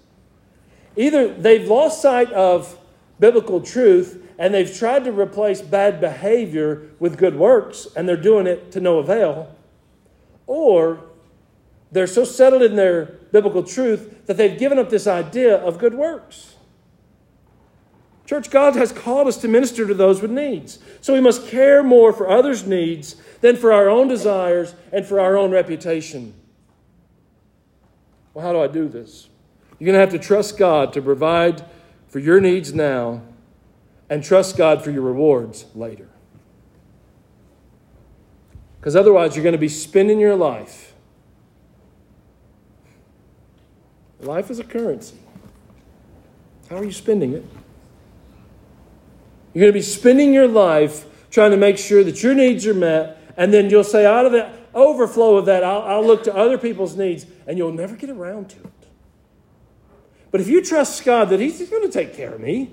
Either 0.96 1.32
they've 1.32 1.68
lost 1.68 2.02
sight 2.02 2.32
of 2.32 2.76
biblical 3.20 3.62
truth 3.62 4.28
and 4.40 4.52
they've 4.52 4.76
tried 4.76 5.04
to 5.04 5.12
replace 5.12 5.62
bad 5.62 6.02
behavior 6.02 6.90
with 6.98 7.20
good 7.20 7.36
works 7.36 7.88
and 7.96 8.10
they're 8.10 8.18
doing 8.18 8.48
it 8.48 8.72
to 8.72 8.82
no 8.82 8.98
avail, 8.98 9.56
or 10.48 11.04
they're 11.92 12.08
so 12.08 12.24
settled 12.24 12.64
in 12.64 12.76
their 12.76 13.06
biblical 13.32 13.62
truth 13.62 14.26
that 14.26 14.38
they've 14.38 14.58
given 14.58 14.80
up 14.80 14.90
this 14.90 15.06
idea 15.06 15.58
of 15.58 15.78
good 15.78 15.94
works. 15.94 16.56
Church, 18.26 18.50
God 18.50 18.76
has 18.76 18.92
called 18.92 19.28
us 19.28 19.38
to 19.38 19.48
minister 19.48 19.86
to 19.86 19.94
those 19.94 20.20
with 20.20 20.32
needs. 20.32 20.80
So 21.00 21.14
we 21.14 21.22
must 21.22 21.48
care 21.48 21.84
more 21.84 22.12
for 22.12 22.28
others' 22.28 22.66
needs 22.66 23.18
than 23.42 23.56
for 23.56 23.72
our 23.72 23.88
own 23.88 24.08
desires 24.08 24.74
and 24.92 25.06
for 25.06 25.20
our 25.20 25.38
own 25.38 25.52
reputation. 25.52 26.41
Well, 28.34 28.46
how 28.46 28.54
do 28.54 28.62
I 28.62 28.68
do 28.68 28.88
this? 28.88 29.30
You're 29.80 29.88
going 29.88 29.96
to 29.96 30.00
have 30.00 30.12
to 30.12 30.20
trust 30.20 30.58
God 30.58 30.94
to 30.94 31.02
provide 31.02 31.66
for 32.08 32.20
your 32.20 32.40
needs 32.40 32.74
now 32.74 33.22
and 34.10 34.24
trust 34.24 34.58
God 34.58 34.84
for 34.84 34.92
your 34.92 35.02
rewards 35.02 35.66
later. 35.74 36.08
Because 38.80 38.96
otherwise, 38.96 39.36
you're 39.36 39.44
going 39.44 39.54
to 39.54 39.60
be 39.60 39.70
spending 39.70 40.20
your 40.20 40.36
life. 40.36 40.94
Life 44.20 44.52
is 44.52 44.60
a 44.60 44.64
currency. 44.64 45.18
How 46.70 46.78
are 46.78 46.86
you 46.86 46.92
spending 46.92 47.34
it? 47.34 47.46
You're 49.54 49.62
going 49.62 49.74
to 49.74 49.78
be 49.78 49.82
spending 49.82 50.34
your 50.34 50.48
life 50.48 51.06
trying 51.30 51.52
to 51.52 51.58
make 51.58 51.78
sure 51.78 52.04
that 52.04 52.22
your 52.24 52.34
needs 52.34 52.66
are 52.68 52.74
met, 52.74 53.18
and 53.36 53.54
then 53.54 53.70
you'll 53.70 53.84
say, 53.84 54.06
out 54.06 54.26
of 54.26 54.32
that 54.32 54.54
overflow 54.74 55.38
of 55.38 55.46
that, 55.46 55.64
I'll, 55.64 55.82
I'll 55.82 56.06
look 56.06 56.24
to 56.24 56.36
other 56.36 56.58
people's 56.58 56.96
needs, 56.96 57.26
and 57.52 57.58
you'll 57.58 57.74
never 57.74 57.98
get 57.98 58.10
around 58.10 58.50
to 58.50 58.60
it. 58.60 58.88
But 60.32 60.40
if 60.40 60.48
you 60.48 60.64
trust 60.64 61.04
God 61.04 61.28
that 61.32 61.42
He's 61.42 61.70
going 61.70 61.84
to 61.84 61.92
take 61.92 62.14
care 62.14 62.34
of 62.34 62.40
me, 62.40 62.72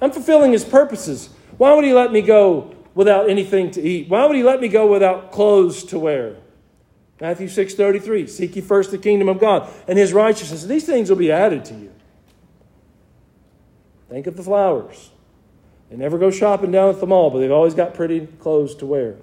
I'm 0.00 0.10
fulfilling 0.10 0.52
His 0.52 0.64
purposes. 0.64 1.28
Why 1.58 1.74
would 1.74 1.84
He 1.84 1.92
let 1.92 2.10
me 2.10 2.22
go 2.22 2.74
without 2.94 3.28
anything 3.28 3.70
to 3.72 3.82
eat? 3.82 4.08
Why 4.08 4.24
would 4.24 4.34
He 4.34 4.42
let 4.42 4.62
me 4.62 4.68
go 4.68 4.90
without 4.90 5.30
clothes 5.30 5.84
to 5.84 5.98
wear? 5.98 6.36
Matthew 7.20 7.48
6:33 7.48 8.30
Seek 8.30 8.56
ye 8.56 8.62
first 8.62 8.92
the 8.92 8.96
kingdom 8.96 9.28
of 9.28 9.38
God 9.38 9.70
and 9.86 9.98
his 9.98 10.14
righteousness. 10.14 10.64
These 10.64 10.86
things 10.86 11.10
will 11.10 11.18
be 11.18 11.30
added 11.30 11.66
to 11.66 11.74
you. 11.74 11.92
Think 14.08 14.26
of 14.26 14.38
the 14.38 14.42
flowers. 14.42 15.10
They 15.90 15.98
never 15.98 16.16
go 16.16 16.30
shopping 16.30 16.72
down 16.72 16.88
at 16.88 17.00
the 17.00 17.06
mall, 17.06 17.28
but 17.28 17.40
they've 17.40 17.52
always 17.52 17.74
got 17.74 17.92
pretty 17.92 18.26
clothes 18.40 18.74
to 18.76 18.86
wear. 18.86 19.16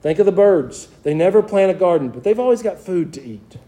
Think 0.00 0.18
of 0.18 0.24
the 0.24 0.32
birds. 0.32 0.88
They 1.02 1.12
never 1.12 1.42
plant 1.42 1.70
a 1.70 1.74
garden, 1.74 2.08
but 2.08 2.24
they've 2.24 2.40
always 2.40 2.62
got 2.62 2.78
food 2.78 3.12
to 3.12 3.22
eat. 3.22 3.58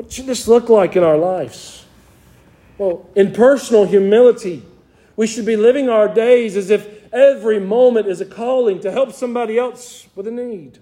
What 0.00 0.10
should 0.10 0.24
this 0.24 0.48
look 0.48 0.70
like 0.70 0.96
in 0.96 1.02
our 1.02 1.18
lives? 1.18 1.84
Well, 2.78 3.06
in 3.14 3.34
personal 3.34 3.84
humility, 3.84 4.62
we 5.14 5.26
should 5.26 5.44
be 5.44 5.56
living 5.56 5.90
our 5.90 6.08
days 6.08 6.56
as 6.56 6.70
if 6.70 7.12
every 7.12 7.60
moment 7.60 8.06
is 8.06 8.18
a 8.22 8.24
calling 8.24 8.80
to 8.80 8.90
help 8.90 9.12
somebody 9.12 9.58
else 9.58 10.06
with 10.14 10.26
a 10.26 10.30
need. 10.30 10.78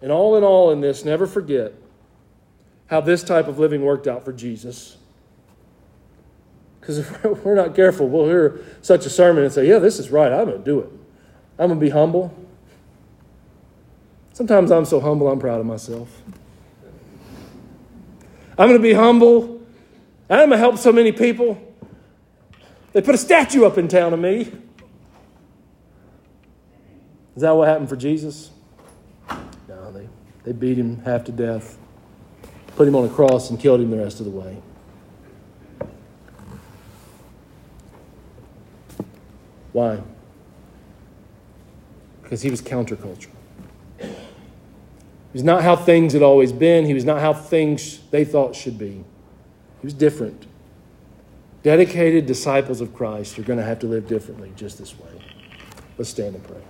And 0.00 0.10
all 0.10 0.36
in 0.36 0.42
all, 0.42 0.70
in 0.70 0.80
this, 0.80 1.04
never 1.04 1.26
forget 1.26 1.74
how 2.86 3.02
this 3.02 3.22
type 3.22 3.46
of 3.46 3.58
living 3.58 3.82
worked 3.82 4.06
out 4.06 4.24
for 4.24 4.32
Jesus. 4.32 4.96
Because 6.80 7.00
if 7.00 7.24
we're 7.44 7.56
not 7.56 7.74
careful, 7.74 8.08
we'll 8.08 8.24
hear 8.24 8.64
such 8.80 9.04
a 9.04 9.10
sermon 9.10 9.44
and 9.44 9.52
say, 9.52 9.68
Yeah, 9.68 9.80
this 9.80 9.98
is 9.98 10.08
right. 10.08 10.32
I'm 10.32 10.46
going 10.46 10.56
to 10.56 10.64
do 10.64 10.80
it. 10.80 10.88
I'm 11.58 11.68
going 11.68 11.78
to 11.78 11.84
be 11.84 11.90
humble. 11.90 12.34
Sometimes 14.32 14.72
I'm 14.72 14.86
so 14.86 14.98
humble, 14.98 15.28
I'm 15.28 15.38
proud 15.38 15.60
of 15.60 15.66
myself. 15.66 16.22
I'm 18.60 18.68
going 18.68 18.78
to 18.78 18.82
be 18.82 18.92
humble. 18.92 19.62
I'm 20.28 20.36
going 20.36 20.50
to 20.50 20.58
help 20.58 20.76
so 20.76 20.92
many 20.92 21.12
people. 21.12 21.58
They 22.92 23.00
put 23.00 23.14
a 23.14 23.18
statue 23.18 23.64
up 23.64 23.78
in 23.78 23.88
town 23.88 24.12
of 24.12 24.20
me. 24.20 24.52
Is 27.34 27.40
that 27.40 27.52
what 27.52 27.68
happened 27.68 27.88
for 27.88 27.96
Jesus? 27.96 28.50
No, 29.66 29.90
they, 29.92 30.06
they 30.44 30.52
beat 30.52 30.76
him 30.76 31.00
half 31.04 31.24
to 31.24 31.32
death, 31.32 31.78
put 32.76 32.86
him 32.86 32.94
on 32.94 33.06
a 33.06 33.08
cross, 33.08 33.48
and 33.48 33.58
killed 33.58 33.80
him 33.80 33.90
the 33.90 33.96
rest 33.96 34.20
of 34.20 34.26
the 34.26 34.30
way. 34.30 34.58
Why? 39.72 40.02
Because 42.22 42.42
he 42.42 42.50
was 42.50 42.60
countercultural. 42.60 43.39
He 45.32 45.36
was 45.36 45.44
not 45.44 45.62
how 45.62 45.76
things 45.76 46.12
had 46.12 46.22
always 46.22 46.52
been. 46.52 46.86
He 46.86 46.94
was 46.94 47.04
not 47.04 47.20
how 47.20 47.32
things 47.32 48.00
they 48.10 48.24
thought 48.24 48.56
should 48.56 48.78
be. 48.78 49.04
He 49.80 49.86
was 49.86 49.94
different. 49.94 50.46
Dedicated 51.62 52.26
disciples 52.26 52.80
of 52.80 52.94
Christ 52.94 53.38
are 53.38 53.42
going 53.42 53.58
to 53.58 53.64
have 53.64 53.78
to 53.80 53.86
live 53.86 54.08
differently 54.08 54.52
just 54.56 54.78
this 54.78 54.98
way. 54.98 55.10
Let's 55.98 56.10
stand 56.10 56.34
and 56.34 56.44
pray. 56.44 56.62